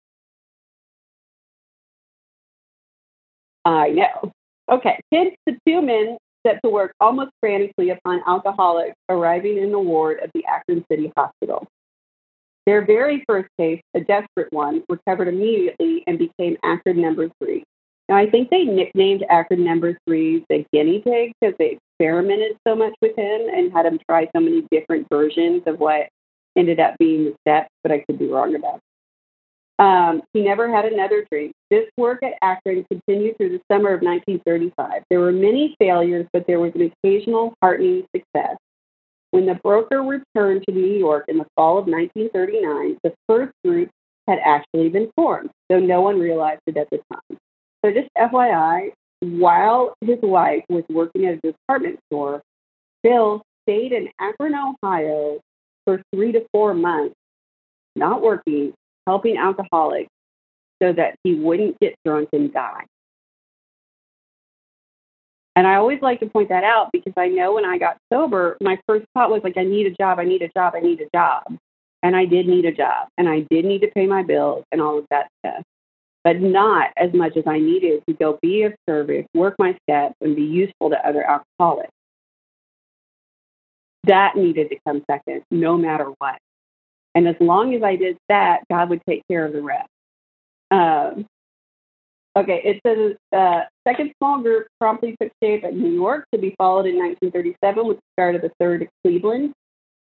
I 3.65 3.89
know. 3.89 4.31
Okay. 4.71 4.99
Hence 5.11 5.33
the 5.47 5.57
two 5.67 5.81
men 5.81 6.17
set 6.45 6.59
to 6.63 6.69
work 6.69 6.93
almost 6.99 7.31
frantically 7.39 7.89
upon 7.89 8.21
alcoholics 8.27 8.95
arriving 9.09 9.57
in 9.57 9.71
the 9.71 9.79
ward 9.79 10.19
of 10.23 10.29
the 10.35 10.45
Akron 10.45 10.85
City 10.91 11.11
Hospital. 11.17 11.65
Their 12.67 12.85
very 12.85 13.23
first 13.25 13.47
case, 13.57 13.81
a 13.95 14.01
desperate 14.01 14.51
one, 14.51 14.83
recovered 14.89 15.29
immediately 15.29 16.03
and 16.05 16.19
became 16.19 16.57
Akron 16.63 17.01
number 17.01 17.29
three. 17.41 17.63
Now, 18.09 18.17
I 18.17 18.29
think 18.29 18.49
they 18.49 18.65
nicknamed 18.65 19.23
Akron 19.29 19.63
number 19.63 19.97
three 20.05 20.45
the 20.49 20.65
guinea 20.73 20.99
pig 20.99 21.31
because 21.39 21.55
they 21.57 21.77
experimented 21.77 22.57
so 22.67 22.75
much 22.75 22.93
with 23.01 23.17
him 23.17 23.41
and 23.47 23.71
had 23.71 23.85
him 23.85 23.97
try 24.09 24.27
so 24.35 24.41
many 24.41 24.67
different 24.69 25.07
versions 25.09 25.63
of 25.65 25.79
what 25.79 26.09
ended 26.57 26.81
up 26.81 26.95
being 26.99 27.23
the 27.23 27.35
steps, 27.47 27.69
but 27.83 27.93
I 27.93 28.03
could 28.05 28.19
be 28.19 28.27
wrong 28.27 28.53
about. 28.53 28.81
Um, 29.79 30.23
he 30.33 30.41
never 30.41 30.69
had 30.69 30.85
another 30.85 31.25
drink. 31.31 31.53
This 31.69 31.85
work 31.95 32.21
at 32.21 32.33
Akron 32.41 32.85
continued 32.91 33.37
through 33.37 33.49
the 33.49 33.61
summer 33.71 33.93
of 33.93 34.01
1935. 34.01 35.03
There 35.09 35.21
were 35.21 35.31
many 35.31 35.73
failures, 35.79 36.25
but 36.33 36.45
there 36.47 36.59
was 36.59 36.73
an 36.75 36.91
occasional 36.91 37.53
heartening 37.61 38.05
success. 38.13 38.57
When 39.31 39.45
the 39.45 39.55
broker 39.55 40.01
returned 40.01 40.63
to 40.67 40.73
New 40.73 40.93
York 40.93 41.25
in 41.27 41.37
the 41.37 41.47
fall 41.55 41.77
of 41.77 41.87
1939, 41.87 42.97
the 43.03 43.13
first 43.27 43.51
group 43.63 43.89
had 44.27 44.39
actually 44.43 44.89
been 44.89 45.11
formed, 45.15 45.49
though 45.69 45.79
no 45.79 46.01
one 46.01 46.19
realized 46.19 46.61
it 46.67 46.77
at 46.77 46.89
the 46.89 46.99
time. 47.11 47.37
So, 47.83 47.91
just 47.91 48.09
FYI, 48.17 48.91
while 49.19 49.93
his 50.01 50.19
wife 50.21 50.63
was 50.69 50.83
working 50.89 51.25
at 51.25 51.35
a 51.35 51.51
department 51.51 51.99
store, 52.11 52.41
Bill 53.03 53.41
stayed 53.63 53.91
in 53.91 54.09
Akron, 54.19 54.53
Ohio 54.55 55.39
for 55.85 56.01
three 56.13 56.31
to 56.31 56.45
four 56.51 56.73
months, 56.73 57.15
not 57.95 58.21
working, 58.21 58.73
helping 59.05 59.37
alcoholics 59.37 60.09
so 60.81 60.93
that 60.93 61.15
he 61.23 61.35
wouldn't 61.35 61.79
get 61.79 61.95
drunk 62.05 62.29
and 62.33 62.53
die. 62.53 62.85
And 65.57 65.65
I 65.65 65.77
always 65.77 65.99
like 66.03 66.19
to 66.19 66.27
point 66.27 66.49
that 66.49 66.63
out 66.63 66.91
because 66.93 67.13
I 67.17 67.29
know 67.29 67.55
when 67.55 67.65
I 67.65 67.79
got 67.79 67.97
sober, 68.13 68.57
my 68.61 68.77
first 68.85 69.07
thought 69.15 69.31
was 69.31 69.41
like, 69.43 69.57
I 69.57 69.63
need 69.63 69.87
a 69.87 69.91
job, 69.91 70.19
I 70.19 70.23
need 70.23 70.43
a 70.43 70.49
job, 70.49 70.73
I 70.75 70.81
need 70.81 71.01
a 71.01 71.09
job. 71.17 71.57
And 72.03 72.15
I 72.15 72.25
did 72.25 72.47
need 72.47 72.65
a 72.65 72.71
job 72.71 73.07
and 73.17 73.27
I 73.27 73.39
did 73.49 73.65
need 73.65 73.81
to 73.81 73.87
pay 73.87 74.05
my 74.05 74.21
bills 74.21 74.65
and 74.71 74.79
all 74.79 74.99
of 74.99 75.07
that 75.09 75.29
stuff, 75.39 75.63
but 76.23 76.39
not 76.39 76.91
as 76.95 77.11
much 77.11 77.35
as 77.37 77.45
I 77.47 77.57
needed 77.57 78.03
to 78.07 78.13
go 78.13 78.37
be 78.39 78.65
of 78.65 78.75
service, 78.87 79.25
work 79.33 79.55
my 79.57 79.75
steps, 79.81 80.13
and 80.21 80.35
be 80.35 80.43
useful 80.43 80.91
to 80.91 81.07
other 81.07 81.23
alcoholics. 81.23 81.89
That 84.03 84.35
needed 84.35 84.69
to 84.69 84.77
come 84.87 85.03
second, 85.09 85.41
no 85.49 85.75
matter 85.75 86.11
what. 86.19 86.37
And 87.15 87.27
as 87.27 87.35
long 87.39 87.73
as 87.73 87.81
I 87.81 87.95
did 87.95 88.15
that, 88.29 88.59
God 88.69 88.91
would 88.91 89.01
take 89.09 89.23
care 89.27 89.43
of 89.43 89.53
the 89.53 89.63
rest. 89.63 89.89
Um, 90.69 91.25
Okay, 92.37 92.61
it 92.63 92.79
says 92.85 93.15
uh, 93.35 93.61
second 93.87 94.13
small 94.19 94.43
group 94.43 94.67
promptly 94.79 95.15
took 95.19 95.31
shape 95.41 95.63
at 95.63 95.73
New 95.73 95.91
York 95.91 96.25
to 96.31 96.39
be 96.39 96.53
followed 96.55 96.85
in 96.85 96.95
1937 96.95 97.87
with 97.87 97.97
the 97.97 98.03
start 98.13 98.35
of 98.35 98.43
the 98.43 98.51
third 98.59 98.83
at 98.83 98.89
Cleveland. 99.03 99.53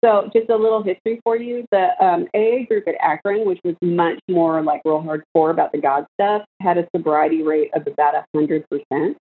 So, 0.04 0.28
just 0.34 0.50
a 0.50 0.56
little 0.56 0.82
history 0.82 1.20
for 1.24 1.38
you: 1.38 1.66
the 1.72 1.90
um, 2.04 2.28
AA 2.34 2.66
group 2.68 2.88
at 2.88 2.96
Akron, 3.00 3.46
which 3.46 3.60
was 3.64 3.76
much 3.84 4.18
more 4.28 4.60
like 4.64 4.82
real 4.86 5.04
hardcore 5.04 5.52
about 5.52 5.72
the 5.72 5.78
God 5.78 6.08
stuff, 6.20 6.42
had 6.62 6.80
a 6.80 6.88
sobriety 6.96 7.44
rate 7.44 7.70
of 7.76 7.86
about 7.86 8.16
hundred 8.34 8.66
percent, 8.72 9.18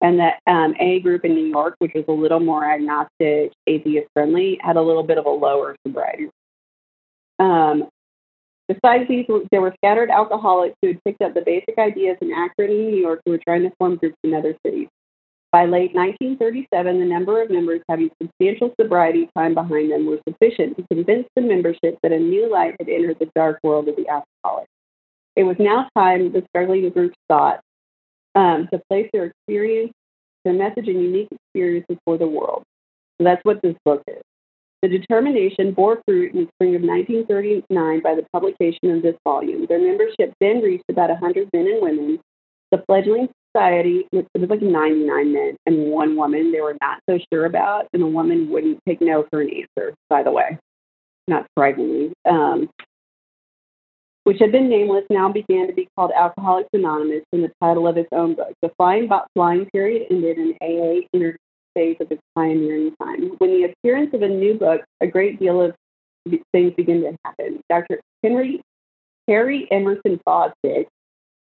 and 0.00 0.18
the 0.18 0.30
um, 0.50 0.74
AA 0.80 1.00
group 1.00 1.26
in 1.26 1.34
New 1.34 1.46
York, 1.46 1.74
which 1.78 1.92
was 1.94 2.06
a 2.08 2.12
little 2.12 2.40
more 2.40 2.64
agnostic, 2.64 3.52
atheist 3.66 4.08
friendly, 4.14 4.58
had 4.62 4.76
a 4.76 4.82
little 4.82 5.02
bit 5.02 5.18
of 5.18 5.26
a 5.26 5.30
lower 5.30 5.76
sobriety. 5.86 6.30
Um, 7.38 7.90
Besides 8.68 9.08
these, 9.08 9.26
there 9.50 9.62
were 9.62 9.74
scattered 9.78 10.10
alcoholics 10.10 10.76
who 10.82 10.88
had 10.88 11.02
picked 11.04 11.22
up 11.22 11.34
the 11.34 11.40
basic 11.40 11.78
ideas 11.78 12.18
in 12.20 12.32
Akron 12.32 12.70
and 12.70 12.90
New 12.90 12.96
York 12.96 13.20
who 13.24 13.32
were 13.32 13.40
trying 13.46 13.62
to 13.62 13.72
form 13.78 13.96
groups 13.96 14.18
in 14.22 14.34
other 14.34 14.54
cities. 14.64 14.88
By 15.50 15.64
late 15.64 15.94
1937, 15.94 17.00
the 17.00 17.06
number 17.06 17.40
of 17.40 17.50
members 17.50 17.80
having 17.88 18.10
substantial 18.22 18.74
sobriety 18.78 19.30
time 19.34 19.54
behind 19.54 19.90
them 19.90 20.04
were 20.04 20.20
sufficient 20.28 20.76
to 20.76 20.84
convince 20.92 21.26
the 21.34 21.40
membership 21.40 21.98
that 22.02 22.12
a 22.12 22.18
new 22.18 22.52
light 22.52 22.76
had 22.78 22.90
entered 22.90 23.16
the 23.18 23.30
dark 23.34 23.58
world 23.62 23.88
of 23.88 23.96
the 23.96 24.06
alcoholics. 24.08 24.70
It 25.36 25.44
was 25.44 25.56
now 25.58 25.88
time, 25.96 26.32
the 26.32 26.44
struggling 26.50 26.90
groups 26.90 27.16
thought, 27.28 27.60
um, 28.34 28.68
to 28.70 28.82
place 28.90 29.08
their 29.14 29.32
experience, 29.32 29.92
their 30.44 30.52
message, 30.52 30.88
and 30.88 31.02
unique 31.02 31.28
experiences 31.30 31.96
before 31.96 32.18
the 32.18 32.26
world. 32.26 32.64
So 33.16 33.24
that's 33.24 33.42
what 33.44 33.62
this 33.62 33.76
book 33.86 34.02
is. 34.06 34.20
The 34.82 34.88
determination 34.88 35.72
bore 35.72 36.00
fruit 36.06 36.34
in 36.34 36.44
the 36.44 36.50
spring 36.54 36.76
of 36.76 36.82
1939 36.82 38.00
by 38.00 38.14
the 38.14 38.24
publication 38.32 38.90
of 38.90 39.02
this 39.02 39.16
volume. 39.24 39.66
Their 39.66 39.80
membership 39.80 40.32
then 40.40 40.60
reached 40.60 40.84
about 40.88 41.10
100 41.10 41.48
men 41.52 41.66
and 41.66 41.82
women. 41.82 42.20
The 42.70 42.84
fledgling 42.86 43.28
society 43.52 44.06
it 44.12 44.28
was 44.34 44.50
like 44.50 44.62
99 44.62 45.32
men 45.32 45.56
and 45.66 45.90
one 45.90 46.16
woman 46.16 46.52
they 46.52 46.60
were 46.60 46.76
not 46.80 47.00
so 47.08 47.18
sure 47.32 47.46
about, 47.46 47.88
and 47.92 48.02
the 48.02 48.06
woman 48.06 48.50
wouldn't 48.50 48.78
take 48.86 49.00
no 49.00 49.26
for 49.30 49.40
an 49.40 49.50
answer, 49.50 49.94
by 50.08 50.22
the 50.22 50.30
way, 50.30 50.58
not 51.26 51.46
surprisingly. 51.50 52.12
Um, 52.28 52.70
which 54.24 54.38
had 54.40 54.52
been 54.52 54.68
nameless, 54.68 55.06
now 55.08 55.32
began 55.32 55.66
to 55.68 55.72
be 55.72 55.88
called 55.96 56.12
Alcoholics 56.14 56.68
Anonymous 56.74 57.24
in 57.32 57.40
the 57.40 57.50
title 57.62 57.88
of 57.88 57.96
its 57.96 58.10
own 58.12 58.34
book. 58.34 58.52
The 58.60 58.70
flying, 58.76 59.08
flying 59.34 59.66
period 59.72 60.06
ended, 60.10 60.36
and 60.36 60.54
AA 60.60 61.06
entered 61.14 61.38
phase 61.78 61.96
of 62.00 62.10
its 62.10 62.22
pioneering 62.34 62.92
time. 63.00 63.30
When 63.38 63.50
the 63.50 63.72
appearance 63.72 64.12
of 64.12 64.22
a 64.22 64.28
new 64.28 64.54
book, 64.54 64.82
a 65.00 65.06
great 65.06 65.38
deal 65.38 65.62
of 65.62 65.74
things 66.52 66.72
begin 66.76 67.02
to 67.02 67.16
happen. 67.24 67.60
Dr. 67.70 68.00
Henry 68.24 68.60
Harry 69.28 69.68
Emerson 69.70 70.18
Fosdick, 70.26 70.86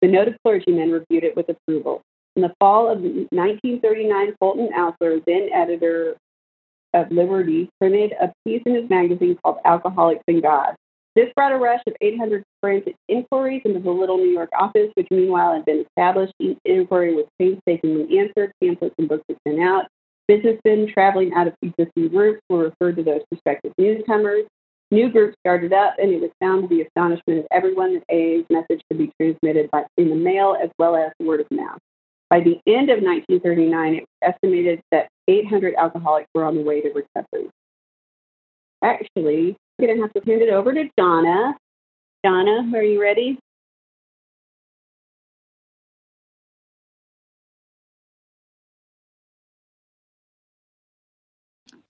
the 0.03 0.09
noted 0.09 0.37
clergyman, 0.43 0.91
reviewed 0.91 1.23
it 1.23 1.37
with 1.37 1.49
approval. 1.49 2.03
In 2.35 2.43
the 2.43 2.53
fall 2.59 2.91
of 2.91 2.99
1939, 3.01 4.35
Fulton 4.41 4.71
Oursler, 4.77 5.23
then 5.25 5.51
editor 5.55 6.17
of 6.95 7.11
Liberty, 7.11 7.69
printed 7.79 8.13
a 8.21 8.33
piece 8.45 8.63
in 8.67 8.75
his 8.75 8.91
magazine 8.91 9.39
called 9.43 9.59
Alcoholics 9.65 10.25
and 10.27 10.43
God. 10.43 10.75
This 11.15 11.29
brought 11.37 11.53
a 11.53 11.57
rush 11.57 11.83
of 11.87 11.95
800 12.01 12.43
frantic 12.61 12.97
inquiries 13.09 13.63
into 13.65 13.79
the 13.79 13.91
little 13.91 14.17
New 14.17 14.31
York 14.31 14.51
office, 14.59 14.91
which 14.95 15.07
meanwhile 15.13 15.55
had 15.55 15.65
been 15.65 15.85
established. 15.87 16.33
Each 16.41 16.59
inquiry 16.65 17.15
was 17.15 17.27
painstakingly 17.39 18.19
answered, 18.19 18.51
pamphlets 18.61 18.95
and 18.99 19.09
books 19.09 19.23
were 19.29 19.37
sent 19.47 19.61
out, 19.61 19.87
Businessmen 20.29 20.89
traveling 20.93 21.33
out 21.35 21.47
of 21.47 21.55
existing 21.63 22.09
groups 22.09 22.41
were 22.49 22.71
referred 22.71 22.97
to 22.97 23.03
those 23.03 23.21
prospective 23.31 23.73
newcomers. 23.79 24.45
New 24.91 25.11
groups 25.11 25.37
started 25.41 25.73
up, 25.73 25.95
and 25.99 26.11
it 26.11 26.21
was 26.21 26.31
found 26.41 26.63
to 26.63 26.69
the 26.69 26.83
astonishment 26.83 27.41
of 27.41 27.47
everyone 27.51 27.95
that 27.95 28.05
AA's 28.11 28.45
message 28.51 28.83
could 28.89 28.99
be 28.99 29.13
transmitted 29.21 29.71
by, 29.71 29.85
in 29.97 30.09
the 30.09 30.17
mail 30.17 30.57
as 30.63 30.71
well 30.79 30.97
as 30.97 31.11
word 31.21 31.41
of 31.41 31.51
mouth. 31.51 31.79
By 32.31 32.41
the 32.41 32.61
end 32.67 32.91
of 32.91 33.03
1939, 33.03 33.95
it 33.95 34.01
was 34.01 34.35
estimated 34.35 34.81
that 34.93 35.09
800 35.29 35.75
alcoholics 35.75 36.29
were 36.35 36.45
on 36.45 36.57
the 36.57 36.63
way 36.63 36.81
to 36.81 36.89
recovery. 36.89 37.51
Actually, 38.83 39.57
I'm 39.79 39.87
going 39.87 39.97
to 39.97 40.03
have 40.03 40.13
to 40.13 40.31
hand 40.31 40.43
it 40.43 40.51
over 40.51 40.73
to 40.73 40.89
Jonna. 40.99 41.55
Jonna, 42.25 42.75
are 42.75 42.83
you 42.83 43.01
ready? 43.01 43.39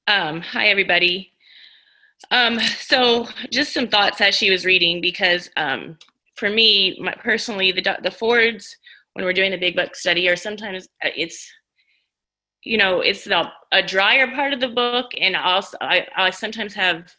Um, 0.07 0.43
hi, 0.43 0.67
everybody. 0.67 1.33
Um, 2.31 2.61
so, 2.61 3.27
just 3.51 3.73
some 3.73 3.89
thoughts 3.89 4.21
as 4.21 4.35
she 4.35 4.51
was 4.51 4.67
reading, 4.67 5.01
because 5.01 5.49
um, 5.57 5.97
for 6.37 6.51
me, 6.51 6.99
my, 7.01 7.15
personally, 7.15 7.73
the 7.73 7.99
the 8.03 8.11
Fords, 8.11 8.77
when 9.15 9.25
we're 9.25 9.33
doing 9.33 9.51
the 9.51 9.57
big 9.57 9.77
book 9.77 9.97
study, 9.97 10.29
or 10.29 10.37
sometimes 10.37 10.87
uh, 11.03 11.09
it's, 11.17 11.51
you 12.65 12.77
know, 12.77 13.01
it's 13.01 13.25
the 13.25 13.49
a 13.73 13.83
drier 13.83 14.29
part 14.29 14.53
of 14.53 14.61
the 14.61 14.69
book, 14.69 15.11
and 15.19 15.37
also 15.37 15.79
I, 15.81 16.07
I 16.17 16.31
sometimes 16.31 16.75
have 16.75 17.11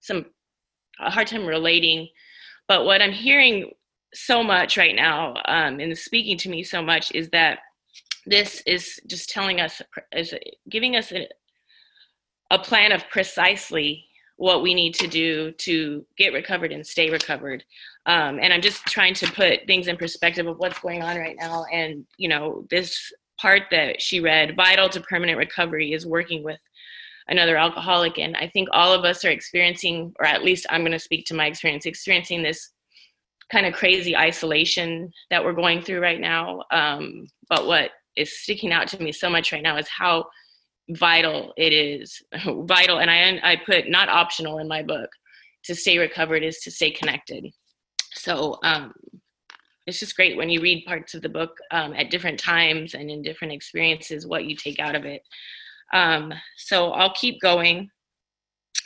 some 0.00 0.26
a 0.98 1.10
hard 1.10 1.28
time 1.28 1.46
relating. 1.46 2.08
But 2.66 2.84
what 2.84 3.02
I'm 3.02 3.12
hearing 3.12 3.70
so 4.14 4.42
much 4.42 4.76
right 4.76 4.96
now, 4.96 5.34
um, 5.46 5.78
and 5.78 5.96
speaking 5.96 6.36
to 6.38 6.48
me 6.48 6.64
so 6.64 6.82
much, 6.82 7.12
is 7.12 7.30
that 7.30 7.60
this 8.26 8.62
is 8.66 9.00
just 9.06 9.30
telling 9.30 9.60
us, 9.60 9.80
is 10.12 10.34
giving 10.68 10.96
us 10.96 11.12
a, 11.12 11.28
a 12.52 12.58
plan 12.58 12.92
of 12.92 13.08
precisely 13.08 14.04
what 14.36 14.62
we 14.62 14.74
need 14.74 14.94
to 14.94 15.06
do 15.06 15.52
to 15.52 16.04
get 16.16 16.32
recovered 16.32 16.70
and 16.70 16.86
stay 16.86 17.10
recovered. 17.10 17.64
Um, 18.06 18.38
and 18.40 18.52
I'm 18.52 18.60
just 18.60 18.84
trying 18.86 19.14
to 19.14 19.32
put 19.32 19.66
things 19.66 19.88
in 19.88 19.96
perspective 19.96 20.46
of 20.46 20.58
what's 20.58 20.78
going 20.78 21.02
on 21.02 21.16
right 21.16 21.36
now. 21.38 21.64
And, 21.72 22.04
you 22.18 22.28
know, 22.28 22.66
this 22.70 23.12
part 23.40 23.62
that 23.70 24.02
she 24.02 24.20
read, 24.20 24.54
vital 24.54 24.88
to 24.90 25.00
permanent 25.00 25.38
recovery, 25.38 25.92
is 25.92 26.06
working 26.06 26.44
with 26.44 26.58
another 27.28 27.56
alcoholic. 27.56 28.18
And 28.18 28.36
I 28.36 28.48
think 28.48 28.68
all 28.72 28.92
of 28.92 29.04
us 29.04 29.24
are 29.24 29.30
experiencing, 29.30 30.12
or 30.18 30.26
at 30.26 30.44
least 30.44 30.66
I'm 30.68 30.82
going 30.82 30.92
to 30.92 30.98
speak 30.98 31.24
to 31.26 31.34
my 31.34 31.46
experience, 31.46 31.86
experiencing 31.86 32.42
this 32.42 32.70
kind 33.50 33.64
of 33.64 33.72
crazy 33.72 34.16
isolation 34.16 35.10
that 35.30 35.42
we're 35.42 35.52
going 35.52 35.80
through 35.80 36.00
right 36.00 36.20
now. 36.20 36.62
Um, 36.70 37.28
but 37.48 37.66
what 37.66 37.92
is 38.16 38.40
sticking 38.40 38.72
out 38.72 38.88
to 38.88 39.02
me 39.02 39.12
so 39.12 39.30
much 39.30 39.52
right 39.52 39.62
now 39.62 39.78
is 39.78 39.88
how 39.88 40.26
vital 40.92 41.52
it 41.56 41.72
is 41.72 42.22
vital 42.44 42.98
and 42.98 43.10
i 43.10 43.40
i 43.42 43.56
put 43.56 43.88
not 43.88 44.08
optional 44.08 44.58
in 44.58 44.68
my 44.68 44.82
book 44.82 45.10
to 45.64 45.74
stay 45.74 45.98
recovered 45.98 46.42
is 46.42 46.58
to 46.60 46.70
stay 46.70 46.90
connected. 46.90 47.52
So 48.14 48.58
um 48.62 48.92
it's 49.86 49.98
just 49.98 50.16
great 50.16 50.36
when 50.36 50.48
you 50.48 50.60
read 50.60 50.86
parts 50.86 51.14
of 51.14 51.22
the 51.22 51.28
book 51.28 51.56
um, 51.72 51.92
at 51.94 52.08
different 52.08 52.38
times 52.38 52.94
and 52.94 53.10
in 53.10 53.20
different 53.20 53.52
experiences 53.52 54.28
what 54.28 54.44
you 54.44 54.54
take 54.54 54.78
out 54.78 54.94
of 54.94 55.04
it. 55.04 55.22
Um, 55.92 56.32
so 56.56 56.92
i'll 56.92 57.14
keep 57.14 57.40
going. 57.40 57.90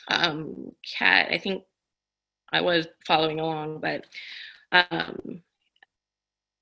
Um, 0.09 0.73
cat 0.99 1.29
i 1.33 1.39
think 1.39 1.65
i 2.53 2.61
was 2.61 2.87
following 3.07 3.41
along 3.41 3.81
but 3.81 4.05
um, 4.71 5.43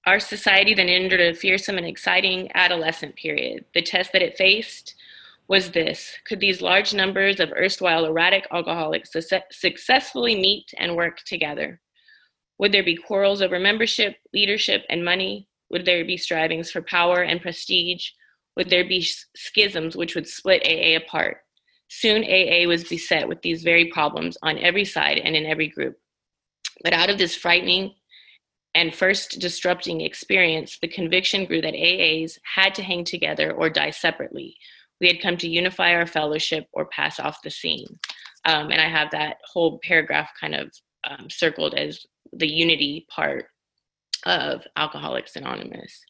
our 0.07 0.21
society 0.21 0.75
then 0.75 0.89
entered 0.89 1.21
a 1.21 1.35
fearsome 1.35 1.79
and 1.79 1.87
exciting 1.87 2.51
adolescent 2.55 3.17
period. 3.17 3.65
The 3.75 3.83
test 3.83 4.13
that 4.13 4.23
it 4.23 4.37
faced 4.37 4.95
was 5.49 5.71
this 5.71 6.13
Could 6.27 6.41
these 6.41 6.63
large 6.63 6.95
numbers 6.95 7.41
of 7.41 7.53
erstwhile 7.53 8.07
erratic 8.07 8.47
alcoholics 8.51 9.13
su- 9.13 9.39
successfully 9.51 10.35
meet 10.35 10.67
and 10.79 10.97
work 10.97 11.19
together? 11.27 11.81
Would 12.59 12.73
there 12.73 12.85
be 12.85 12.97
quarrels 12.97 13.43
over 13.43 13.59
membership, 13.59 14.17
leadership, 14.33 14.85
and 14.89 15.05
money? 15.05 15.49
Would 15.71 15.85
there 15.85 16.05
be 16.05 16.17
strivings 16.17 16.71
for 16.71 16.83
power 16.83 17.23
and 17.23 17.43
prestige? 17.43 18.11
Would 18.57 18.71
there 18.71 18.87
be 18.87 19.07
schisms 19.37 19.97
which 19.97 20.15
would 20.15 20.29
split 20.29 20.63
AA 20.65 20.97
apart? 20.97 21.39
Soon 21.89 22.25
AA 22.25 22.67
was 22.67 22.85
beset 22.85 23.29
with 23.29 23.43
these 23.43 23.63
very 23.63 23.87
problems 23.87 24.39
on 24.43 24.59
every 24.59 24.85
side 24.85 25.19
and 25.19 25.37
in 25.37 25.47
every 25.47 25.69
group. 25.69 25.97
But 26.83 26.93
out 26.93 27.11
of 27.11 27.19
this 27.19 27.37
frightening 27.37 27.95
and 28.75 28.95
first 28.95 29.39
disrupting 29.41 30.01
experience, 30.01 30.79
the 30.81 30.89
conviction 30.89 31.45
grew 31.45 31.61
that 31.61 31.75
AAs 31.75 32.39
had 32.57 32.75
to 32.77 32.83
hang 32.83 33.05
together 33.05 33.53
or 33.53 33.71
die 33.71 33.91
separately, 33.91 34.57
we 35.01 35.09
had 35.09 35.21
come 35.21 35.37
to 35.39 35.49
unify 35.49 35.95
our 35.95 36.07
fellowship 36.07 36.67
or 36.73 36.87
pass 36.87 37.19
off 37.19 37.43
the 37.43 37.51
scene. 37.51 37.87
Um, 38.45 38.71
and 38.71 38.81
I 38.81 38.89
have 38.89 39.11
that 39.11 39.39
whole 39.45 39.81
paragraph 39.83 40.31
kind 40.41 40.55
of 40.55 40.71
um, 41.09 41.29
circled 41.31 41.75
as 41.75 42.05
the 42.33 42.49
unity 42.49 43.07
part 43.11 43.47
of 44.27 44.63
Alcoholics 44.77 45.37
Anonymous. 45.37 46.03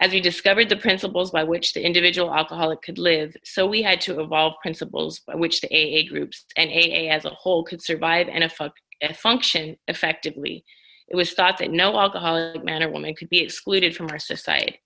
As 0.00 0.12
we 0.12 0.20
discovered 0.20 0.68
the 0.68 0.76
principles 0.76 1.32
by 1.32 1.42
which 1.42 1.72
the 1.72 1.84
individual 1.84 2.32
alcoholic 2.32 2.82
could 2.82 2.98
live, 2.98 3.34
so 3.44 3.66
we 3.66 3.82
had 3.82 4.00
to 4.02 4.20
evolve 4.20 4.54
principles 4.62 5.20
by 5.26 5.34
which 5.34 5.60
the 5.60 5.68
AA 5.68 6.08
groups 6.08 6.44
and 6.56 6.70
AA 6.70 7.12
as 7.12 7.24
a 7.24 7.30
whole 7.30 7.64
could 7.64 7.82
survive 7.82 8.28
and 8.28 8.50
function 9.16 9.76
effectively. 9.88 10.64
It 11.08 11.16
was 11.16 11.32
thought 11.32 11.58
that 11.58 11.72
no 11.72 11.98
alcoholic 11.98 12.64
man 12.64 12.82
or 12.82 12.90
woman 12.90 13.14
could 13.14 13.28
be 13.28 13.40
excluded 13.40 13.96
from 13.96 14.08
our 14.10 14.18
society 14.18 14.78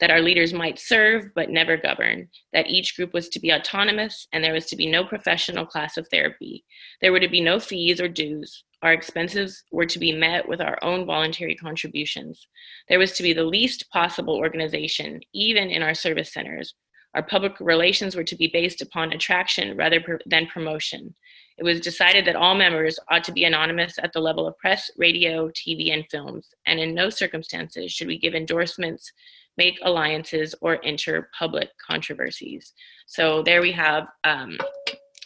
that 0.00 0.10
our 0.10 0.20
leaders 0.20 0.52
might 0.52 0.78
serve 0.78 1.30
but 1.34 1.50
never 1.50 1.76
govern, 1.76 2.28
that 2.52 2.68
each 2.68 2.96
group 2.96 3.14
was 3.14 3.28
to 3.30 3.40
be 3.40 3.52
autonomous, 3.52 4.28
and 4.32 4.44
there 4.44 4.52
was 4.52 4.66
to 4.66 4.76
be 4.76 4.86
no 4.86 5.04
professional 5.04 5.64
class 5.64 5.96
of 5.96 6.06
therapy. 6.08 6.64
There 7.00 7.12
were 7.12 7.20
to 7.20 7.28
be 7.28 7.40
no 7.40 7.58
fees 7.58 8.00
or 8.00 8.08
dues. 8.08 8.64
Our 8.82 8.92
expenses 8.92 9.62
were 9.72 9.86
to 9.86 9.98
be 9.98 10.12
met 10.12 10.46
with 10.48 10.60
our 10.60 10.78
own 10.82 11.06
voluntary 11.06 11.54
contributions. 11.54 12.46
There 12.88 12.98
was 12.98 13.12
to 13.12 13.22
be 13.22 13.32
the 13.32 13.44
least 13.44 13.90
possible 13.90 14.36
organization, 14.36 15.20
even 15.32 15.70
in 15.70 15.82
our 15.82 15.94
service 15.94 16.32
centers. 16.32 16.74
Our 17.14 17.22
public 17.22 17.58
relations 17.60 18.14
were 18.14 18.24
to 18.24 18.36
be 18.36 18.48
based 18.52 18.82
upon 18.82 19.12
attraction 19.12 19.74
rather 19.76 20.20
than 20.26 20.46
promotion. 20.48 21.14
It 21.56 21.64
was 21.64 21.80
decided 21.80 22.26
that 22.26 22.36
all 22.36 22.54
members 22.54 22.98
ought 23.10 23.24
to 23.24 23.32
be 23.32 23.44
anonymous 23.44 23.94
at 24.02 24.12
the 24.12 24.20
level 24.20 24.46
of 24.46 24.58
press, 24.58 24.90
radio, 24.98 25.48
TV, 25.48 25.94
and 25.94 26.04
films, 26.10 26.48
and 26.66 26.78
in 26.78 26.94
no 26.94 27.08
circumstances 27.08 27.90
should 27.90 28.08
we 28.08 28.18
give 28.18 28.34
endorsements 28.34 29.10
make 29.56 29.78
alliances, 29.82 30.54
or 30.60 30.84
enter 30.84 31.30
public 31.38 31.70
controversies. 31.78 32.72
So 33.06 33.42
there 33.42 33.62
we 33.62 33.72
have 33.72 34.08
um, 34.24 34.58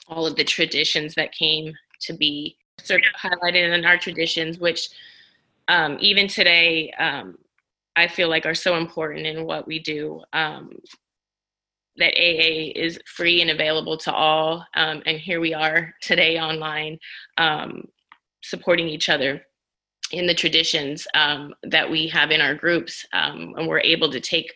all 0.09 0.27
of 0.27 0.37
the 0.37 0.45
traditions 0.45 1.15
that 1.15 1.33
came 1.33 1.73
to 2.03 2.13
be 2.13 2.57
sort 2.79 3.03
of 3.03 3.31
highlighted 3.31 3.75
in 3.75 3.85
our 3.85 3.99
traditions, 3.99 4.59
which 4.59 4.89
um, 5.69 5.97
even 6.01 6.29
today 6.29 6.91
um, 6.99 7.39
I 7.97 8.09
feel 8.09 8.29
like 8.29 8.47
are 8.47 8.55
so 8.55 8.77
important 8.77 9.27
in 9.27 9.45
what 9.45 9.67
we 9.67 9.79
do. 9.79 10.23
Um, 10.33 10.79
that 11.97 12.15
AA 12.17 12.73
is 12.75 12.99
free 13.05 13.43
and 13.43 13.51
available 13.51 13.97
to 13.97 14.13
all, 14.13 14.65
um, 14.75 15.03
and 15.05 15.19
here 15.19 15.41
we 15.41 15.53
are 15.53 15.93
today 16.01 16.39
online 16.39 16.99
um, 17.37 17.87
supporting 18.43 18.89
each 18.89 19.09
other 19.11 19.43
in 20.13 20.27
the 20.27 20.35
traditions 20.35 21.07
um, 21.15 21.55
that 21.63 21.89
we 21.89 22.09
have 22.09 22.31
in 22.31 22.41
our 22.41 22.55
groups, 22.55 23.05
um, 23.13 23.55
and 23.57 23.69
we're 23.69 23.81
able 23.81 24.11
to 24.11 24.21
take 24.21 24.53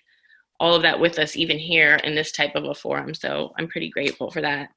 all 0.60 0.74
of 0.74 0.82
that 0.82 0.98
with 0.98 1.18
us 1.18 1.36
even 1.36 1.58
here 1.58 1.96
in 2.04 2.14
this 2.14 2.32
type 2.32 2.54
of 2.54 2.64
a 2.64 2.74
forum. 2.74 3.14
So 3.14 3.52
I'm 3.58 3.68
pretty 3.68 3.90
grateful 3.90 4.30
for 4.30 4.40
that. 4.40 4.70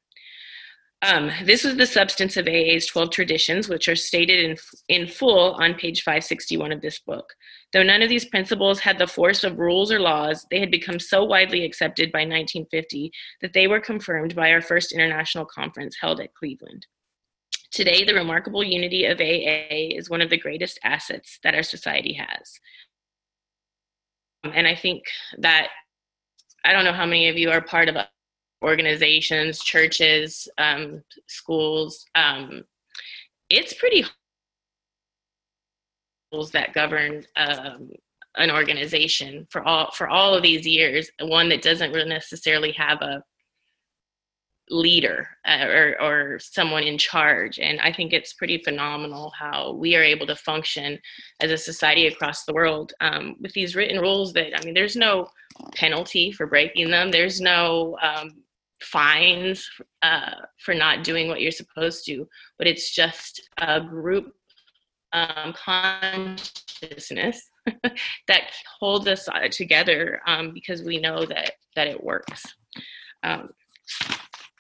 Um, 1.04 1.30
this 1.44 1.64
was 1.64 1.76
the 1.76 1.86
substance 1.86 2.38
of 2.38 2.48
AA's 2.48 2.88
12 2.88 3.12
traditions, 3.12 3.70
which 3.70 3.88
are 3.88 3.96
stated 3.96 4.44
in, 4.44 4.58
in 4.90 5.08
full 5.08 5.54
on 5.54 5.76
page 5.76 6.02
561 6.02 6.72
of 6.72 6.82
this 6.82 7.00
book. 7.00 7.32
Though 7.72 7.84
none 7.84 8.02
of 8.02 8.10
these 8.10 8.26
principles 8.26 8.80
had 8.80 8.98
the 8.98 9.06
force 9.06 9.44
of 9.44 9.60
rules 9.60 9.92
or 9.92 10.00
laws, 10.00 10.44
they 10.50 10.60
had 10.60 10.72
become 10.72 11.00
so 11.00 11.24
widely 11.24 11.64
accepted 11.64 12.12
by 12.12 12.20
1950 12.20 13.12
that 13.42 13.54
they 13.54 13.68
were 13.68 13.80
confirmed 13.80 14.36
by 14.36 14.52
our 14.52 14.62
first 14.62 14.92
international 14.92 15.46
conference 15.46 15.96
held 16.02 16.20
at 16.20 16.34
Cleveland. 16.34 16.88
Today, 17.72 18.06
the 18.06 18.14
remarkable 18.14 18.64
unity 18.64 19.06
of 19.06 19.20
AA 19.20 19.96
is 19.98 20.10
one 20.10 20.22
of 20.22 20.30
the 20.30 20.38
greatest 20.38 20.80
assets 20.84 21.40
that 21.44 21.54
our 21.54 21.64
society 21.64 22.14
has. 22.14 22.60
And 24.44 24.68
I 24.68 24.76
think 24.76 25.04
that 25.40 25.68
I 26.64 26.74
don't 26.74 26.86
know 26.86 26.94
how 26.94 27.06
many 27.06 27.28
of 27.30 27.38
you 27.38 27.50
are 27.50 27.62
part 27.62 27.90
of 27.90 27.98
organizations, 28.64 29.60
churches, 29.60 30.48
um, 30.58 31.04
schools. 31.28 32.06
Um, 32.16 32.64
it's 33.50 33.74
pretty 33.74 34.02
hard 34.02 34.14
that 36.54 36.74
govern 36.74 37.26
um, 37.36 37.90
an 38.36 38.52
organization 38.52 39.48
for 39.50 39.64
all 39.64 39.92
for 39.92 40.10
all 40.10 40.34
of 40.34 40.44
these 40.44 40.66
years. 40.68 41.10
One 41.22 41.50
that 41.50 41.62
doesn't 41.62 41.92
really 41.92 42.10
necessarily 42.10 42.72
have 42.74 43.02
a 43.02 43.24
leader 44.70 45.30
uh, 45.46 45.66
or, 45.66 46.02
or 46.02 46.40
someone 46.40 46.84
in 46.84 46.98
charge. 46.98 47.60
And 47.60 47.80
I 47.80 47.92
think 47.92 48.14
it's 48.14 48.34
pretty 48.34 48.58
phenomenal 48.60 49.32
how 49.38 49.74
we 49.74 49.96
are 49.96 50.04
able 50.04 50.28
to 50.28 50.36
function 50.36 51.00
as 51.40 51.52
a 51.52 51.58
society 51.58 52.08
across 52.08 52.44
the 52.44 52.54
world 52.54 52.94
um, 53.02 53.36
with 53.40 53.54
these 53.54 53.76
written 53.76 54.00
rules 54.00 54.34
that, 54.34 54.58
I 54.58 54.64
mean, 54.66 54.74
there's 54.74 54.96
no 54.96 55.28
penalty 55.76 56.32
for 56.32 56.48
breaking 56.48 56.92
them, 56.92 57.12
there's 57.12 57.40
no 57.40 57.98
um, 58.02 58.44
fines 58.82 59.70
uh, 60.02 60.32
for 60.60 60.74
not 60.74 61.04
doing 61.04 61.28
what 61.28 61.42
you're 61.42 61.52
supposed 61.52 62.06
to, 62.06 62.28
but 62.58 62.68
it's 62.68 62.94
just 62.94 63.50
a 63.60 63.82
group 63.82 64.34
um, 65.14 65.54
consciousness 65.54 67.50
that 68.28 68.44
holds 68.80 69.08
us 69.08 69.28
uh, 69.30 69.48
together 69.50 70.22
um, 70.28 70.52
because 70.54 70.84
we 70.84 71.00
know 71.00 71.26
that 71.26 71.54
that 71.76 71.88
it 71.88 72.04
works. 72.04 72.44
Um, 73.24 73.50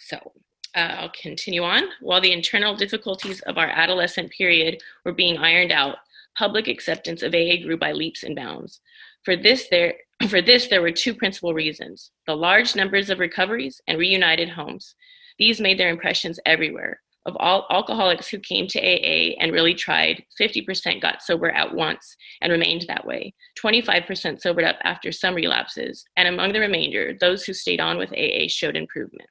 so 0.07 0.31
uh, 0.75 0.95
I'll 0.99 1.11
continue 1.21 1.63
on. 1.63 1.83
While 2.01 2.21
the 2.21 2.31
internal 2.31 2.75
difficulties 2.75 3.41
of 3.41 3.57
our 3.57 3.67
adolescent 3.67 4.31
period 4.31 4.81
were 5.03 5.13
being 5.13 5.37
ironed 5.37 5.71
out, 5.71 5.97
public 6.37 6.67
acceptance 6.67 7.23
of 7.23 7.33
AA 7.33 7.63
grew 7.63 7.77
by 7.77 7.91
leaps 7.91 8.23
and 8.23 8.35
bounds. 8.35 8.79
For 9.23 9.35
this, 9.35 9.67
there 9.69 9.95
for 10.29 10.41
this, 10.41 10.67
there 10.67 10.81
were 10.81 10.91
two 10.91 11.13
principal 11.13 11.53
reasons 11.53 12.11
the 12.25 12.35
large 12.35 12.75
numbers 12.75 13.09
of 13.09 13.19
recoveries 13.19 13.81
and 13.87 13.97
reunited 13.97 14.49
homes. 14.49 14.95
These 15.37 15.59
made 15.59 15.79
their 15.79 15.89
impressions 15.89 16.39
everywhere. 16.45 17.01
Of 17.25 17.35
all 17.41 17.67
alcoholics 17.69 18.29
who 18.29 18.39
came 18.39 18.67
to 18.67 18.79
AA 18.79 19.35
and 19.41 19.51
really 19.51 19.73
tried, 19.73 20.23
50% 20.39 21.01
got 21.01 21.21
sober 21.21 21.49
at 21.49 21.75
once 21.75 22.15
and 22.41 22.53
remained 22.53 22.85
that 22.87 23.05
way. 23.05 23.33
25% 23.61 24.39
sobered 24.39 24.63
up 24.63 24.77
after 24.83 25.11
some 25.11 25.35
relapses. 25.35 26.05
And 26.15 26.29
among 26.29 26.53
the 26.53 26.61
remainder, 26.61 27.17
those 27.19 27.43
who 27.43 27.53
stayed 27.53 27.81
on 27.81 27.97
with 27.97 28.13
AA 28.13 28.47
showed 28.47 28.77
improvement. 28.77 29.29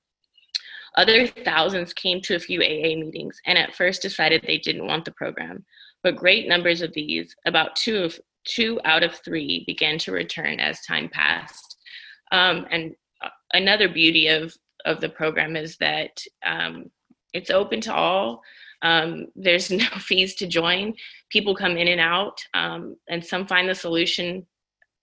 Other 0.97 1.27
thousands 1.27 1.93
came 1.93 2.21
to 2.23 2.37
a 2.37 2.41
few 2.41 2.61
AA 2.63 2.97
meetings 2.97 3.39
and 3.47 3.59
at 3.59 3.75
first 3.75 4.03
decided 4.03 4.43
they 4.43 4.59
didn't 4.59 4.87
want 4.87 5.05
the 5.05 5.13
program. 5.13 5.65
But 6.03 6.17
great 6.17 6.49
numbers 6.49 6.81
of 6.83 6.93
these, 6.95 7.35
about 7.47 7.77
two 7.77 7.99
of 7.99 8.19
two 8.45 8.81
out 8.85 9.03
of 9.03 9.15
three, 9.25 9.65
began 9.67 9.99
to 9.99 10.13
return 10.13 10.61
as 10.61 10.81
time 10.83 11.09
passed. 11.13 11.77
Um, 12.33 12.67
and 12.71 12.95
another 13.53 13.89
beauty 13.89 14.29
of 14.29 14.55
of 14.85 15.01
the 15.01 15.09
program 15.09 15.57
is 15.57 15.77
that 15.79 16.23
um, 16.45 16.91
it's 17.33 17.51
open 17.51 17.81
to 17.83 17.95
all. 17.95 18.41
Um, 18.83 19.27
there's 19.35 19.71
no 19.83 19.87
fees 19.99 20.35
to 20.37 20.47
join. 20.47 20.95
People 21.31 21.55
come 21.55 21.77
in 21.77 21.89
and 21.89 22.01
out, 22.01 22.39
um, 22.55 22.97
and 23.09 23.25
some 23.25 23.47
find 23.47 23.69
the 23.69 23.75
solution 23.75 24.47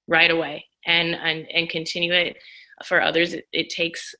right 0.07 0.31
away 0.31 0.65
and 0.85 1.15
and, 1.15 1.45
and 1.53 1.69
continue 1.69 2.13
it. 2.13 2.37
For 2.85 3.01
others, 3.01 3.33
it, 3.33 3.45
it 3.51 3.69
takes 3.69 4.15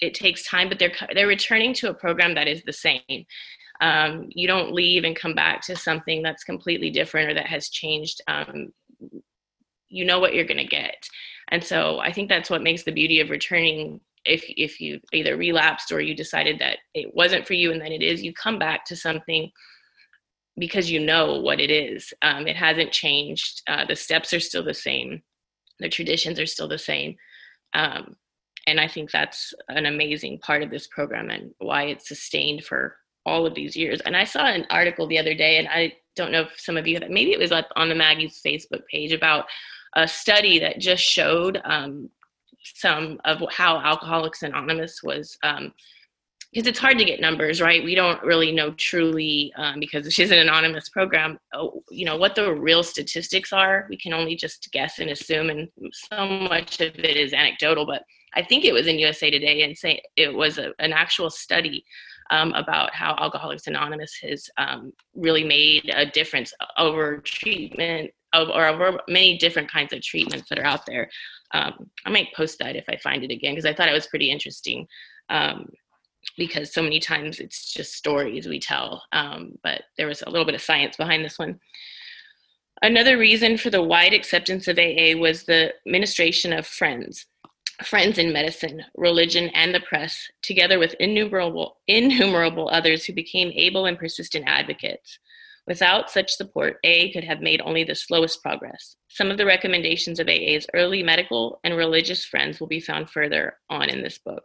it 0.00 0.14
takes 0.14 0.46
time, 0.46 0.68
but 0.68 0.78
they're 0.78 0.92
they're 1.14 1.26
returning 1.26 1.74
to 1.74 1.90
a 1.90 1.94
program 1.94 2.34
that 2.34 2.48
is 2.48 2.62
the 2.64 2.72
same. 2.72 3.26
Um, 3.80 4.28
you 4.30 4.46
don't 4.46 4.72
leave 4.72 5.04
and 5.04 5.16
come 5.16 5.34
back 5.34 5.62
to 5.62 5.76
something 5.76 6.22
that's 6.22 6.44
completely 6.44 6.90
different 6.90 7.30
or 7.30 7.34
that 7.34 7.46
has 7.46 7.70
changed. 7.70 8.20
Um, 8.28 8.72
you 9.88 10.04
know 10.04 10.20
what 10.20 10.34
you're 10.34 10.44
going 10.44 10.58
to 10.58 10.64
get, 10.64 11.08
And 11.48 11.64
so 11.64 11.98
I 11.98 12.12
think 12.12 12.28
that's 12.28 12.50
what 12.50 12.62
makes 12.62 12.84
the 12.84 12.92
beauty 12.92 13.20
of 13.20 13.30
returning 13.30 14.00
if 14.24 14.44
if 14.48 14.80
you 14.80 15.00
either 15.12 15.36
relapsed 15.36 15.92
or 15.92 16.00
you 16.00 16.14
decided 16.14 16.58
that 16.58 16.78
it 16.94 17.14
wasn't 17.14 17.46
for 17.46 17.54
you 17.54 17.72
and 17.72 17.80
then 17.80 17.92
it 17.92 18.02
is, 18.02 18.22
you 18.22 18.32
come 18.32 18.58
back 18.58 18.84
to 18.86 18.96
something 18.96 19.50
because 20.58 20.90
you 20.90 21.00
know 21.00 21.40
what 21.40 21.58
it 21.58 21.70
is. 21.70 22.12
Um, 22.22 22.46
it 22.46 22.56
hasn't 22.56 22.92
changed. 22.92 23.62
Uh, 23.66 23.86
the 23.86 23.96
steps 23.96 24.32
are 24.32 24.40
still 24.40 24.62
the 24.62 24.74
same. 24.74 25.22
The 25.78 25.88
traditions 25.88 26.38
are 26.38 26.46
still 26.46 26.68
the 26.68 26.78
same. 26.78 27.16
Um, 27.72 28.16
and 28.66 28.80
I 28.80 28.88
think 28.88 29.10
that's 29.10 29.54
an 29.68 29.86
amazing 29.86 30.38
part 30.38 30.62
of 30.62 30.70
this 30.70 30.86
program 30.86 31.30
and 31.30 31.52
why 31.58 31.84
it's 31.84 32.08
sustained 32.08 32.64
for 32.64 32.96
all 33.26 33.46
of 33.46 33.54
these 33.54 33.76
years. 33.76 34.00
And 34.02 34.16
I 34.16 34.24
saw 34.24 34.46
an 34.46 34.66
article 34.70 35.06
the 35.06 35.18
other 35.18 35.34
day, 35.34 35.58
and 35.58 35.68
I 35.68 35.94
don't 36.16 36.32
know 36.32 36.42
if 36.42 36.58
some 36.58 36.76
of 36.76 36.86
you 36.86 36.98
have, 36.98 37.10
maybe 37.10 37.32
it 37.32 37.38
was 37.38 37.52
on 37.52 37.88
the 37.88 37.94
Maggie's 37.94 38.40
Facebook 38.44 38.86
page 38.90 39.12
about 39.12 39.46
a 39.94 40.06
study 40.06 40.58
that 40.60 40.78
just 40.78 41.02
showed 41.02 41.60
um, 41.64 42.10
some 42.62 43.20
of 43.24 43.42
how 43.50 43.78
Alcoholics 43.78 44.42
Anonymous 44.42 45.02
was 45.02 45.36
um, 45.42 45.72
because 46.52 46.66
it's 46.66 46.78
hard 46.78 46.98
to 46.98 47.04
get 47.04 47.20
numbers 47.20 47.60
right? 47.60 47.84
We 47.84 47.94
don't 47.94 48.22
really 48.22 48.52
know 48.52 48.72
truly 48.72 49.52
um, 49.56 49.80
because 49.80 50.12
she's 50.12 50.30
an 50.30 50.38
anonymous 50.38 50.88
program. 50.88 51.38
Oh, 51.54 51.82
you 51.90 52.04
know 52.04 52.16
what 52.16 52.34
the 52.34 52.52
real 52.52 52.82
statistics 52.82 53.52
are 53.52 53.86
we 53.88 53.96
can 53.96 54.12
only 54.12 54.36
just 54.36 54.70
guess 54.72 54.98
and 54.98 55.10
assume 55.10 55.50
and 55.50 55.68
so 55.92 56.26
much 56.26 56.80
of 56.80 56.94
it 56.98 57.16
is 57.16 57.32
anecdotal 57.32 57.86
but 57.86 58.02
i 58.34 58.42
think 58.42 58.64
it 58.64 58.72
was 58.72 58.86
in 58.86 58.98
usa 58.98 59.30
today 59.30 59.62
and 59.62 59.76
say 59.76 60.00
it 60.16 60.32
was 60.32 60.58
a, 60.58 60.72
an 60.78 60.92
actual 60.92 61.30
study 61.30 61.84
um, 62.30 62.52
about 62.52 62.94
how 62.94 63.16
alcoholics 63.18 63.66
anonymous 63.66 64.14
has 64.22 64.48
um, 64.56 64.92
really 65.14 65.44
made 65.44 65.90
a 65.94 66.06
difference 66.06 66.52
over 66.78 67.18
treatment 67.18 68.10
or 68.32 68.66
over 68.66 69.00
many 69.08 69.36
different 69.38 69.68
kinds 69.68 69.92
of 69.92 70.00
treatments 70.00 70.48
that 70.48 70.58
are 70.58 70.64
out 70.64 70.86
there. 70.86 71.10
Um, 71.52 71.90
i 72.06 72.10
might 72.10 72.32
post 72.36 72.60
that 72.60 72.76
if 72.76 72.84
i 72.88 72.96
find 72.96 73.24
it 73.24 73.32
again 73.32 73.52
because 73.52 73.64
i 73.64 73.74
thought 73.74 73.88
it 73.88 73.92
was 73.92 74.06
pretty 74.06 74.30
interesting. 74.30 74.86
Um, 75.28 75.68
because 76.36 76.72
so 76.72 76.82
many 76.82 77.00
times 77.00 77.40
it's 77.40 77.72
just 77.72 77.94
stories 77.94 78.46
we 78.46 78.58
tell. 78.58 79.02
Um, 79.12 79.58
but 79.62 79.82
there 79.96 80.06
was 80.06 80.22
a 80.22 80.30
little 80.30 80.44
bit 80.44 80.54
of 80.54 80.62
science 80.62 80.96
behind 80.96 81.24
this 81.24 81.38
one. 81.38 81.60
Another 82.82 83.18
reason 83.18 83.58
for 83.58 83.68
the 83.68 83.82
wide 83.82 84.14
acceptance 84.14 84.66
of 84.66 84.78
AA 84.78 85.14
was 85.18 85.44
the 85.44 85.74
ministration 85.84 86.52
of 86.52 86.66
friends, 86.66 87.26
friends 87.84 88.16
in 88.16 88.32
medicine, 88.32 88.82
religion, 88.96 89.50
and 89.54 89.74
the 89.74 89.80
press, 89.80 90.28
together 90.42 90.78
with 90.78 90.94
innumerable, 90.94 91.76
innumerable 91.88 92.70
others 92.72 93.04
who 93.04 93.12
became 93.12 93.52
able 93.54 93.84
and 93.84 93.98
persistent 93.98 94.44
advocates. 94.46 95.18
Without 95.66 96.10
such 96.10 96.32
support, 96.32 96.78
AA 96.84 97.12
could 97.12 97.24
have 97.24 97.42
made 97.42 97.60
only 97.60 97.84
the 97.84 97.94
slowest 97.94 98.42
progress. 98.42 98.96
Some 99.08 99.30
of 99.30 99.36
the 99.36 99.46
recommendations 99.46 100.18
of 100.18 100.28
AA's 100.28 100.66
early 100.74 101.02
medical 101.02 101.60
and 101.62 101.76
religious 101.76 102.24
friends 102.24 102.60
will 102.60 102.66
be 102.66 102.80
found 102.80 103.10
further 103.10 103.58
on 103.68 103.90
in 103.90 104.02
this 104.02 104.18
book. 104.18 104.44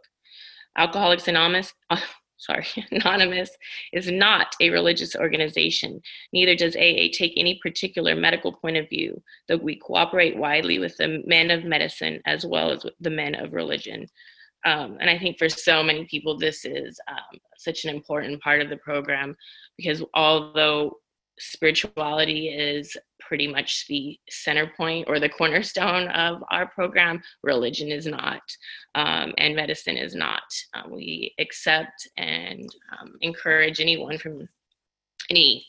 Alcoholics 0.76 1.28
Anonymous, 1.28 1.72
uh, 1.90 2.00
sorry, 2.36 2.66
Anonymous 2.90 3.50
is 3.92 4.10
not 4.10 4.54
a 4.60 4.70
religious 4.70 5.16
organization. 5.16 6.00
Neither 6.32 6.54
does 6.54 6.76
AA 6.76 7.08
take 7.12 7.32
any 7.36 7.58
particular 7.62 8.14
medical 8.14 8.52
point 8.52 8.76
of 8.76 8.88
view, 8.88 9.22
though 9.48 9.56
we 9.56 9.76
cooperate 9.76 10.36
widely 10.36 10.78
with 10.78 10.96
the 10.96 11.22
men 11.26 11.50
of 11.50 11.64
medicine 11.64 12.20
as 12.26 12.44
well 12.44 12.70
as 12.70 12.84
the 13.00 13.10
men 13.10 13.34
of 13.34 13.52
religion. 13.52 14.06
Um, 14.64 14.96
and 15.00 15.08
I 15.08 15.18
think 15.18 15.38
for 15.38 15.48
so 15.48 15.82
many 15.82 16.06
people, 16.06 16.36
this 16.36 16.64
is 16.64 16.98
um, 17.08 17.38
such 17.56 17.84
an 17.84 17.94
important 17.94 18.42
part 18.42 18.60
of 18.60 18.68
the 18.68 18.76
program 18.78 19.36
because 19.76 20.02
although 20.14 20.98
spirituality 21.38 22.48
is 22.48 22.96
pretty 23.20 23.46
much 23.46 23.86
the 23.88 24.18
center 24.28 24.70
point 24.76 25.06
or 25.08 25.18
the 25.18 25.28
cornerstone 25.28 26.08
of 26.08 26.42
our 26.50 26.66
program. 26.68 27.20
Religion 27.42 27.90
is 27.90 28.06
not, 28.06 28.42
um, 28.94 29.34
and 29.38 29.56
medicine 29.56 29.96
is 29.96 30.14
not. 30.14 30.42
Uh, 30.74 30.82
we 30.90 31.34
accept 31.38 32.08
and 32.16 32.68
um, 32.98 33.14
encourage 33.20 33.80
anyone 33.80 34.18
from 34.18 34.48
any 35.30 35.64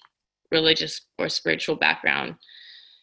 religious 0.51 1.01
or 1.17 1.29
spiritual 1.29 1.75
background 1.75 2.35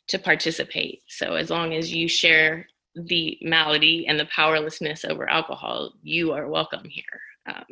to 0.08 0.18
participate. 0.18 1.02
So, 1.08 1.34
as 1.34 1.50
long 1.50 1.74
as 1.74 1.92
you 1.92 2.08
share 2.08 2.66
the 2.94 3.38
malady 3.42 4.06
and 4.06 4.18
the 4.18 4.26
powerlessness 4.26 5.04
over 5.04 5.28
alcohol, 5.28 5.94
you 6.02 6.32
are 6.32 6.48
welcome 6.48 6.84
here. 6.88 7.04
Um, 7.46 7.64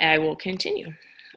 I 0.00 0.18
will 0.18 0.36
continue. 0.36 0.92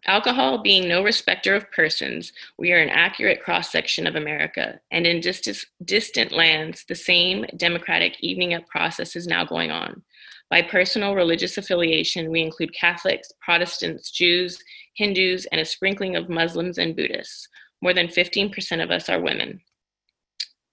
Alcohol 0.08 0.60
being 0.60 0.88
no 0.88 1.04
respecter 1.04 1.54
of 1.54 1.70
persons, 1.72 2.32
we 2.58 2.72
are 2.72 2.80
an 2.80 2.90
accurate 2.90 3.44
cross 3.44 3.70
section 3.70 4.08
of 4.08 4.16
America, 4.16 4.80
and 4.90 5.06
in 5.06 5.20
distant, 5.20 5.66
distant 5.84 6.32
lands, 6.32 6.86
the 6.88 6.96
same 6.96 7.46
democratic 7.58 8.16
evening 8.22 8.54
up 8.54 8.66
process 8.68 9.18
is 9.18 9.28
now 9.28 9.44
going 9.44 9.70
on. 9.70 10.02
By 10.50 10.62
personal 10.62 11.14
religious 11.14 11.58
affiliation, 11.58 12.32
we 12.32 12.42
include 12.42 12.74
Catholics, 12.74 13.34
Protestants, 13.42 14.10
Jews, 14.10 14.58
Hindus, 14.96 15.46
and 15.48 15.60
a 15.60 15.66
sprinkling 15.66 16.16
of 16.16 16.30
Muslims 16.30 16.78
and 16.78 16.96
Buddhists. 16.96 17.50
More 17.82 17.94
than 17.94 18.08
15% 18.08 18.82
of 18.82 18.90
us 18.90 19.10
are 19.10 19.20
women. 19.20 19.60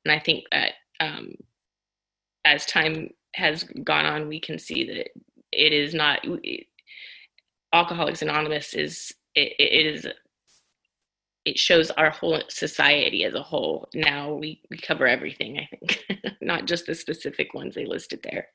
And 0.05 0.13
I 0.13 0.21
think 0.21 0.45
that 0.53 0.73
um, 1.01 1.33
as 2.45 2.67
time 2.67 3.11
has 3.35 3.65
gone 3.83 4.07
on, 4.07 4.29
we 4.29 4.39
can 4.39 4.61
see 4.61 4.85
that 4.87 5.11
it, 5.51 5.73
is 5.73 5.93
not. 5.93 6.25
Alcoholics 7.73 8.23
Anonymous 8.23 8.75
is 8.75 9.13
it, 9.35 9.53
it 9.59 9.87
is 9.87 10.07
it 11.45 11.59
shows 11.59 11.91
our 11.93 12.11
whole 12.11 12.41
society 12.49 13.25
as 13.25 13.35
a 13.35 13.43
whole. 13.43 13.89
Now 13.95 14.35
we, 14.35 14.63
we 14.71 14.79
cover 14.79 15.07
everything, 15.07 15.59
I 15.59 15.69
think, 15.71 16.05
not 16.41 16.67
just 16.67 16.87
the 16.87 16.95
specific 16.95 17.53
ones 17.53 17.75
they 17.75 17.85
listed 17.85 18.21
there. 18.23 18.49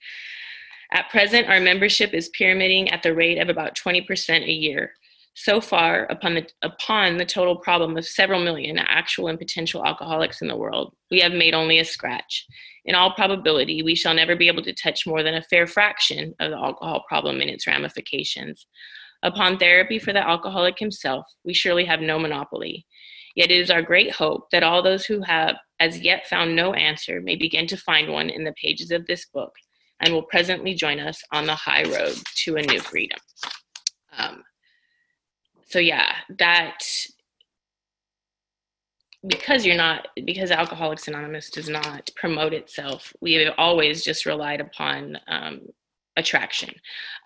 At 0.92 1.10
present, 1.10 1.48
our 1.48 1.60
membership 1.60 2.14
is 2.14 2.30
pyramiding 2.30 2.90
at 2.90 3.04
the 3.04 3.14
rate 3.14 3.38
of 3.38 3.50
about 3.50 3.78
20% 3.78 4.44
a 4.44 4.52
year. 4.52 4.94
So 5.36 5.62
far, 5.62 6.06
upon 6.06 6.34
the, 6.34 6.48
upon 6.64 7.18
the 7.18 7.26
total 7.26 7.56
problem 7.56 7.96
of 7.96 8.06
several 8.08 8.44
million 8.44 8.80
actual 8.80 9.28
and 9.28 9.38
potential 9.38 9.86
alcoholics 9.86 10.42
in 10.42 10.48
the 10.48 10.58
world, 10.58 10.96
we 11.12 11.20
have 11.20 11.32
made 11.32 11.54
only 11.54 11.78
a 11.78 11.86
scratch. 11.86 12.46
In 12.86 12.96
all 12.96 13.14
probability, 13.14 13.84
we 13.84 13.94
shall 13.94 14.16
never 14.16 14.36
be 14.36 14.48
able 14.48 14.64
to 14.64 14.74
touch 14.74 15.06
more 15.06 15.22
than 15.22 15.36
a 15.36 15.44
fair 15.44 15.68
fraction 15.68 16.34
of 16.40 16.50
the 16.50 16.58
alcohol 16.58 17.06
problem 17.08 17.40
and 17.40 17.52
its 17.52 17.68
ramifications. 17.68 18.66
Upon 19.24 19.58
therapy 19.58 20.00
for 20.00 20.14
the 20.14 20.26
alcoholic 20.26 20.80
himself, 20.80 21.26
we 21.44 21.54
surely 21.54 21.86
have 21.86 22.00
no 22.00 22.18
monopoly. 22.18 22.86
Yet 23.36 23.52
it 23.52 23.60
is 23.60 23.70
our 23.70 23.82
great 23.82 24.12
hope 24.12 24.50
that 24.52 24.64
all 24.64 24.82
those 24.82 25.06
who 25.06 25.22
have 25.22 25.56
as 25.80 26.00
yet 26.00 26.28
found 26.28 26.56
no 26.56 26.74
answer 26.74 27.22
may 27.22 27.36
begin 27.36 27.68
to 27.68 27.78
find 27.78 28.12
one 28.12 28.30
in 28.30 28.44
the 28.44 28.54
pages 28.54 28.92
of 28.92 29.06
this 29.06 29.26
book 29.34 29.54
and 30.00 30.14
will 30.14 30.24
presently 30.24 30.74
join 30.74 31.00
us 31.00 31.22
on 31.32 31.46
the 31.46 31.56
high 31.56 31.84
road 31.84 32.16
to 32.44 32.56
a 32.56 32.62
new 32.62 32.80
freedom. 32.80 33.20
Um, 34.18 34.44
so, 35.68 35.80
yeah, 35.80 36.12
that 36.38 36.80
because 39.28 39.66
you're 39.66 39.76
not 39.76 40.08
because 40.26 40.52
alcoholics 40.52 41.08
anonymous 41.08 41.50
does 41.50 41.68
not 41.68 42.10
promote 42.16 42.54
itself 42.54 43.12
we 43.22 43.34
have 43.34 43.54
always 43.58 44.04
just 44.04 44.26
relied 44.26 44.62
upon 44.62 45.18
um, 45.28 45.60
attraction 46.16 46.74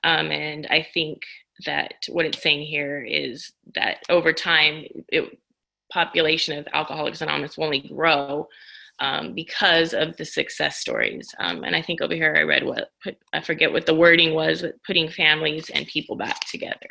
um, 0.03 0.31
and 0.31 0.65
i 0.71 0.85
think 0.93 1.21
that 1.65 2.05
what 2.09 2.25
it's 2.25 2.41
saying 2.41 2.65
here 2.65 3.01
is 3.01 3.51
that 3.75 4.03
over 4.09 4.33
time, 4.33 4.85
it, 5.09 5.37
population 5.91 6.57
of 6.57 6.67
Alcoholics 6.73 7.21
Anonymous 7.21 7.57
will 7.57 7.65
only 7.65 7.81
grow 7.81 8.47
um, 8.99 9.33
because 9.33 9.93
of 9.93 10.15
the 10.17 10.25
success 10.25 10.77
stories. 10.77 11.33
Um, 11.39 11.63
and 11.63 11.75
I 11.75 11.81
think 11.81 12.01
over 12.01 12.13
here 12.13 12.35
I 12.37 12.43
read 12.43 12.63
what 12.63 12.91
put, 13.03 13.17
I 13.31 13.41
forget 13.41 13.71
what 13.71 13.85
the 13.85 13.95
wording 13.95 14.33
was, 14.33 14.63
putting 14.85 15.09
families 15.09 15.69
and 15.69 15.87
people 15.87 16.15
back 16.15 16.39
together. 16.49 16.89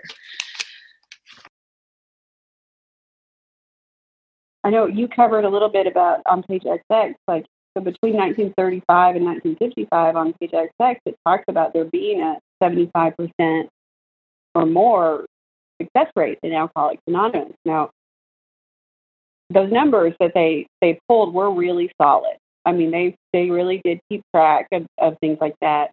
I 4.64 4.70
know 4.70 4.86
you 4.86 5.08
covered 5.08 5.44
a 5.44 5.48
little 5.48 5.68
bit 5.68 5.86
about 5.86 6.22
on 6.26 6.42
page 6.44 6.62
XX, 6.62 7.14
like 7.26 7.46
so 7.76 7.82
between 7.82 8.14
1935 8.14 9.16
and 9.16 9.24
1955 9.24 10.16
on 10.16 10.34
page 10.34 10.50
XX, 10.50 10.96
it 11.06 11.16
talks 11.26 11.44
about 11.48 11.72
there 11.72 11.86
being 11.86 12.20
a 12.20 12.38
75 12.62 13.16
percent 13.16 13.68
or 14.54 14.66
more 14.66 15.26
success 15.80 16.10
rate 16.16 16.38
in 16.42 16.52
Alcoholics 16.52 17.02
Anonymous. 17.06 17.54
Now, 17.64 17.90
those 19.50 19.70
numbers 19.70 20.14
that 20.20 20.32
they 20.34 20.66
they 20.80 20.98
pulled 21.08 21.34
were 21.34 21.52
really 21.52 21.90
solid. 22.00 22.36
I 22.64 22.72
mean, 22.72 22.90
they 22.90 23.14
they 23.32 23.50
really 23.50 23.80
did 23.84 24.00
keep 24.10 24.22
track 24.34 24.68
of, 24.72 24.86
of 24.98 25.16
things 25.20 25.38
like 25.40 25.54
that. 25.60 25.90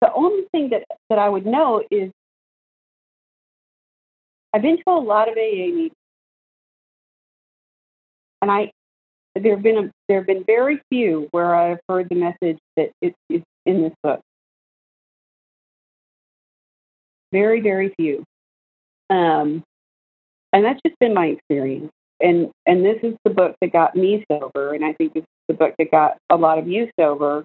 The 0.00 0.12
only 0.12 0.44
thing 0.52 0.70
that 0.70 0.84
that 1.10 1.18
I 1.18 1.28
would 1.28 1.46
know 1.46 1.82
is 1.90 2.10
I've 4.52 4.62
been 4.62 4.78
to 4.78 4.90
a 4.90 4.98
lot 4.98 5.28
of 5.28 5.34
AA 5.36 5.70
meetings, 5.72 5.92
and 8.42 8.50
I 8.50 8.70
there 9.34 9.54
have 9.54 9.62
been 9.62 9.78
a, 9.78 9.90
there 10.08 10.18
have 10.18 10.26
been 10.26 10.44
very 10.44 10.80
few 10.90 11.28
where 11.30 11.54
I've 11.54 11.80
heard 11.88 12.08
the 12.08 12.14
message 12.14 12.58
that 12.76 12.90
it, 13.02 13.14
it's 13.28 13.44
in 13.66 13.82
this 13.82 13.92
book. 14.02 14.20
Very, 17.36 17.60
very 17.60 17.92
few. 17.98 18.24
Um, 19.10 19.62
and 20.54 20.64
that's 20.64 20.80
just 20.86 20.98
been 21.00 21.12
my 21.12 21.26
experience. 21.26 21.90
And 22.18 22.50
and 22.64 22.82
this 22.82 22.96
is 23.02 23.14
the 23.24 23.30
book 23.30 23.54
that 23.60 23.74
got 23.74 23.94
me 23.94 24.24
sober, 24.32 24.72
and 24.72 24.82
I 24.82 24.94
think 24.94 25.12
it's 25.16 25.26
the 25.46 25.52
book 25.52 25.74
that 25.78 25.90
got 25.90 26.16
a 26.30 26.36
lot 26.36 26.56
of 26.58 26.66
use 26.66 26.90
over. 26.98 27.44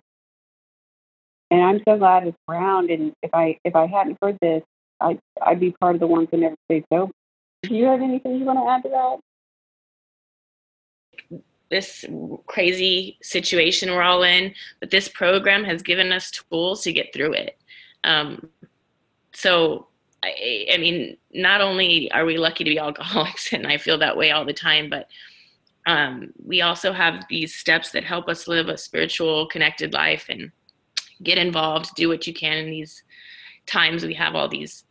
And 1.49 1.61
I'm 1.61 1.81
so 1.85 1.97
glad 1.97 2.25
it's 2.25 2.37
around. 2.49 2.89
And 2.89 3.11
if 3.21 3.31
I 3.33 3.57
if 3.65 3.75
I 3.75 3.85
hadn't 3.85 4.17
heard 4.21 4.37
this, 4.41 4.63
I 5.01 5.19
I'd 5.41 5.59
be 5.59 5.75
part 5.81 5.95
of 5.95 5.99
the 5.99 6.07
ones 6.07 6.29
that 6.31 6.37
never 6.37 6.55
stayed 6.69 6.85
sober. 6.93 7.11
Do 7.63 7.75
you 7.75 7.83
have 7.83 8.01
anything 8.01 8.37
you 8.37 8.45
want 8.45 8.59
to 8.59 8.69
add 8.69 8.83
to 8.83 9.19
that? 11.29 11.41
This 11.69 12.05
crazy 12.47 13.17
situation 13.21 13.91
we're 13.91 14.03
all 14.03 14.23
in, 14.23 14.53
but 14.79 14.89
this 14.89 15.09
program 15.09 15.65
has 15.65 15.81
given 15.81 16.13
us 16.13 16.31
tools 16.31 16.81
to 16.83 16.93
get 16.93 17.13
through 17.13 17.33
it. 17.33 17.57
Um, 18.05 18.49
so 19.33 19.87
I, 20.23 20.67
I, 20.73 20.77
mean, 20.77 21.17
not 21.33 21.61
only 21.61 22.11
are 22.11 22.25
we 22.25 22.37
lucky 22.37 22.63
to 22.63 22.69
be 22.69 22.79
alcoholics, 22.87 23.53
and 23.53 23.67
I 23.67 23.77
feel 23.77 23.97
that 23.99 24.17
way 24.17 24.31
all 24.31 24.45
the 24.45 24.53
time, 24.53 24.89
but 24.89 25.07
um, 25.87 26.31
we 26.43 26.61
also 26.61 26.93
have 26.93 27.25
these 27.29 27.55
steps 27.55 27.91
that 27.91 28.03
help 28.03 28.29
us 28.29 28.47
live 28.47 28.69
a 28.69 28.77
spiritual, 28.77 29.47
connected 29.47 29.93
life 29.93 30.27
and 30.29 30.51
get 31.23 31.37
involved, 31.37 31.95
do 31.95 32.07
what 32.07 32.27
you 32.27 32.33
can 32.33 32.57
in 32.57 32.69
these 32.69 33.03
times. 33.65 34.05
We 34.05 34.13
have 34.15 34.35
all 34.35 34.47
these 34.47 34.83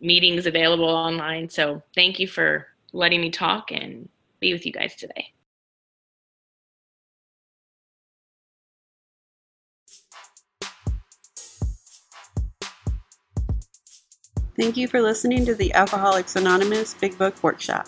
meetings 0.00 0.46
available 0.46 0.88
online. 0.88 1.48
So 1.48 1.82
thank 1.94 2.20
you 2.20 2.28
for 2.28 2.68
letting 2.92 3.20
me 3.20 3.30
talk 3.30 3.72
and 3.72 4.08
be 4.40 4.52
with 4.52 4.64
you 4.64 4.72
guys 4.72 4.94
today. 4.94 5.32
Thank 14.58 14.76
you 14.76 14.88
for 14.88 15.00
listening 15.00 15.46
to 15.46 15.54
the 15.54 15.72
Alcoholics 15.72 16.34
Anonymous 16.34 16.92
Big 16.92 17.16
Book 17.16 17.40
Workshop. 17.44 17.86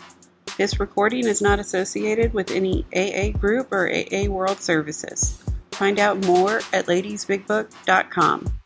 This 0.57 0.79
recording 0.79 1.27
is 1.27 1.43
not 1.43 1.59
associated 1.59 2.33
with 2.33 2.53
any 2.53 2.87
AA 2.95 3.37
group 3.37 3.73
or 3.73 3.93
AA 3.93 4.27
World 4.27 4.61
Services. 4.61 5.43
Find 5.73 5.99
out 5.99 6.25
more 6.25 6.59
at 6.73 6.87
ladiesbigbook.com. 6.87 8.60